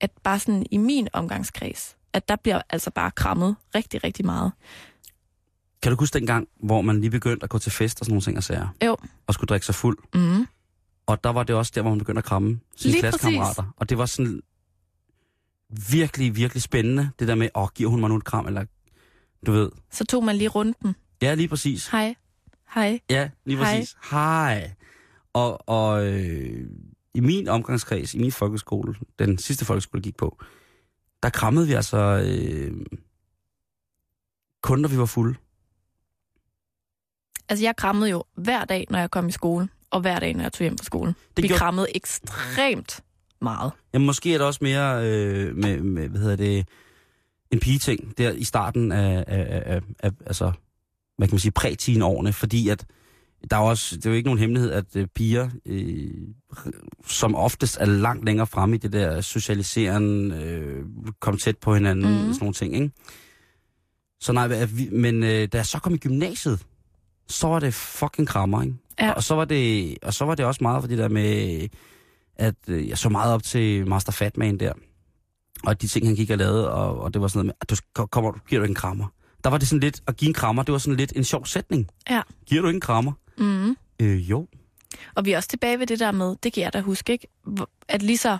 at 0.00 0.10
bare 0.22 0.38
sådan 0.38 0.66
i 0.70 0.76
min 0.76 1.08
omgangskreds, 1.12 1.96
at 2.12 2.28
der 2.28 2.36
bliver 2.36 2.62
altså 2.70 2.90
bare 2.90 3.10
krammet 3.10 3.56
rigtig, 3.74 4.04
rigtig 4.04 4.26
meget. 4.26 4.52
Kan 5.82 5.92
du 5.92 5.98
huske 5.98 6.18
dengang, 6.18 6.48
hvor 6.62 6.80
man 6.80 7.00
lige 7.00 7.10
begyndte 7.10 7.44
at 7.44 7.50
gå 7.50 7.58
til 7.58 7.72
fest 7.72 8.00
og 8.00 8.04
sådan 8.04 8.12
nogle 8.12 8.22
ting 8.22 8.36
og 8.36 8.42
sager? 8.42 8.68
Jo. 8.84 8.96
Og 9.26 9.34
skulle 9.34 9.48
drikke 9.48 9.66
sig 9.66 9.74
fuld? 9.74 9.98
Mm. 10.14 10.46
Og 11.06 11.24
der 11.24 11.30
var 11.30 11.42
det 11.42 11.56
også 11.56 11.72
der, 11.74 11.80
hvor 11.82 11.90
man 11.90 11.98
begyndte 11.98 12.18
at 12.18 12.24
kramme 12.24 12.60
sine 12.76 12.92
Lige 12.92 13.00
klassekammerater. 13.00 13.74
Og 13.76 13.88
det 13.88 13.98
var 13.98 14.06
sådan 14.06 14.42
virkelig, 15.90 16.36
virkelig 16.36 16.62
spændende, 16.62 17.10
det 17.18 17.28
der 17.28 17.34
med, 17.34 17.48
åh, 17.54 17.68
giver 17.74 17.90
hun 17.90 18.00
mig 18.00 18.08
nu 18.10 18.16
et 18.16 18.24
kram, 18.24 18.46
eller 18.46 18.64
du 19.46 19.52
ved. 19.52 19.70
Så 19.90 20.04
tog 20.04 20.24
man 20.24 20.36
lige 20.36 20.48
runden. 20.48 20.94
Ja, 21.22 21.34
lige 21.34 21.48
præcis. 21.48 21.86
Hej. 21.88 22.14
Hej. 22.74 23.00
Ja, 23.10 23.30
lige 23.44 23.58
Hej. 23.58 23.66
præcis. 23.76 23.96
Hej. 24.10 24.72
Og, 25.32 25.68
og 25.68 26.06
øh, 26.06 26.66
i 27.14 27.20
min 27.20 27.48
omgangskreds, 27.48 28.14
i 28.14 28.18
min 28.18 28.32
folkeskole, 28.32 28.94
den 29.18 29.38
sidste 29.38 29.64
folkeskole, 29.64 29.98
jeg 29.98 30.02
gik 30.04 30.16
på, 30.16 30.38
der 31.22 31.30
krammede 31.30 31.66
vi 31.66 31.72
altså 31.72 31.98
øh, 32.26 32.86
kun, 34.62 34.78
når 34.78 34.88
vi 34.88 34.98
var 34.98 35.06
fulde. 35.06 35.34
Altså, 37.48 37.64
jeg 37.64 37.76
krammede 37.76 38.10
jo 38.10 38.24
hver 38.34 38.64
dag, 38.64 38.86
når 38.90 38.98
jeg 38.98 39.10
kom 39.10 39.28
i 39.28 39.32
skole, 39.32 39.68
og 39.90 40.00
hver 40.00 40.18
dag, 40.20 40.34
når 40.34 40.42
jeg 40.42 40.52
tog 40.52 40.64
hjem 40.64 40.78
fra 40.78 40.84
skolen. 40.84 41.14
Det 41.36 41.42
Vi 41.42 41.48
gjorde- 41.48 41.58
krammede 41.58 41.86
ekstremt 41.96 43.00
meget. 43.42 43.72
Jamen, 43.94 44.06
måske 44.06 44.34
er 44.34 44.38
det 44.38 44.46
også 44.46 44.60
mere 44.62 45.06
øh, 45.06 45.56
med, 45.56 45.80
med, 45.80 46.08
hvad 46.08 46.20
hedder 46.20 46.36
det, 46.36 46.68
en 47.50 47.60
pigeting 47.60 48.18
der 48.18 48.32
i 48.32 48.44
starten 48.44 48.92
af, 48.92 49.24
af, 49.26 49.62
af, 49.66 49.80
af, 49.98 50.10
altså, 50.26 50.52
hvad 51.16 51.28
kan 51.28 51.34
man 51.34 51.40
sige, 51.40 51.52
præ 51.52 51.74
årene, 52.02 52.32
fordi 52.32 52.68
at 52.68 52.86
der 53.50 53.56
er 53.56 53.60
også, 53.60 53.96
det 53.96 54.06
er 54.06 54.10
jo 54.10 54.16
ikke 54.16 54.26
nogen 54.26 54.38
hemmelighed, 54.38 54.70
at 54.72 54.96
øh, 54.96 55.06
piger, 55.06 55.50
øh, 55.66 56.10
som 57.06 57.34
oftest 57.34 57.76
er 57.80 57.84
langt 57.84 58.24
længere 58.24 58.46
fremme 58.46 58.76
i 58.76 58.78
det 58.78 58.92
der 58.92 59.20
socialiseren, 59.20 60.32
øh, 60.32 60.84
kom 61.20 61.36
tæt 61.36 61.58
på 61.58 61.74
hinanden, 61.74 62.12
mm. 62.12 62.32
Sådan 62.32 62.36
nogle 62.40 62.54
ting, 62.54 62.74
ikke? 62.74 62.90
Så 64.20 64.32
nej, 64.32 64.66
men 64.92 65.22
øh, 65.22 65.48
da 65.52 65.56
jeg 65.56 65.66
så 65.66 65.78
kom 65.78 65.94
i 65.94 65.98
gymnasiet, 65.98 66.66
så 67.28 67.46
var 67.46 67.60
det 67.60 67.74
fucking 67.74 68.28
krammer, 68.28 68.62
ikke? 68.62 68.74
Ja. 69.00 69.12
Og 69.12 69.22
så 69.22 69.34
var 69.34 69.44
det, 69.44 69.96
og 70.02 70.14
så 70.14 70.24
var 70.24 70.34
det 70.34 70.46
også 70.46 70.64
meget 70.64 70.82
for 70.82 70.88
det 70.88 70.98
der 70.98 71.08
med, 71.08 71.68
at 72.40 72.54
øh, 72.68 72.88
jeg 72.88 72.98
så 72.98 73.08
meget 73.08 73.34
op 73.34 73.42
til 73.42 73.88
Master 73.88 74.12
Fatman 74.12 74.58
der. 74.58 74.72
Og 75.64 75.82
de 75.82 75.88
ting, 75.88 76.06
han 76.06 76.14
gik 76.16 76.30
og 76.30 76.38
lavede, 76.38 76.70
og, 76.72 77.00
og 77.00 77.14
det 77.14 77.22
var 77.22 77.28
sådan 77.28 77.38
noget 77.38 77.46
med, 77.46 77.54
at 77.60 77.70
du 77.96 78.06
kommer, 78.06 78.32
giver 78.48 78.60
du 78.60 78.64
ikke 78.64 78.70
en 78.72 78.74
krammer. 78.74 79.06
Der 79.44 79.50
var 79.50 79.58
det 79.58 79.68
sådan 79.68 79.80
lidt, 79.80 80.00
at 80.06 80.16
give 80.16 80.28
en 80.28 80.34
krammer, 80.34 80.62
det 80.62 80.72
var 80.72 80.78
sådan 80.78 80.96
lidt 80.96 81.12
en 81.16 81.24
sjov 81.24 81.46
sætning. 81.46 81.88
Ja. 82.10 82.22
Giver 82.46 82.62
du 82.62 82.68
ikke 82.68 82.76
en 82.76 82.80
krammer? 82.80 83.12
Mm. 83.38 83.76
Øh, 84.00 84.30
jo. 84.30 84.46
Og 85.14 85.24
vi 85.24 85.32
er 85.32 85.36
også 85.36 85.48
tilbage 85.48 85.78
ved 85.78 85.86
det 85.86 85.98
der 86.00 86.12
med, 86.12 86.36
det 86.42 86.52
kan 86.52 86.62
jeg 86.62 86.72
da 86.72 86.80
huske, 86.80 87.12
ikke? 87.12 87.26
At 87.88 88.02
lige 88.02 88.18
så 88.18 88.38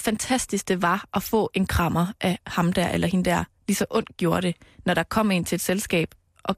fantastisk 0.00 0.68
det 0.68 0.82
var 0.82 1.04
at 1.14 1.22
få 1.22 1.50
en 1.54 1.66
krammer 1.66 2.06
af 2.20 2.38
ham 2.46 2.72
der 2.72 2.88
eller 2.88 3.08
hende 3.08 3.30
der, 3.30 3.44
lige 3.68 3.76
så 3.76 3.84
ondt 3.90 4.16
gjorde 4.16 4.46
det, 4.46 4.56
når 4.84 4.94
der 4.94 5.02
kom 5.02 5.30
en 5.30 5.44
til 5.44 5.56
et 5.56 5.60
selskab, 5.62 6.14
og 6.42 6.56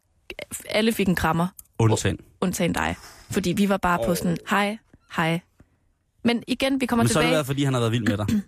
alle 0.68 0.92
fik 0.92 1.08
en 1.08 1.14
krammer, 1.14 1.48
Undtagen. 1.78 2.18
undtagen 2.40 2.72
dig. 2.72 2.96
Fordi 3.30 3.52
vi 3.52 3.68
var 3.68 3.76
bare 3.76 3.98
på 4.06 4.14
sådan, 4.14 4.36
hej, 4.50 4.78
hej. 5.16 5.40
Men 6.28 6.42
igen, 6.46 6.80
vi 6.80 6.86
kommer 6.86 7.02
Men 7.02 7.08
så 7.08 7.14
har 7.14 7.20
det 7.20 7.26
tilbage, 7.26 7.34
været, 7.34 7.46
fordi 7.46 7.64
han 7.64 7.72
har 7.74 7.80
været 7.80 7.92
vild 7.92 8.08
med 8.08 8.16
dig. 8.16 8.26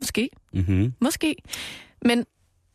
måske, 0.00 0.30
mm-hmm. 0.52 0.94
Måske. 1.00 1.36
Men 2.04 2.26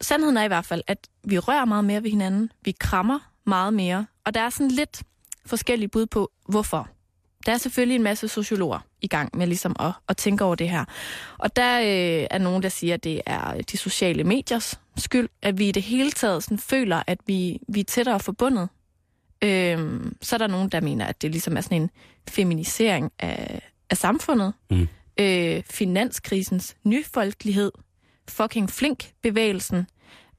sandheden 0.02 0.38
er 0.38 0.44
i 0.44 0.48
hvert 0.48 0.66
fald, 0.66 0.82
at 0.88 1.08
vi 1.24 1.40
rører 1.40 1.66
meget 1.66 1.86
mere 1.86 2.04
ved 2.04 2.10
hinanden. 2.10 2.52
Vi 2.66 2.72
krammer 2.80 3.20
meget 3.46 3.74
mere. 3.74 4.06
Og 4.26 4.34
der 4.34 4.42
er 4.42 4.50
sådan 4.50 4.72
lidt 4.72 5.04
forskellige 5.46 5.90
bud 5.90 6.06
på, 6.06 6.32
hvorfor. 6.50 6.90
Der 7.46 7.52
er 7.52 7.58
selvfølgelig 7.58 7.96
en 7.96 8.04
masse 8.04 8.28
sociologer 8.28 8.80
i 9.02 9.08
gang 9.08 9.38
med 9.38 9.48
ligesom 9.48 9.76
at, 9.80 9.92
at 10.10 10.18
tænke 10.18 10.44
over 10.44 10.56
det 10.56 10.70
her. 10.70 10.86
Og 11.38 11.56
der 11.56 11.80
øh, 11.80 12.28
er 12.32 12.38
nogen, 12.38 12.64
der 12.64 12.70
siger, 12.70 12.94
at 12.94 13.04
det 13.04 13.22
er 13.26 13.62
de 13.62 13.78
sociale 13.78 14.24
mediers 14.24 14.80
skyld, 14.98 15.30
at 15.42 15.60
vi 15.60 15.68
i 15.68 15.72
det 15.72 15.84
hele 15.84 16.12
taget 16.12 16.44
sådan 16.44 16.58
føler, 16.58 17.04
at 17.08 17.20
vi, 17.28 17.60
vi 17.68 17.80
er 17.80 17.84
tættere 17.84 18.20
forbundet. 18.20 18.70
Øhm, 19.42 20.18
så 20.22 20.36
er 20.36 20.38
der 20.38 20.48
nogen, 20.48 20.70
der 20.70 20.82
mener, 20.82 21.06
at 21.06 21.22
det 21.22 21.32
ligesom 21.32 21.58
er 21.58 21.62
sådan 21.62 21.82
en 21.82 21.90
feminisering 22.30 23.12
af, 23.20 23.62
af 23.90 23.98
samfundet. 23.98 24.54
Mm. 24.72 24.88
Øh, 25.20 25.64
finanskrisens 25.70 26.76
nyfolkelighed, 26.84 27.72
fucking 28.30 28.70
flink 28.70 29.12
bevægelsen, 29.24 29.88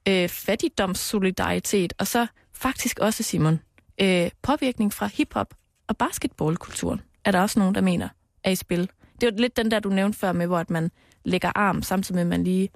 øh, 0.07 0.29
fattigdomssolidaritet, 0.29 1.93
og 1.97 2.07
så 2.07 2.27
faktisk 2.53 2.99
også, 2.99 3.23
Simon, 3.23 3.59
øh, 4.01 4.29
påvirkning 4.41 4.93
fra 4.93 5.07
hiphop 5.13 5.53
og 5.87 5.97
basketballkulturen, 5.97 7.01
er 7.25 7.31
der 7.31 7.41
også 7.41 7.59
nogen, 7.59 7.75
der 7.75 7.81
mener 7.81 8.09
er 8.43 8.51
i 8.51 8.55
spil. 8.55 8.89
Det 9.21 9.27
er 9.27 9.31
jo 9.31 9.37
lidt 9.41 9.57
den 9.57 9.71
der, 9.71 9.79
du 9.79 9.89
nævnte 9.89 10.19
før 10.19 10.31
med, 10.31 10.47
hvor 10.47 10.57
at 10.57 10.69
man 10.69 10.91
lægger 11.25 11.51
arm, 11.55 11.83
samtidig 11.83 12.15
med, 12.15 12.21
at 12.21 12.27
man 12.27 12.43
lige, 12.43 12.69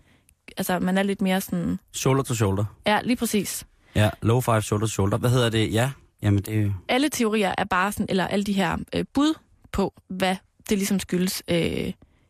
altså 0.58 0.80
man 0.80 0.98
er 0.98 1.04
lidt 1.04 1.22
mere 1.22 1.42
sådan, 1.42 1.80
Shoulder 1.94 2.24
to 2.24 2.34
shoulder. 2.34 2.66
ja, 2.86 3.02
lige 3.04 3.16
præcis. 3.16 3.66
Ja, 3.96 4.10
low 4.22 4.42
five, 4.42 4.62
shoulder 4.62 4.88
to 4.88 4.92
shoulder. 4.92 5.18
Hvad 5.18 5.30
hedder 5.30 5.50
det? 5.50 5.74
Ja, 5.74 5.92
jamen 6.22 6.42
det. 6.42 6.74
Alle 6.90 7.10
teorier 7.10 7.56
er 7.58 7.64
bare 7.64 7.92
sådan, 7.92 8.06
eller 8.10 8.28
alle 8.28 8.44
de 8.46 8.54
her 8.54 8.78
øh, 8.96 9.06
bud 9.14 9.34
på, 9.72 9.94
hvad 10.10 10.36
det 10.70 10.78
ligesom 10.78 11.00
skyldes, 11.00 11.44
øh, 11.48 11.58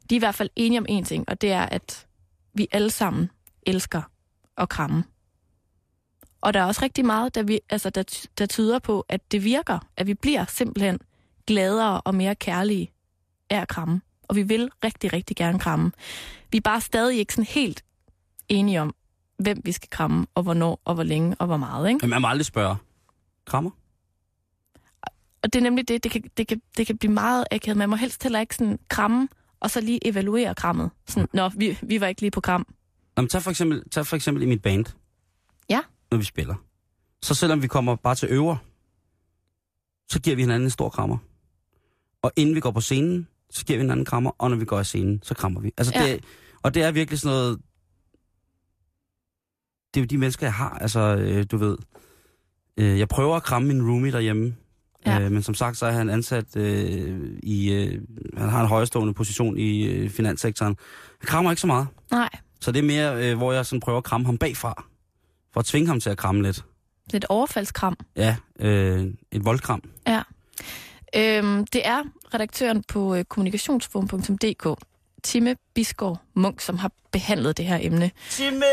de 0.09 0.15
er 0.15 0.15
i 0.15 0.17
hvert 0.17 0.35
fald 0.35 0.49
enige 0.55 0.79
om 0.79 0.85
en 0.89 1.03
ting, 1.03 1.29
og 1.29 1.41
det 1.41 1.51
er, 1.51 1.63
at 1.63 2.07
vi 2.53 2.67
alle 2.71 2.91
sammen 2.91 3.29
elsker 3.65 4.01
at 4.57 4.69
kramme. 4.69 5.03
Og 6.41 6.53
der 6.53 6.59
er 6.59 6.65
også 6.65 6.81
rigtig 6.81 7.05
meget, 7.05 7.35
der, 7.35 7.43
vi, 7.43 7.59
altså, 7.69 7.89
der, 7.89 8.27
der 8.37 8.45
tyder 8.45 8.79
på, 8.79 9.05
at 9.09 9.31
det 9.31 9.43
virker, 9.43 9.79
at 9.97 10.07
vi 10.07 10.13
bliver 10.13 10.45
simpelthen 10.45 10.99
gladere 11.47 12.01
og 12.01 12.15
mere 12.15 12.35
kærlige 12.35 12.91
af 13.49 13.61
at 13.61 13.67
kramme. 13.67 14.01
Og 14.27 14.35
vi 14.35 14.43
vil 14.43 14.69
rigtig, 14.83 15.13
rigtig 15.13 15.35
gerne 15.35 15.59
kramme. 15.59 15.91
Vi 16.51 16.57
er 16.57 16.61
bare 16.61 16.81
stadig 16.81 17.19
ikke 17.19 17.33
sådan 17.33 17.45
helt 17.45 17.83
enige 18.49 18.81
om, 18.81 18.95
hvem 19.37 19.61
vi 19.65 19.71
skal 19.71 19.89
kramme, 19.89 20.27
og 20.35 20.43
hvornår, 20.43 20.81
og 20.85 20.93
hvor 20.93 21.03
længe, 21.03 21.35
og 21.39 21.45
hvor 21.45 21.57
meget. 21.57 21.89
Ikke? 21.89 21.99
Men 22.01 22.09
man 22.09 22.21
må 22.21 22.27
aldrig 22.27 22.45
spørge. 22.45 22.75
Krammer? 23.45 23.71
Og 25.43 25.53
det 25.53 25.59
er 25.59 25.63
nemlig 25.63 25.87
det, 25.87 26.03
det 26.03 26.11
kan, 26.11 26.23
det 26.37 26.47
kan, 26.47 26.61
det 26.77 26.87
kan 26.87 26.97
blive 26.97 27.13
meget 27.13 27.45
akavet. 27.51 27.77
Man 27.77 27.89
må 27.89 27.95
helst 27.95 28.23
heller 28.23 28.39
ikke 28.39 28.55
sådan 28.55 28.79
kramme, 28.89 29.27
og 29.59 29.71
så 29.71 29.81
lige 29.81 30.07
evaluere 30.07 30.55
krammet. 30.55 30.91
Sådan, 31.07 31.27
Nå, 31.33 31.49
vi, 31.49 31.77
vi 31.83 32.01
var 32.01 32.07
ikke 32.07 32.21
lige 32.21 32.31
på 32.31 32.41
kram. 32.41 32.65
Nå, 33.17 33.21
men 33.21 33.29
tag 33.29 33.41
for, 33.41 33.49
eksempel, 33.49 33.89
tag 33.89 34.07
for 34.07 34.15
eksempel 34.15 34.43
i 34.43 34.45
mit 34.45 34.61
band. 34.61 34.85
Ja. 35.69 35.81
Når 36.11 36.17
vi 36.17 36.23
spiller. 36.23 36.55
Så 37.21 37.35
selvom 37.35 37.61
vi 37.61 37.67
kommer 37.67 37.95
bare 37.95 38.15
til 38.15 38.29
øver, 38.31 38.55
så 40.11 40.21
giver 40.21 40.35
vi 40.35 40.41
hinanden 40.41 40.63
en 40.67 40.69
stor 40.69 40.89
krammer. 40.89 41.17
Og 42.21 42.31
inden 42.35 42.55
vi 42.55 42.59
går 42.59 42.71
på 42.71 42.81
scenen, 42.81 43.27
så 43.49 43.65
giver 43.65 43.77
vi 43.77 43.81
hinanden 43.83 44.01
en 44.01 44.05
krammer, 44.05 44.31
og 44.37 44.49
når 44.49 44.57
vi 44.57 44.65
går 44.65 44.79
af 44.79 44.85
scenen, 44.85 45.19
så 45.23 45.33
krammer 45.33 45.61
vi. 45.61 45.71
Altså 45.77 45.93
Ja. 45.95 46.05
det, 46.13 46.23
og 46.63 46.73
det 46.73 46.83
er 46.83 46.91
virkelig 46.91 47.19
sådan 47.19 47.35
noget... 47.37 47.59
Det 49.93 49.99
er 49.99 50.03
jo 50.03 50.05
de 50.05 50.17
mennesker, 50.17 50.45
jeg 50.45 50.53
har. 50.53 50.69
Altså, 50.69 50.99
øh, 50.99 51.45
du 51.51 51.57
ved... 51.57 51.77
Øh, 52.77 52.99
jeg 52.99 53.07
prøver 53.07 53.35
at 53.35 53.43
kramme 53.43 53.67
min 53.67 53.89
roomie 53.89 54.11
derhjemme. 54.11 54.55
Ja. 55.05 55.19
Øh, 55.19 55.31
men 55.31 55.43
som 55.43 55.55
sagt, 55.55 55.77
så 55.77 55.85
er 55.85 55.91
han 55.91 56.09
ansat 56.09 56.55
øh, 56.57 57.29
i... 57.43 57.71
Øh, 57.73 58.01
han 58.37 58.49
har 58.49 58.61
en 58.61 58.67
højstående 58.67 59.13
position 59.13 59.57
i 59.57 59.83
øh, 59.83 60.09
finanssektoren. 60.09 60.77
Han 61.19 61.25
krammer 61.27 61.51
ikke 61.51 61.61
så 61.61 61.67
meget. 61.67 61.87
Nej, 62.11 62.29
Så 62.61 62.71
det 62.71 62.79
er 62.79 62.83
mere, 62.83 63.29
øh, 63.31 63.37
hvor 63.37 63.53
jeg 63.53 63.65
sådan 63.65 63.79
prøver 63.79 63.97
at 63.97 64.03
kramme 64.03 64.25
ham 64.25 64.37
bagfra. 64.37 64.83
For 65.53 65.59
at 65.59 65.65
tvinge 65.65 65.87
ham 65.87 65.99
til 65.99 66.09
at 66.09 66.17
kramme 66.17 66.41
lidt. 66.41 66.65
et 67.13 67.25
overfaldskram. 67.29 67.97
Ja, 68.15 68.35
øh, 68.59 69.07
et 69.31 69.45
voldkram. 69.45 69.81
Ja. 70.07 70.21
Øhm, 71.15 71.65
det 71.73 71.87
er 71.87 72.03
redaktøren 72.33 72.83
på 72.87 73.15
øh, 73.15 73.23
kommunikationsforum.dk, 73.23 74.67
Timme 75.23 75.55
Bisgaard 75.75 76.17
Munk, 76.35 76.61
som 76.61 76.77
har 76.77 76.91
behandlet 77.11 77.57
det 77.57 77.65
her 77.65 77.79
emne. 77.81 78.11
Timme! 78.29 78.65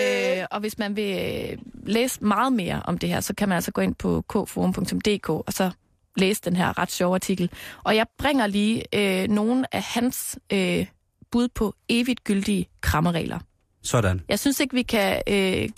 Øh, 0.00 0.44
og 0.50 0.60
hvis 0.60 0.78
man 0.78 0.96
vil 0.96 1.18
øh, 1.50 1.58
læse 1.86 2.24
meget 2.24 2.52
mere 2.52 2.82
om 2.84 2.98
det 2.98 3.08
her, 3.08 3.20
så 3.20 3.34
kan 3.34 3.48
man 3.48 3.56
altså 3.56 3.72
gå 3.72 3.80
ind 3.80 3.94
på 3.94 4.24
kforum.dk 4.28 5.28
og 5.28 5.52
så 5.52 5.70
læse 6.16 6.40
den 6.44 6.56
her 6.56 6.78
ret 6.78 6.90
sjove 6.90 7.14
artikel. 7.14 7.50
Og 7.84 7.96
jeg 7.96 8.06
bringer 8.18 8.46
lige 8.46 8.82
øh, 8.94 9.28
nogle 9.28 9.74
af 9.74 9.82
hans 9.82 10.38
øh, 10.52 10.86
bud 11.30 11.48
på 11.48 11.74
evigt 11.88 12.24
gyldige 12.24 12.68
krammeregler. 12.80 13.38
Sådan. 13.82 14.20
Jeg 14.28 14.38
synes 14.38 14.60
ikke, 14.60 14.74
vi 14.74 14.82
kan 14.82 15.22
øh, 15.28 15.68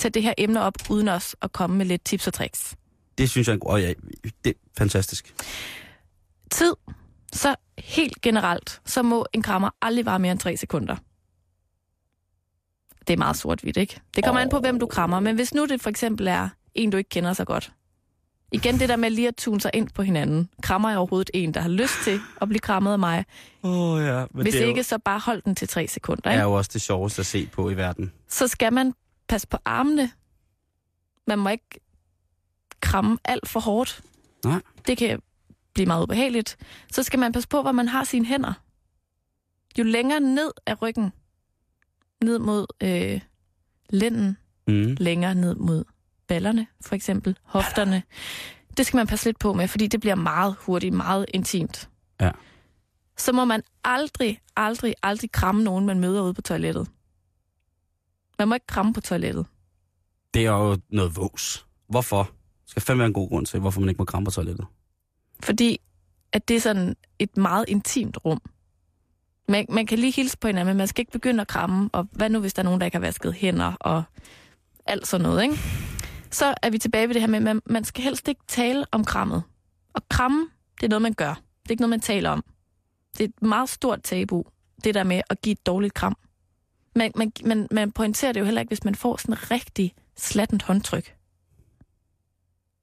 tage 0.00 0.10
det 0.14 0.22
her 0.22 0.34
emne 0.38 0.62
op, 0.62 0.74
uden 0.90 1.08
os 1.08 1.36
at 1.42 1.52
komme 1.52 1.76
med 1.76 1.86
lidt 1.86 2.04
tips 2.04 2.26
og 2.26 2.32
tricks. 2.32 2.74
Det 3.18 3.30
synes 3.30 3.48
jeg 3.48 3.52
er 3.52 3.54
en 3.54 3.60
god... 3.60 3.80
Ja, 3.80 3.92
det 4.44 4.50
er 4.50 4.58
fantastisk. 4.78 5.34
Tid. 6.50 6.74
Så 7.32 7.54
helt 7.78 8.20
generelt, 8.22 8.80
så 8.86 9.02
må 9.02 9.26
en 9.32 9.42
krammer 9.42 9.70
aldrig 9.82 10.06
vare 10.06 10.18
mere 10.18 10.32
end 10.32 10.40
3 10.40 10.56
sekunder. 10.56 10.96
Det 13.06 13.12
er 13.12 13.18
meget 13.18 13.36
sort-hvidt, 13.36 13.76
ikke? 13.76 14.00
Det 14.16 14.24
kommer 14.24 14.40
oh. 14.40 14.42
an 14.42 14.50
på, 14.50 14.60
hvem 14.60 14.78
du 14.78 14.86
krammer. 14.86 15.20
Men 15.20 15.34
hvis 15.34 15.54
nu 15.54 15.66
det 15.66 15.80
for 15.80 15.90
eksempel 15.90 16.28
er 16.28 16.48
en, 16.74 16.90
du 16.90 16.96
ikke 16.96 17.10
kender 17.10 17.32
så 17.32 17.44
godt. 17.44 17.72
Igen 18.52 18.78
det 18.78 18.88
der 18.88 18.96
med 18.96 19.10
lige 19.10 19.28
at 19.28 19.36
tune 19.36 19.60
sig 19.60 19.70
ind 19.74 19.88
på 19.94 20.02
hinanden. 20.02 20.48
Krammer 20.62 20.88
jeg 20.88 20.98
overhovedet 20.98 21.30
en, 21.34 21.54
der 21.54 21.60
har 21.60 21.68
lyst 21.68 21.94
til 22.04 22.20
at 22.40 22.48
blive 22.48 22.60
krammet 22.60 22.92
af 22.92 22.98
mig? 22.98 23.24
Oh, 23.62 24.02
ja. 24.04 24.26
Men 24.30 24.42
Hvis 24.42 24.54
det 24.54 24.62
er 24.62 24.66
ikke, 24.66 24.78
jo, 24.78 24.82
så 24.82 24.98
bare 24.98 25.18
hold 25.18 25.42
den 25.42 25.54
til 25.54 25.68
3 25.68 25.86
sekunder. 25.86 26.30
er 26.30 26.32
Ikke? 26.32 26.42
jo 26.42 26.52
også 26.52 26.70
det 26.72 26.82
sjoveste 26.82 27.20
at 27.20 27.26
se 27.26 27.46
på 27.46 27.70
i 27.70 27.76
verden. 27.76 28.12
Så 28.28 28.48
skal 28.48 28.72
man 28.72 28.92
passe 29.28 29.48
på 29.48 29.56
armene. 29.64 30.10
Man 31.26 31.38
må 31.38 31.48
ikke 31.48 31.80
kramme 32.80 33.18
alt 33.24 33.48
for 33.48 33.60
hårdt. 33.60 34.02
Nej. 34.44 34.60
Det 34.86 34.96
kan 34.98 35.20
blive 35.74 35.86
meget 35.86 36.02
ubehageligt. 36.02 36.56
Så 36.92 37.02
skal 37.02 37.18
man 37.18 37.32
passe 37.32 37.48
på, 37.48 37.62
hvor 37.62 37.72
man 37.72 37.88
har 37.88 38.04
sine 38.04 38.26
hænder. 38.26 38.52
Jo 39.78 39.84
længere 39.84 40.20
ned 40.20 40.50
af 40.66 40.82
ryggen, 40.82 41.12
ned 42.24 42.38
mod 42.38 42.66
øh, 42.82 43.20
lænden, 43.90 44.36
Mm. 44.68 44.96
længere 45.00 45.34
ned 45.34 45.54
mod 45.54 45.84
ballerne, 46.28 46.66
for 46.80 46.94
eksempel, 46.94 47.38
hofterne. 47.42 48.02
Det 48.76 48.86
skal 48.86 48.96
man 48.96 49.06
passe 49.06 49.26
lidt 49.26 49.38
på 49.38 49.52
med, 49.52 49.68
fordi 49.68 49.86
det 49.86 50.00
bliver 50.00 50.14
meget 50.14 50.56
hurtigt, 50.58 50.94
meget 50.94 51.26
intimt. 51.34 51.90
Ja. 52.20 52.30
Så 53.16 53.32
må 53.32 53.44
man 53.44 53.62
aldrig, 53.84 54.40
aldrig, 54.56 54.94
aldrig 55.02 55.32
kramme 55.32 55.64
nogen, 55.64 55.86
man 55.86 56.00
møder 56.00 56.22
ude 56.22 56.34
på 56.34 56.42
toilettet. 56.42 56.88
Man 58.38 58.48
må 58.48 58.54
ikke 58.54 58.66
kramme 58.66 58.92
på 58.92 59.00
toilettet. 59.00 59.46
Det 60.34 60.46
er 60.46 60.50
jo 60.50 60.78
noget 60.88 61.16
vås. 61.16 61.66
Hvorfor? 61.88 62.22
Det 62.62 62.70
skal 62.70 62.82
fandme 62.82 62.98
være 62.98 63.06
en 63.06 63.12
god 63.14 63.28
grund 63.28 63.46
til, 63.46 63.60
hvorfor 63.60 63.80
man 63.80 63.88
ikke 63.88 63.98
må 63.98 64.04
kramme 64.04 64.24
på 64.24 64.30
toilettet. 64.30 64.66
Fordi 65.44 65.80
at 66.32 66.48
det 66.48 66.56
er 66.56 66.60
sådan 66.60 66.96
et 67.18 67.36
meget 67.36 67.64
intimt 67.68 68.18
rum. 68.24 68.40
Man, 69.48 69.66
man 69.68 69.86
kan 69.86 69.98
lige 69.98 70.12
hilse 70.12 70.38
på 70.38 70.46
hinanden, 70.46 70.66
men 70.66 70.76
man 70.76 70.86
skal 70.86 71.02
ikke 71.02 71.12
begynde 71.12 71.40
at 71.40 71.48
kramme. 71.48 71.90
Og 71.92 72.08
hvad 72.12 72.30
nu, 72.30 72.38
hvis 72.40 72.54
der 72.54 72.62
er 72.62 72.64
nogen, 72.64 72.80
der 72.80 72.84
ikke 72.86 72.96
har 72.96 73.00
vasket 73.00 73.34
hænder 73.34 73.72
og 73.80 74.02
alt 74.86 75.06
sådan 75.06 75.22
noget, 75.22 75.42
ikke? 75.42 75.58
Så 76.30 76.54
er 76.62 76.70
vi 76.70 76.78
tilbage 76.78 77.08
ved 77.08 77.14
det 77.14 77.22
her 77.22 77.28
med, 77.28 77.36
at 77.36 77.42
man, 77.42 77.60
man 77.66 77.84
skal 77.84 78.04
helst 78.04 78.28
ikke 78.28 78.40
tale 78.48 78.84
om 78.92 79.04
krammet. 79.04 79.42
Og 79.94 80.02
kramme, 80.08 80.48
det 80.80 80.86
er 80.86 80.88
noget, 80.88 81.02
man 81.02 81.14
gør. 81.14 81.34
Det 81.34 81.68
er 81.68 81.70
ikke 81.70 81.82
noget, 81.82 81.90
man 81.90 82.00
taler 82.00 82.30
om. 82.30 82.44
Det 83.18 83.24
er 83.24 83.28
et 83.28 83.42
meget 83.42 83.68
stort 83.68 84.02
tabu, 84.02 84.44
det 84.84 84.94
der 84.94 85.04
med 85.04 85.22
at 85.30 85.42
give 85.42 85.52
et 85.52 85.66
dårligt 85.66 85.94
kram. 85.94 86.16
Man, 86.96 87.12
man, 87.16 87.32
man, 87.44 87.68
man 87.70 87.92
pointerer 87.92 88.32
det 88.32 88.40
jo 88.40 88.44
heller 88.44 88.60
ikke, 88.60 88.70
hvis 88.70 88.84
man 88.84 88.94
får 88.94 89.16
sådan 89.16 89.34
en 89.34 89.50
rigtig 89.50 89.94
slattent 90.16 90.62
håndtryk. 90.62 91.13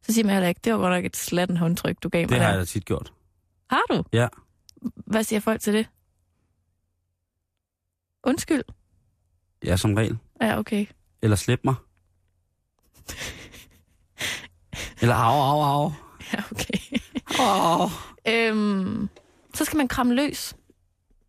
Så 0.02 0.14
siger 0.14 0.26
man 0.26 0.34
heller 0.34 0.50
ikke, 0.50 0.62
det 0.64 0.74
var 0.74 0.80
godt 0.80 0.92
nok 0.94 1.06
et 1.06 1.18
slattent 1.18 1.60
håndtryk, 1.60 1.96
du 2.04 2.10
gav 2.10 2.22
mig 2.22 2.30
Det 2.30 2.38
har 2.38 2.44
der. 2.46 2.52
jeg 2.54 2.60
da 2.60 2.66
tit 2.66 2.86
gjort. 2.86 3.14
Har 3.70 3.82
du? 3.90 4.04
Ja. 4.14 4.28
Hvad 4.96 5.24
siger 5.24 5.40
folk 5.40 5.62
til 5.62 5.74
det? 5.74 5.88
Undskyld. 8.24 8.64
Ja, 9.66 9.78
som 9.78 9.94
regel. 9.94 10.18
Ja, 10.42 10.60
okay. 10.60 10.86
Eller 11.22 11.36
slip 11.36 11.60
mig. 11.64 11.76
Eller 15.02 15.16
au, 15.16 15.42
au, 15.42 15.62
au. 15.84 15.92
Ja, 16.34 16.40
okay. 16.52 17.00
au. 17.40 17.90
øhm, 18.28 19.10
så 19.54 19.66
skal 19.66 19.78
man 19.78 19.88
kramme 19.88 20.16
løs. 20.16 20.56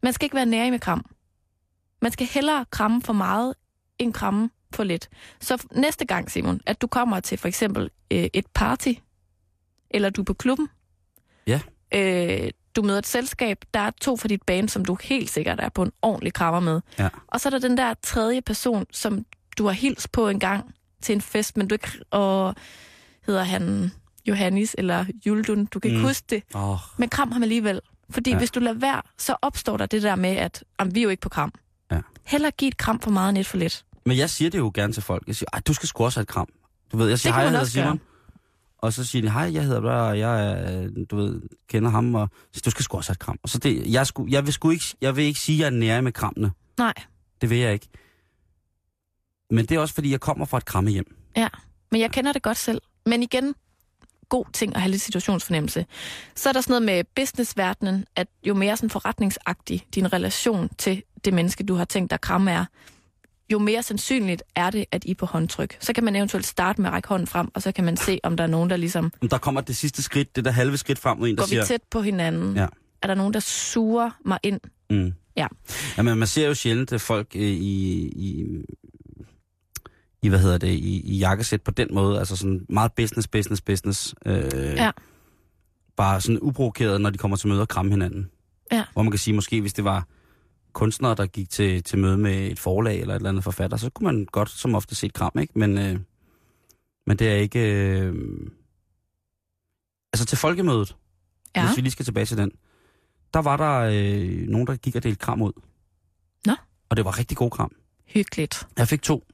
Man 0.03 0.12
skal 0.12 0.27
ikke 0.27 0.37
være 0.37 0.47
nærig 0.47 0.70
med 0.70 0.79
kram. 0.79 1.07
Man 2.03 2.12
skal 2.12 2.27
hellere 2.27 2.64
kramme 2.70 3.03
for 3.03 3.12
meget, 3.12 3.55
end 3.99 4.12
kramme 4.14 4.51
for 4.73 4.85
lidt. 4.85 5.09
Så 5.41 5.66
næste 5.73 6.05
gang, 6.05 6.31
Simon, 6.31 6.61
at 6.66 6.81
du 6.83 6.87
kommer 6.87 7.20
til 7.20 7.39
for 7.39 7.49
eksempel 7.49 7.91
øh, 8.11 8.29
et 8.33 8.47
party, 8.55 8.93
eller 9.91 10.11
du 10.11 10.20
er 10.20 10.25
på 10.25 10.35
klubben, 10.35 10.68
Ja. 11.47 11.61
øh, 11.95 12.51
du 12.77 12.83
møder 12.83 12.99
et 12.99 13.07
selskab, 13.07 13.59
der 13.75 13.81
er 13.81 13.91
to 14.01 14.16
fra 14.16 14.29
dit 14.29 14.43
band, 14.43 14.68
som 14.68 14.85
du 14.85 14.97
helt 15.03 15.31
sikkert 15.31 15.61
er 15.61 15.68
på 15.68 15.83
en 15.83 15.93
ordentlig 16.03 16.33
krammer 16.35 16.61
med. 16.61 16.81
Ja. 16.99 17.09
Og 17.27 17.41
så 17.41 17.49
er 17.49 17.51
der 17.51 17.59
den 17.59 17.77
der 17.77 17.95
tredje 18.03 18.41
person, 18.43 18.87
som 18.93 19.25
du 19.59 19.64
har 19.66 19.73
hils 19.73 20.09
på 20.09 20.29
en 20.29 20.41
gang 20.41 20.75
til 21.03 21.12
en 21.14 21.20
fest, 21.20 21.57
men 21.57 21.68
du 21.68 21.75
ikke... 21.75 21.89
Og 22.11 22.55
hedder 23.27 23.43
han 23.43 23.93
Johannes 24.27 24.75
eller 24.79 25.05
Juldun, 25.27 25.64
du 25.66 25.79
kan 25.81 25.91
ikke 25.91 26.01
Mm. 26.01 26.07
huske 26.07 26.25
det. 26.31 26.43
Oh, 26.55 26.79
Men 26.99 27.09
kram 27.09 27.33
ham 27.33 27.43
alligevel. 27.43 27.81
Fordi 28.11 28.31
Ja. 28.31 28.39
hvis 28.39 28.51
du 28.51 28.61
lader 28.61 28.79
være, 28.79 29.03
så 29.18 29.37
opstår 29.43 29.77
der 29.77 29.87
det 29.87 30.03
der 30.03 30.16
med, 30.16 30.37
at 30.37 30.64
jamen, 30.81 30.95
vi 30.95 31.01
er 31.01 31.05
jo 31.05 31.09
ikke 31.11 31.20
på 31.20 31.29
kram. 31.29 31.53
Ja. 31.91 32.01
Heller 32.27 32.51
give 32.51 32.68
et 32.68 32.77
kram 32.77 33.01
for 33.01 33.11
meget 33.11 33.29
end 33.29 33.39
et 33.39 33.47
for 33.47 33.57
lidt. 33.57 33.85
Men 34.07 34.16
jeg 34.16 34.30
siger 34.30 34.50
det 34.50 34.59
jo 34.59 34.70
gerne 34.74 34.92
til 34.92 35.03
folk. 35.03 35.22
Jeg 35.26 35.36
siger, 35.36 35.61
du 35.66 35.74
skal 35.74 35.88
sgu 35.88 36.05
også 36.05 36.18
have 36.18 36.22
et 36.22 36.28
kram. 36.28 36.48
Du 36.92 36.96
ved, 36.96 37.09
jeg 37.09 37.18
siger, 37.18 37.32
hej, 37.32 37.42
jeg 37.42 37.50
hedder 37.50 37.64
Simon. 37.64 38.00
Og 38.78 38.92
så 38.92 39.05
siger 39.05 39.22
de, 39.22 39.30
hej, 39.30 39.50
jeg 39.55 39.64
hedder 39.64 39.90
og 39.90 40.18
jeg 40.18 40.88
du 41.11 41.16
ved, 41.16 41.40
kender 41.68 41.90
ham, 41.90 42.14
og 42.14 42.28
så 42.53 42.61
du 42.64 42.70
skal 42.70 42.84
sgu 42.84 42.96
også 42.96 43.11
have 43.11 43.14
et 43.14 43.18
kram. 43.18 43.38
Og 43.42 43.48
så 43.48 43.59
det, 43.59 43.92
jeg, 43.92 44.07
sku, 44.07 44.26
jeg, 44.28 44.44
vil 44.46 44.53
sgu 44.53 44.70
ikke, 44.70 44.84
jeg 45.00 45.16
vil 45.16 45.24
ikke 45.24 45.40
sige, 45.40 45.57
at 45.57 45.61
jeg 45.61 45.76
er 45.76 45.80
nære 45.80 46.03
med 46.03 46.12
krammene. 46.12 46.53
Nej, 46.78 46.94
Det 47.40 47.50
vil 47.50 47.59
jeg 47.59 47.72
ikke. 47.72 47.88
Men 49.50 49.66
det 49.66 49.74
er 49.74 49.78
også, 49.80 49.94
fordi 49.94 50.11
jeg 50.11 50.20
kommer 50.20 50.44
fra 50.46 50.59
et 50.59 50.64
krammehjem. 50.64 51.16
ja. 51.36 51.48
Men 51.90 52.00
jeg 52.00 52.11
kender 52.11 52.32
det 52.32 52.42
godt 52.42 52.57
selv. 52.59 52.80
Men 53.07 53.22
igen, 53.22 53.55
god 54.28 54.44
ting 54.53 54.74
at 54.74 54.80
have 54.80 54.90
lidt 54.90 55.03
situationsfornemmelse. 55.03 55.86
Så 56.34 56.48
er 56.48 56.53
der 56.53 56.61
sådan 56.61 56.72
noget 56.72 56.82
med 56.82 57.05
businessverdenen, 57.16 58.05
at 58.16 58.28
jo 58.46 58.55
mere 58.55 58.76
sådan 58.76 58.90
forretningsagtig 58.90 59.86
din 59.94 60.12
relation 60.12 60.68
til 60.78 61.03
det 61.24 61.34
menneske, 61.34 61.64
du 61.64 61.74
har 61.74 61.84
tænkt 61.84 62.11
dig 62.11 62.14
at 62.16 62.20
kramme 62.20 62.50
er, 62.50 62.64
jo 63.53 63.59
mere 63.59 63.82
sandsynligt 63.82 64.42
er 64.57 64.70
det, 64.70 64.84
at 64.90 65.05
I 65.05 65.11
er 65.11 65.14
på 65.14 65.26
håndtryk. 65.26 65.76
Så 65.80 65.92
kan 65.92 66.05
man 66.05 66.16
eventuelt 66.16 66.46
starte 66.46 66.80
med 66.80 66.88
at 66.88 66.94
række 66.94 67.09
hånden 67.09 67.26
frem, 67.26 67.48
og 67.55 67.62
så 67.62 67.72
kan 67.72 67.84
man 67.84 67.96
se, 67.96 68.20
om 68.22 68.36
der 68.36 68.44
er 68.44 68.48
nogen, 68.48 68.70
der 68.70 68.76
ligesom 68.76 69.12
der 69.30 69.38
kommer 69.38 69.61
det 69.61 69.76
sidste 69.76 70.03
skridt, 70.03 70.36
det 70.36 70.44
der 70.44 70.50
halve 70.50 70.76
skridt 70.76 70.98
frem 70.98 71.18
mod 71.18 71.28
en, 71.28 71.36
der 71.36 71.42
går 71.42 71.46
vi 71.46 71.48
siger... 71.48 71.64
tæt 71.64 71.82
på 71.90 72.03
hinanden. 72.03 72.57
Ja. 72.57 72.66
Er 73.03 73.07
der 73.07 73.14
nogen, 73.14 73.34
der 73.34 73.40
suger 73.40 74.11
mig 74.24 74.38
ind? 74.42 74.61
Mm. 74.90 75.12
Ja. 75.36 75.46
Jamen, 75.96 76.18
man 76.18 76.28
ser 76.28 76.46
jo 76.46 76.55
sjældent 76.55 76.92
at 76.92 77.00
folk 77.00 77.26
øh, 77.34 77.42
i, 77.42 78.07
i, 78.07 78.46
i, 80.22 80.28
hvad 80.28 80.38
hedder 80.38 80.59
det, 80.59 80.68
i, 80.68 81.00
i 81.00 81.18
jakkesæt 81.18 81.62
på 81.62 81.70
den 81.70 81.88
måde, 81.94 82.18
altså 82.18 82.36
sådan 82.36 82.66
meget 82.68 82.92
business, 82.92 83.28
business, 83.28 83.61
business. 83.62 84.14
Øh, 84.26 84.44
Ja. 84.55 84.90
Bare 85.96 86.20
sådan 86.20 86.38
uprovokeret, 86.42 87.00
når 87.00 87.11
de 87.11 87.18
kommer 87.18 87.36
til 87.36 87.48
møde 87.48 87.61
og 87.61 87.68
kramme 87.68 87.90
hinanden. 87.90 88.30
Ja. 88.72 88.84
Hvor 88.92 89.03
man 89.03 89.11
kan 89.11 89.18
sige, 89.18 89.34
måske 89.34 89.61
hvis 89.61 89.72
det 89.72 89.84
var 89.84 90.07
kunstnere, 90.73 91.14
der 91.14 91.27
gik 91.27 91.51
til, 91.51 91.83
til 91.83 91.99
møde 91.99 92.18
med 92.18 92.47
et 92.51 92.59
forlag 92.59 93.01
eller 93.01 93.14
et 93.14 93.18
eller 93.18 93.29
andet 93.29 93.45
forfatter, 93.45 93.77
så 93.77 93.91
kunne 93.91 94.05
man 94.05 94.27
godt 94.33 94.51
som 94.51 94.75
ofte 94.75 94.95
se 94.95 95.07
et 95.07 95.12
kram, 95.14 95.33
ikke? 95.41 95.59
Men, 95.59 95.79
øh, 95.79 95.99
men 97.07 97.16
det 97.18 97.29
er 97.29 97.35
ikke... 97.35 97.61
Øh, 97.61 98.14
altså 100.12 100.25
til 100.27 100.39
folkemødet, 100.39 100.97
Ja. 101.57 101.66
hvis 101.66 101.77
vi 101.77 101.83
lige 101.83 101.93
skal 101.93 102.05
tilbage 102.05 102.27
til 102.27 102.37
den, 102.37 102.51
der 103.35 103.43
var 103.43 103.57
der 103.57 103.79
øh, 103.81 104.49
nogen, 104.49 104.66
der 104.66 104.77
gik 104.77 104.97
og 104.97 105.03
delte 105.03 105.18
kram 105.18 105.43
ud. 105.43 105.53
Nå. 106.47 106.53
Og 106.89 106.97
det 106.97 107.05
var 107.05 107.18
rigtig 107.18 107.37
god 107.37 107.51
kram. 107.51 107.73
Hyggeligt. 108.07 108.66
Jeg 108.79 108.89
fik 108.89 109.03
to. 109.03 109.25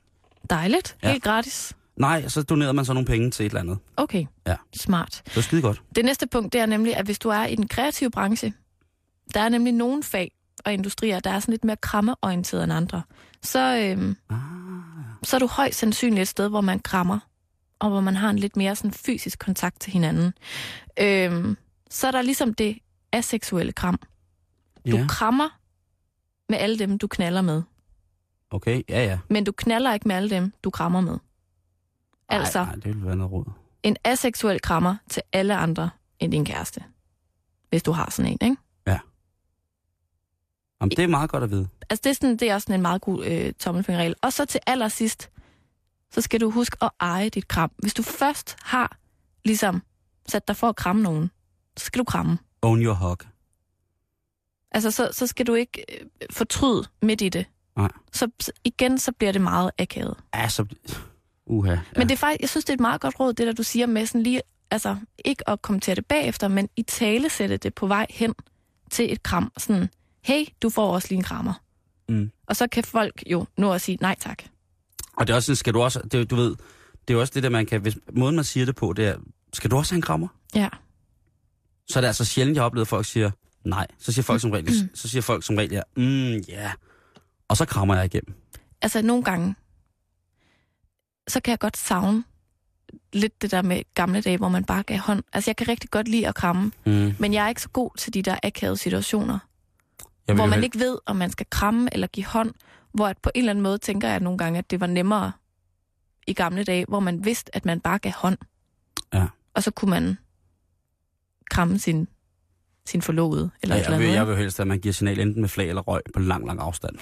Dejligt. 0.50 0.96
Ja. 1.02 1.10
Helt 1.12 1.24
gratis. 1.24 1.76
Nej, 1.96 2.28
så 2.28 2.42
donerede 2.42 2.72
man 2.74 2.84
så 2.84 2.92
nogle 2.92 3.06
penge 3.06 3.30
til 3.30 3.46
et 3.46 3.50
eller 3.50 3.60
andet. 3.60 3.78
Okay. 3.96 4.26
Ja. 4.46 4.56
Smart. 4.76 5.22
Det 5.24 5.36
var 5.36 5.42
skide 5.42 5.62
godt. 5.62 5.82
Det 5.96 6.04
næste 6.04 6.26
punkt, 6.26 6.52
det 6.52 6.60
er 6.60 6.66
nemlig, 6.66 6.96
at 6.96 7.04
hvis 7.04 7.18
du 7.18 7.28
er 7.28 7.46
i 7.46 7.54
den 7.54 7.68
kreative 7.68 8.10
branche, 8.10 8.52
der 9.34 9.40
er 9.40 9.48
nemlig 9.48 9.72
nogle 9.72 10.02
fag 10.02 10.32
og 10.64 10.72
industrier, 10.72 11.20
der 11.20 11.30
er 11.30 11.40
sådan 11.40 11.52
lidt 11.52 11.64
mere 11.64 11.76
krammeorienteret 11.76 12.64
end 12.64 12.72
andre, 12.72 13.02
så, 13.42 13.76
øhm, 13.76 14.16
Ah. 14.30 14.36
så 15.22 15.36
er 15.36 15.40
du 15.40 15.46
højst 15.46 15.78
sandsynligt 15.78 16.22
et 16.22 16.28
sted, 16.28 16.48
hvor 16.48 16.60
man 16.60 16.78
krammer, 16.80 17.18
og 17.78 17.90
hvor 17.90 18.00
man 18.00 18.16
har 18.16 18.30
en 18.30 18.38
lidt 18.38 18.56
mere 18.56 18.76
sådan 18.76 18.92
fysisk 18.92 19.38
kontakt 19.38 19.80
til 19.80 19.92
hinanden. 19.92 20.32
Øhm, 21.00 21.56
så 21.90 22.06
er 22.06 22.10
der 22.10 22.22
ligesom 22.22 22.54
det 22.54 22.78
aseksuelle 23.12 23.72
kram. 23.72 23.98
Du 24.90 24.96
Ja, 24.96 25.06
krammer 25.08 25.48
med 26.48 26.58
alle 26.58 26.78
dem, 26.78 26.98
du 26.98 27.06
knaller 27.06 27.40
med, 27.42 27.62
okay. 28.50 28.82
Ja, 28.88 29.04
ja. 29.04 29.18
men 29.30 29.44
du 29.44 29.52
knaller 29.52 29.94
ikke 29.94 30.08
med 30.08 30.16
alle 30.16 30.30
dem, 30.30 30.52
du 30.64 30.70
krammer 30.70 31.00
med. 31.00 31.18
Altså, 32.28 32.58
Nej, 32.58 32.66
nej, 32.66 32.74
det 32.74 32.84
ville 32.86 33.06
være 33.06 33.16
noget 33.16 33.32
råd. 33.32 33.44
en 33.82 33.96
aseksuel 34.04 34.60
krammer 34.60 34.96
til 35.10 35.22
alle 35.32 35.56
andre 35.56 35.90
end 36.20 36.32
din 36.32 36.44
kæreste. 36.44 36.84
Hvis 37.70 37.82
du 37.82 37.92
har 37.92 38.10
sådan 38.10 38.32
en, 38.32 38.38
ikke? 38.50 38.56
Jamen, 40.80 40.90
det 40.90 40.98
er 40.98 41.06
meget 41.06 41.30
godt 41.30 41.42
at 41.44 41.50
vide. 41.50 41.68
Altså, 41.90 42.00
det 42.04 42.10
er, 42.10 42.14
sådan, 42.14 42.36
det 42.36 42.50
er 42.50 42.54
også 42.54 42.64
sådan 42.64 42.74
en 42.74 42.82
meget 42.82 43.00
god 43.00 43.24
øh, 43.24 43.52
tommelfingerregel. 43.52 44.14
Og 44.22 44.32
så 44.32 44.44
til 44.44 44.60
allersidst, 44.66 45.30
så 46.10 46.20
skal 46.20 46.40
du 46.40 46.50
huske 46.50 46.76
at 46.82 46.90
eje 47.00 47.28
dit 47.28 47.48
kram. 47.48 47.70
Hvis 47.78 47.94
du 47.94 48.02
først 48.02 48.56
har 48.62 48.96
ligesom 49.44 49.82
sat 50.28 50.48
dig 50.48 50.56
for 50.56 50.68
at 50.68 50.76
kramme 50.76 51.02
nogen, 51.02 51.30
så 51.76 51.84
skal 51.84 51.98
du 51.98 52.04
kramme. 52.04 52.38
Own 52.62 52.82
your 52.82 52.94
hug. 52.94 53.18
Altså, 54.70 54.90
så, 54.90 55.08
så 55.12 55.26
skal 55.26 55.46
du 55.46 55.54
ikke 55.54 55.84
øh, 55.92 56.06
fortryde 56.30 56.84
midt 57.02 57.20
i 57.20 57.28
det. 57.28 57.46
Nej. 57.76 57.88
Så, 58.12 58.30
så 58.40 58.52
igen, 58.64 58.98
så 58.98 59.12
bliver 59.12 59.32
det 59.32 59.40
meget 59.40 59.70
akavet. 59.78 60.16
Ja, 60.34 60.48
så... 60.48 60.64
Uha. 61.46 61.70
Ja. 61.70 61.80
Men 61.96 62.08
det 62.08 62.14
er 62.14 62.18
faktisk, 62.18 62.40
jeg 62.40 62.48
synes, 62.48 62.64
det 62.64 62.70
er 62.70 62.74
et 62.74 62.80
meget 62.80 63.00
godt 63.00 63.20
råd, 63.20 63.32
det 63.32 63.46
der 63.46 63.52
du 63.52 63.62
siger 63.62 63.86
med 63.86 64.06
sådan 64.06 64.22
lige, 64.22 64.42
altså 64.70 64.96
ikke 65.24 65.50
at 65.50 65.62
kommentere 65.62 65.94
det 65.94 66.06
bagefter, 66.06 66.48
men 66.48 66.68
i 66.76 66.82
tale 66.82 67.28
sætte 67.28 67.56
det 67.56 67.74
på 67.74 67.86
vej 67.86 68.06
hen 68.10 68.34
til 68.90 69.12
et 69.12 69.22
kram. 69.22 69.52
Sådan, 69.58 69.88
hey, 70.24 70.44
du 70.62 70.70
får 70.70 70.94
også 70.94 71.08
lige 71.08 71.16
en 71.18 71.24
krammer. 71.24 71.54
Mm. 72.08 72.30
Og 72.46 72.56
så 72.56 72.66
kan 72.66 72.84
folk 72.84 73.22
jo 73.26 73.46
nå 73.56 73.72
at 73.72 73.80
sige 73.80 73.98
nej 74.00 74.16
tak. 74.20 74.42
Og 75.16 75.26
det 75.26 75.32
er 75.32 75.36
også 75.36 75.54
skal 75.54 75.74
du 75.74 75.82
også, 75.82 76.00
det, 76.12 76.30
du 76.30 76.36
ved, 76.36 76.56
det 77.08 77.14
er 77.14 77.20
også 77.20 77.32
det 77.34 77.42
der, 77.42 77.48
man 77.48 77.66
kan, 77.66 77.80
hvis 77.80 77.98
måden 78.12 78.36
man 78.36 78.44
siger 78.44 78.66
det 78.66 78.76
på, 78.76 78.92
det 78.92 79.06
er, 79.06 79.16
skal 79.52 79.70
du 79.70 79.76
også 79.76 79.92
have 79.92 79.96
en 79.98 80.02
krammer? 80.02 80.28
Ja. 80.54 80.68
Så 81.88 81.98
er 81.98 82.00
det 82.00 82.08
altså 82.08 82.24
sjældent, 82.24 82.54
jeg 82.56 82.62
har 82.62 82.66
oplevet, 82.66 82.84
at 82.84 82.88
folk 82.88 83.06
siger 83.06 83.30
nej. 83.64 83.86
Så 83.98 84.12
siger 84.12 84.22
folk 84.22 84.40
som 84.40 84.50
regel, 84.50 84.90
så 84.94 85.08
siger 85.08 85.22
folk 85.22 85.44
som 85.44 85.56
regel, 85.56 85.70
ja, 85.72 85.82
mm. 85.96 86.02
Yeah. 86.52 86.70
Og 87.48 87.56
så 87.56 87.64
krammer 87.64 87.94
jeg 87.94 88.04
igennem. 88.04 88.34
Altså, 88.82 89.02
nogle 89.02 89.24
gange, 89.24 89.54
så 91.28 91.40
kan 91.40 91.50
jeg 91.50 91.58
godt 91.58 91.76
savne 91.76 92.24
lidt 93.12 93.42
det 93.42 93.50
der 93.50 93.62
med 93.62 93.82
gamle 93.94 94.20
dage, 94.20 94.36
hvor 94.36 94.48
man 94.48 94.64
bare 94.64 94.82
gav 94.82 94.98
hånd. 94.98 95.22
Altså, 95.32 95.50
jeg 95.50 95.56
kan 95.56 95.68
rigtig 95.68 95.90
godt 95.90 96.08
lide 96.08 96.28
at 96.28 96.34
kramme, 96.34 96.72
Mm. 96.86 97.14
men 97.18 97.34
jeg 97.34 97.44
er 97.44 97.48
ikke 97.48 97.62
så 97.62 97.68
god 97.68 97.90
til 97.98 98.14
de 98.14 98.22
der 98.22 98.38
akavede 98.42 98.76
situationer, 98.76 99.38
Jeg 100.28 100.36
hvor 100.36 100.46
man 100.46 100.64
ikke 100.64 100.78
ved, 100.78 100.98
om 101.06 101.16
man 101.16 101.30
skal 101.30 101.46
kramme 101.50 101.88
eller 101.92 102.06
give 102.06 102.26
hånd, 102.26 102.54
hvor 102.92 103.06
at 103.06 103.18
på 103.18 103.30
en 103.34 103.38
eller 103.38 103.50
anden 103.50 103.62
måde 103.62 103.78
tænker 103.78 104.08
jeg 104.08 104.20
nogle 104.20 104.38
gange, 104.38 104.58
at 104.58 104.70
det 104.70 104.80
var 104.80 104.86
nemmere 104.86 105.32
i 106.26 106.32
gamle 106.32 106.64
dage, 106.64 106.84
hvor 106.88 107.00
man 107.00 107.24
vidste, 107.24 107.56
at 107.56 107.64
man 107.64 107.80
bare 107.80 107.98
gav 107.98 108.12
hånd. 108.12 108.38
Ja. 109.14 109.26
Og 109.54 109.62
så 109.62 109.70
kunne 109.70 109.90
man 109.90 110.18
kramme 111.50 111.78
sin, 111.78 112.08
sin 112.86 113.02
forlovede, 113.02 113.50
eller 113.62 113.76
Ja, 113.76 113.80
et 113.80 113.84
eller 113.86 113.98
jeg, 113.98 114.06
vil, 114.06 114.14
jeg 114.14 114.28
vil 114.28 114.36
helst, 114.36 114.60
at 114.60 114.66
man 114.66 114.80
giver 114.80 114.92
signal 114.92 115.20
enten 115.20 115.40
med 115.40 115.48
flag 115.48 115.68
eller 115.68 115.82
røg 115.82 116.02
på 116.14 116.20
lang, 116.20 116.46
lang 116.46 116.60
afstand. 116.60 116.96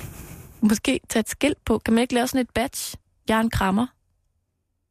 Måske 0.61 1.01
tage 1.09 1.21
et 1.21 1.29
skilt 1.29 1.65
på. 1.65 1.79
Kan 1.79 1.95
man 1.95 2.03
ikke 2.03 2.15
lave 2.15 2.27
sådan 2.27 2.41
et 2.41 2.51
badge? 2.55 2.99
Jeg 3.29 3.37
er 3.37 3.41
en 3.41 3.51
krammer. 3.51 3.87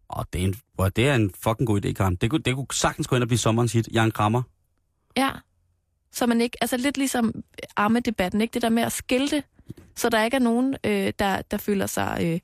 Og 0.08 0.26
det 0.34 0.42
er 0.42 0.46
en, 0.46 0.56
det 0.96 1.08
er 1.08 1.16
en 1.16 1.32
fucking 1.44 1.68
god 1.68 1.86
idé, 1.86 1.92
Karen. 1.92 2.16
Det 2.16 2.30
kunne, 2.30 2.42
det 2.42 2.56
kunne 2.56 2.68
sagtens 2.72 3.08
gå 3.08 3.16
ind 3.16 3.24
og 3.24 3.28
blive 3.28 3.40
sommerens 3.40 3.74
hit. 3.74 3.90
Jeg 3.92 4.02
er 4.02 4.06
en 4.06 4.12
krammer. 4.12 4.42
Ja. 5.18 5.30
Så 6.16 6.26
man 6.26 6.41
ikke, 6.41 6.57
altså 6.61 6.78
lidt 6.78 6.97
ligesom 6.97 7.34
armedebatten, 7.76 8.41
ikke? 8.41 8.53
Det 8.53 8.61
der 8.61 8.70
med 8.70 8.84
at 8.84 8.91
skilte, 8.91 9.43
så 9.95 10.09
der 10.09 10.24
ikke 10.24 10.36
er 10.36 10.41
nogen, 10.41 10.76
øh, 10.84 11.13
der, 11.20 11.41
der 11.41 11.57
føler 11.57 11.86
sig 11.86 12.18
øh, 12.22 12.39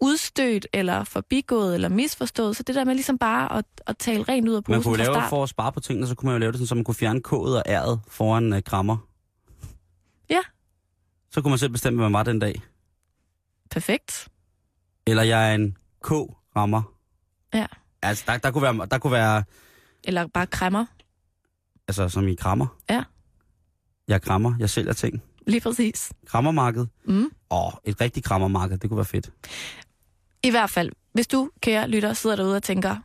udstødt, 0.00 0.66
eller 0.72 1.04
forbigået, 1.04 1.74
eller 1.74 1.88
misforstået. 1.88 2.56
Så 2.56 2.62
det 2.62 2.74
der 2.74 2.84
med 2.84 2.94
ligesom 2.94 3.18
bare 3.18 3.58
at, 3.58 3.64
at 3.86 3.98
tale 3.98 4.22
rent 4.22 4.48
ud 4.48 4.54
af 4.54 4.62
Man 4.68 4.78
posen 4.78 4.82
kunne 4.82 4.96
fra 4.96 5.04
lave, 5.04 5.14
start. 5.14 5.28
for 5.30 5.42
at 5.42 5.48
spare 5.48 5.72
på 5.72 5.80
tingene, 5.80 6.06
så 6.06 6.14
kunne 6.14 6.26
man 6.26 6.34
jo 6.34 6.38
lave 6.38 6.52
det 6.52 6.58
sådan, 6.58 6.66
så 6.66 6.74
man 6.74 6.84
kunne 6.84 6.94
fjerne 6.94 7.20
k'et 7.28 7.32
og 7.32 7.62
r'et 7.68 7.98
foran 8.08 8.52
uh, 8.52 8.60
krammer. 8.60 8.96
Ja. 10.30 10.40
Så 11.30 11.42
kunne 11.42 11.50
man 11.50 11.58
selv 11.58 11.70
bestemme, 11.72 11.96
hvad 11.96 12.08
man 12.08 12.12
var 12.12 12.22
den 12.22 12.38
dag. 12.38 12.62
Perfekt. 13.70 14.28
Eller 15.06 15.22
jeg 15.22 15.50
er 15.50 15.54
en 15.54 15.76
K-rammer. 16.04 16.82
Ja. 17.54 17.66
Altså, 18.02 18.24
der, 18.26 18.38
der, 18.38 18.50
kunne 18.50 18.62
være, 18.62 18.86
der 18.90 18.98
kunne 18.98 19.12
være, 19.12 19.44
Eller 20.04 20.26
bare 20.26 20.46
krammer. 20.46 20.86
Altså 21.88 22.08
som 22.08 22.28
i 22.28 22.34
krammer. 22.34 22.66
Ja. 22.90 23.04
Jeg 24.08 24.22
krammer, 24.22 24.54
jeg 24.58 24.70
sælger 24.70 24.92
ting. 24.92 25.22
Lige 25.46 25.60
præcis. 25.60 26.12
Krammermarked. 26.26 26.86
Mm. 27.04 27.30
Åh, 27.50 27.72
et 27.84 28.00
rigtigt 28.00 28.26
krammermarked, 28.26 28.78
det 28.78 28.90
kunne 28.90 28.96
være 28.96 29.04
fedt. 29.04 29.30
I 30.42 30.50
hvert 30.50 30.70
fald, 30.70 30.92
hvis 31.12 31.26
du, 31.26 31.50
kære 31.60 31.88
lytter, 31.88 32.12
sidder 32.12 32.36
derude 32.36 32.56
og 32.56 32.62
tænker, 32.62 32.96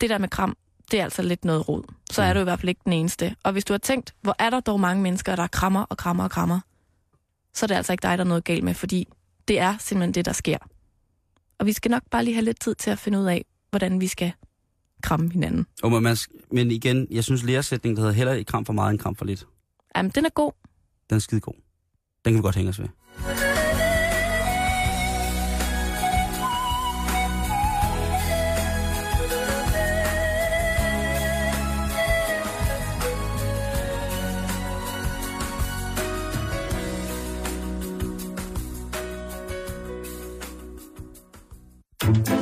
det 0.00 0.10
der 0.10 0.18
med 0.18 0.28
kram, 0.28 0.56
det 0.90 1.00
er 1.00 1.04
altså 1.04 1.22
lidt 1.22 1.44
noget 1.44 1.68
rod, 1.68 1.82
så 2.10 2.22
er 2.22 2.28
Mm. 2.32 2.34
du 2.34 2.40
i 2.40 2.44
hvert 2.44 2.60
fald 2.60 2.68
ikke 2.68 2.80
den 2.84 2.92
eneste. 2.92 3.36
Og 3.42 3.52
hvis 3.52 3.64
du 3.64 3.72
har 3.72 3.78
tænkt, 3.78 4.14
hvor 4.20 4.36
er 4.38 4.50
der 4.50 4.60
dog 4.60 4.80
mange 4.80 5.02
mennesker, 5.02 5.36
der 5.36 5.46
krammer 5.46 5.82
og 5.82 5.96
krammer 5.96 6.24
og 6.24 6.30
krammer, 6.30 6.60
så 7.54 7.66
er 7.66 7.68
det 7.68 7.74
altså 7.74 7.92
ikke 7.92 8.02
dig, 8.02 8.18
der 8.18 8.24
er 8.24 8.28
noget 8.28 8.44
galt 8.44 8.64
med, 8.64 8.74
fordi 8.74 9.08
det 9.48 9.58
er 9.58 9.76
simpelthen 9.78 10.14
det, 10.14 10.24
der 10.24 10.32
sker. 10.32 10.58
Og 11.58 11.66
vi 11.66 11.72
skal 11.72 11.90
nok 11.90 12.02
bare 12.10 12.24
lige 12.24 12.34
have 12.34 12.44
lidt 12.44 12.60
tid 12.60 12.74
til 12.74 12.90
at 12.90 12.98
finde 12.98 13.18
ud 13.20 13.24
af, 13.24 13.44
hvordan 13.70 14.00
vi 14.00 14.06
skal 14.06 14.32
kramme 15.02 15.30
hinanden. 15.32 15.66
Og 15.82 15.92
man, 15.92 16.02
man, 16.02 16.16
men 16.52 16.70
igen, 16.70 17.06
jeg 17.10 17.24
synes 17.24 17.42
læresætningen, 17.42 17.96
der 17.96 18.02
hedder 18.02 18.16
heller 18.16 18.32
ikke 18.32 18.48
kram 18.48 18.64
for 18.64 18.72
meget 18.72 18.90
end 18.90 18.98
kram 18.98 19.16
for 19.16 19.24
lidt. 19.24 19.46
Jamen, 19.96 20.12
den 20.14 20.24
er 20.24 20.30
god. 20.30 20.52
Den 21.10 21.16
er 21.16 21.20
skide 21.20 21.40
god. 21.40 21.54
Den 22.24 22.32
kan 22.32 22.34
vi 22.34 22.42
godt 22.42 22.56
hænge 22.56 22.68
os 22.68 22.80
ved. 22.80 22.88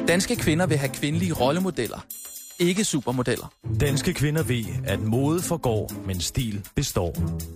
Danske 0.08 0.36
kvinder 0.36 0.66
vil 0.66 0.76
have 0.76 0.94
kvindelige 0.94 1.32
rollemodeller. 1.32 2.06
Ikke 2.60 2.84
supermodeller. 2.84 3.52
Danske 3.80 4.14
kvinder 4.14 4.42
ved, 4.42 4.64
at 4.84 5.00
mode 5.00 5.42
forgår, 5.42 5.92
men 6.06 6.20
stil 6.20 6.66
består. 6.76 7.14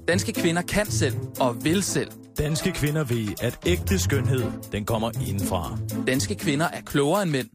Danske 0.09 0.33
kvinder 0.33 0.63
kan 0.63 0.87
selv 0.87 1.15
og 1.41 1.65
vil 1.65 1.83
selv. 1.83 2.11
Danske 2.39 2.73
kvinder 2.73 3.05
ved, 3.05 3.29
at 3.41 3.59
ægte 3.67 3.99
skønhed, 3.99 4.45
den 4.73 4.85
kommer 4.85 5.11
indenfra. 5.29 5.79
Danske 6.07 6.35
kvinder 6.35 6.67
er 6.67 6.81
klogere 6.81 7.23
end 7.23 7.31
mænd. 7.31 7.49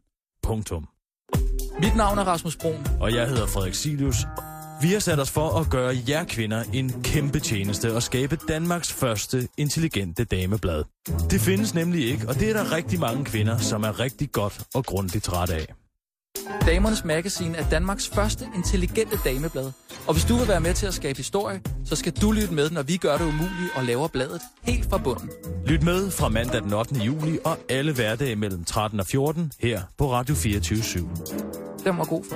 Punktum. 0.43 0.87
Mit 1.79 1.95
navn 1.95 2.17
er 2.17 2.23
Rasmus 2.23 2.55
Brun. 2.55 2.87
Og 2.99 3.13
jeg 3.13 3.27
hedder 3.27 3.47
Frederik 3.47 3.73
Silius. 3.73 4.15
Vi 4.81 4.87
har 4.87 4.99
sat 4.99 5.19
os 5.19 5.31
for 5.31 5.59
at 5.59 5.69
gøre 5.69 5.95
jer 6.09 6.23
kvinder 6.23 6.63
en 6.73 7.03
kæmpe 7.03 7.39
tjeneste 7.39 7.95
og 7.95 8.03
skabe 8.03 8.37
Danmarks 8.47 8.93
første 8.93 9.47
intelligente 9.57 10.23
dameblad. 10.23 10.83
Det 11.29 11.41
findes 11.41 11.73
nemlig 11.73 12.11
ikke, 12.11 12.27
og 12.27 12.35
det 12.35 12.49
er 12.49 12.53
der 12.53 12.71
rigtig 12.71 12.99
mange 12.99 13.25
kvinder, 13.25 13.57
som 13.57 13.83
er 13.83 13.99
rigtig 13.99 14.31
godt 14.31 14.61
og 14.73 14.85
grundigt 14.85 15.23
træt 15.23 15.49
af. 15.49 15.73
Damernes 16.65 17.05
Magasin 17.05 17.55
er 17.55 17.69
Danmarks 17.69 18.07
første 18.07 18.47
intelligente 18.55 19.17
dameblad. 19.25 19.71
Og 20.07 20.13
hvis 20.13 20.25
du 20.25 20.35
vil 20.37 20.47
være 20.47 20.59
med 20.59 20.73
til 20.73 20.85
at 20.87 20.93
skabe 20.93 21.17
historie, 21.17 21.61
så 21.85 21.95
skal 21.95 22.13
du 22.21 22.31
lytte 22.31 22.53
med, 22.53 22.69
når 22.69 22.83
vi 22.83 22.97
gør 22.97 23.17
det 23.17 23.25
umuligt 23.25 23.71
og 23.75 23.83
laver 23.83 24.07
bladet 24.07 24.41
helt 24.63 24.89
fra 24.89 24.97
bunden. 24.97 25.29
Lyt 25.65 25.83
med 25.83 26.11
fra 26.11 26.29
mandag 26.29 26.61
den 26.61 26.73
8. 26.73 26.95
juli 26.95 27.39
og 27.45 27.57
alle 27.69 27.93
hverdage 27.93 28.35
mellem 28.35 28.63
13 28.63 28.99
og 28.99 29.05
14 29.07 29.51
her 29.59 29.81
på 29.97 30.11
Radio 30.11 30.35
24 30.35 30.79
/7. 30.79 30.99
Den 31.83 31.97
var 31.97 32.05
god 32.05 32.23
for 32.29 32.35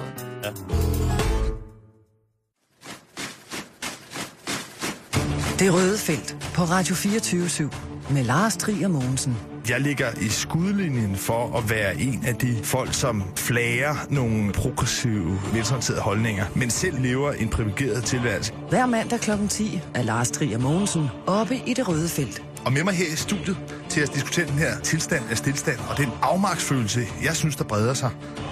Det 5.59 5.73
røde 5.73 5.97
felt 5.97 6.37
på 6.55 6.61
Radio 6.61 6.95
24 6.95 7.69
med 8.11 8.23
Lars 8.23 8.57
Trier 8.57 8.87
Mogensen. 8.87 9.52
Jeg 9.69 9.81
ligger 9.81 10.07
i 10.21 10.29
skudlinjen 10.29 11.15
for 11.15 11.57
at 11.57 11.69
være 11.69 12.01
en 12.01 12.23
af 12.27 12.35
de 12.35 12.57
folk, 12.63 12.93
som 12.93 13.23
flager 13.35 13.95
nogle 14.09 14.51
progressive, 14.51 15.39
velsorterede 15.53 16.01
holdninger, 16.01 16.45
men 16.55 16.69
selv 16.69 17.01
lever 17.01 17.31
en 17.31 17.49
privilegeret 17.49 18.03
tilværelse. 18.03 18.53
Hver 18.69 18.85
mandag 18.85 19.19
kl. 19.19 19.31
10 19.49 19.81
er 19.93 20.01
Lars 20.01 20.31
Trier 20.31 20.59
Mogensen 20.59 21.07
oppe 21.27 21.55
i 21.65 21.73
det 21.73 21.87
røde 21.87 22.09
felt. 22.09 22.43
Og 22.65 22.73
med 22.73 22.83
mig 22.83 22.93
her 22.93 23.05
i 23.13 23.15
studiet 23.15 23.57
til 23.89 24.01
at 24.01 24.13
diskutere 24.15 24.45
den 24.45 24.57
her 24.57 24.79
tilstand 24.79 25.23
af 25.31 25.37
stillstand 25.37 25.79
og 25.89 25.97
den 25.97 26.09
afmarksfølelse, 26.21 27.01
jeg 27.23 27.35
synes, 27.35 27.55
der 27.55 27.63
breder 27.63 27.93
sig, 27.93 28.09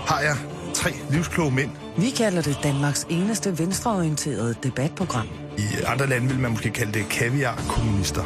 har 0.08 0.20
jeg 0.20 0.36
tre 0.74 0.92
livskloge 1.10 1.52
mænd. 1.52 1.70
Vi 1.98 2.10
kalder 2.10 2.42
det 2.42 2.58
Danmarks 2.64 3.08
eneste 3.10 3.60
venstreorienterede 3.60 4.56
debatprogram. 4.64 5.28
I 5.62 5.84
andre 5.86 6.08
lande 6.08 6.28
vil 6.28 6.40
man 6.40 6.52
måske 6.52 6.70
kalde 6.70 6.92
det 6.92 7.10
kaviar-kommunister 7.10 8.24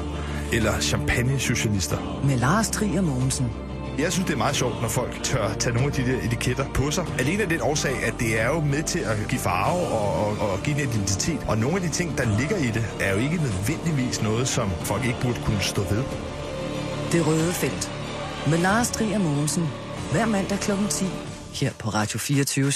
eller 0.53 0.79
champagne-socialister. 0.79 2.21
Med 2.27 2.37
Lars 2.37 2.69
Trier 2.69 3.01
Mogensen. 3.01 3.51
Jeg 3.97 4.11
synes, 4.11 4.25
det 4.27 4.33
er 4.33 4.37
meget 4.37 4.55
sjovt, 4.55 4.81
når 4.81 4.87
folk 4.87 5.23
tør 5.23 5.53
tage 5.53 5.73
nogle 5.73 5.87
af 5.87 5.93
de 5.93 6.11
der 6.11 6.17
etiketter 6.25 6.65
på 6.73 6.91
sig. 6.91 7.05
Alene 7.19 7.43
af 7.43 7.49
den 7.49 7.61
årsag, 7.61 8.03
at 8.03 8.13
det 8.19 8.41
er 8.41 8.47
jo 8.47 8.59
med 8.59 8.83
til 8.83 8.99
at 8.99 9.17
give 9.29 9.41
farve 9.41 9.87
og, 9.87 10.27
og, 10.27 10.49
og 10.51 10.59
give 10.63 10.81
en 10.83 10.89
identitet. 10.89 11.39
Og 11.47 11.57
nogle 11.57 11.75
af 11.75 11.81
de 11.81 11.89
ting, 11.89 12.17
der 12.17 12.37
ligger 12.39 12.57
i 12.57 12.67
det, 12.67 12.85
er 12.99 13.11
jo 13.13 13.17
ikke 13.17 13.35
nødvendigvis 13.35 14.21
noget, 14.21 14.47
som 14.47 14.69
folk 14.83 15.05
ikke 15.05 15.21
burde 15.21 15.39
kunne 15.45 15.61
stå 15.61 15.81
ved. 15.81 16.03
Det 17.11 17.27
røde 17.27 17.53
felt. 17.53 17.91
Med 18.49 18.57
Lars 18.57 18.91
Trier 18.91 19.19
Mogensen. 19.19 19.63
Hver 20.11 20.25
mandag 20.25 20.59
kl. 20.59 20.71
10 20.89 21.05
her 21.53 21.71
på 21.79 21.89
Radio 21.89 22.19
24 22.19 22.71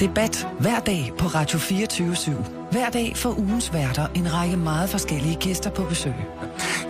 Debat 0.00 0.48
hver 0.60 0.80
dag 0.80 1.12
på 1.18 1.26
Radio 1.26 1.58
24 1.58 2.12
/7. 2.12 2.30
Hver 2.70 2.90
dag 2.90 3.16
får 3.16 3.38
ugens 3.38 3.72
værter 3.72 4.06
en 4.14 4.34
række 4.34 4.56
meget 4.56 4.90
forskellige 4.90 5.36
gæster 5.36 5.70
på 5.70 5.82
besøg. 5.82 6.14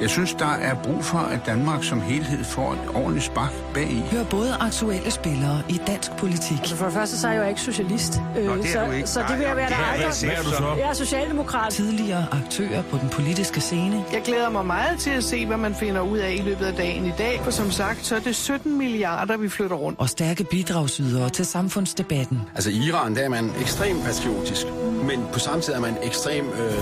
Jeg 0.00 0.10
synes, 0.10 0.34
der 0.34 0.46
er 0.52 0.74
brug 0.74 1.04
for, 1.04 1.18
at 1.18 1.40
Danmark 1.46 1.84
som 1.84 2.00
helhed 2.00 2.44
får 2.44 2.72
et 2.72 2.78
ordentligt 2.94 3.24
spark 3.24 3.52
bag 3.74 3.90
i. 3.90 4.02
Hør 4.10 4.24
både 4.24 4.54
aktuelle 4.60 5.10
spillere 5.10 5.62
i 5.68 5.80
dansk 5.86 6.10
politik, 6.16 6.58
Altså 6.58 6.76
for 6.76 6.84
det 6.84 6.94
første, 6.94 7.18
så 7.18 7.28
er 7.28 7.32
jeg 7.32 7.42
jo 7.42 7.48
ikke 7.48 7.60
socialist. 7.60 8.20
Øh, 8.38 8.44
Nå, 8.46 8.56
det 8.56 8.64
er 8.64 8.72
så, 8.72 8.84
du 8.86 8.90
ikke. 8.90 9.08
så 9.08 9.20
det 9.28 9.38
vil 9.38 9.46
jeg 9.46 9.56
være 9.56 9.68
der 9.70 9.76
aldrig. 9.76 10.28
Hvad 10.28 10.38
er 10.38 10.42
du 10.42 10.50
så? 10.50 10.74
Jeg 10.78 10.88
er 10.90 10.92
socialdemokrat. 10.92 11.72
tidligere 11.72 12.26
aktører 12.32 12.82
på 12.82 12.98
den 12.98 13.08
politiske 13.08 13.60
scene, 13.60 14.04
Jeg 14.12 14.22
glæder 14.24 14.50
mig 14.50 14.66
meget 14.66 14.98
til 14.98 15.10
at 15.10 15.24
se, 15.24 15.46
hvad 15.46 15.56
man 15.56 15.74
finder 15.74 16.00
ud 16.00 16.18
af 16.18 16.32
i 16.32 16.42
løbet 16.42 16.64
af 16.64 16.74
dagen 16.74 17.06
i 17.06 17.12
dag. 17.18 17.40
For 17.44 17.50
som 17.50 17.70
sagt, 17.70 18.06
så 18.06 18.16
er 18.16 18.20
det 18.20 18.36
17 18.36 18.78
milliarder, 18.78 19.36
vi 19.36 19.48
flytter 19.48 19.76
rundt. 19.76 19.98
og 20.00 20.08
stærke 20.08 20.44
bidragsydere 20.44 21.30
til 21.30 21.46
samfundsdebatten. 21.46 22.40
Altså 22.54 22.70
i 22.70 22.76
Iran, 22.76 23.14
der 23.14 23.20
er 23.22 23.28
man 23.28 23.50
ekstremt 23.60 24.04
patriotisk, 24.04 24.66
men 25.04 25.26
på 25.32 25.38
samme 25.38 25.60
tid 25.60 25.72
er 25.72 25.80
man 25.80 25.96
ekstrem 26.02 26.48
øh, 26.48 26.78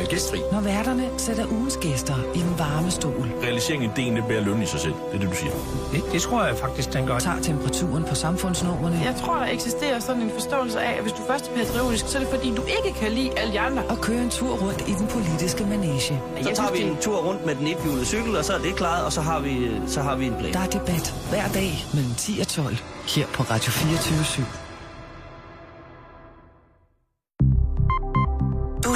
øh, 0.00 0.06
gæstfri. 0.08 0.40
Når 0.52 0.60
værterne 0.60 1.08
sætter 1.18 1.46
ugens 1.46 1.76
gæster 1.76 2.14
i 2.34 2.38
den 2.38 2.54
varme 2.58 2.90
stol. 2.90 3.30
Realiseringen 3.42 3.90
af 3.90 3.98
ideen, 3.98 4.16
det 4.16 4.24
bliver 4.24 4.40
løn 4.40 4.62
i 4.62 4.66
sig 4.66 4.80
selv. 4.80 4.94
Det 5.12 5.14
er 5.14 5.18
det, 5.18 5.30
du 5.30 5.34
siger. 5.36 5.52
Det, 5.92 6.02
det 6.12 6.22
tror 6.22 6.44
jeg 6.44 6.56
faktisk, 6.56 6.92
den 6.92 7.06
gør. 7.06 7.18
Tager 7.18 7.40
temperaturen 7.42 8.04
på 8.04 8.14
samfundsnormerne. 8.14 9.00
Jeg 9.04 9.14
tror, 9.24 9.34
der 9.36 9.46
eksisterer 9.46 10.00
sådan 10.00 10.22
en 10.22 10.30
forståelse 10.30 10.80
af, 10.80 10.96
at 10.96 11.02
hvis 11.02 11.12
du 11.12 11.22
først 11.26 11.50
er 11.50 11.54
patriotisk, 11.56 12.08
så 12.08 12.18
er 12.18 12.22
det 12.22 12.30
fordi, 12.30 12.54
du 12.54 12.62
ikke 12.62 12.98
kan 12.98 13.12
lide 13.12 13.38
alle 13.38 13.60
andre. 13.60 13.82
Og 13.88 14.00
kører 14.00 14.22
en 14.22 14.30
tur 14.30 14.56
rundt 14.56 14.80
i 14.88 14.92
den 14.92 15.06
politiske 15.06 15.64
manege. 15.64 16.20
Så 16.42 16.50
tager 16.54 16.72
vi 16.72 16.82
en 16.82 16.96
tur 17.00 17.16
rundt 17.16 17.46
med 17.46 17.54
den 17.54 17.66
ethjulede 17.66 18.06
cykel, 18.06 18.36
og 18.36 18.44
så 18.44 18.52
er 18.52 18.58
det 18.58 18.76
klaret, 18.76 19.04
og 19.04 19.12
så 19.12 19.20
har 19.20 19.40
vi, 19.40 19.70
så 19.86 20.00
har 20.00 20.16
vi 20.16 20.26
en 20.26 20.34
plan. 20.38 20.52
Der 20.52 20.60
er 20.60 20.66
debat 20.66 21.14
hver 21.30 21.48
dag 21.48 21.86
mellem 21.94 22.14
10 22.14 22.38
og 22.40 22.48
12 22.48 22.76
her 23.16 23.26
på 23.26 23.42
Radio 23.42 23.70
24 23.70 24.18
/7. 24.18 24.69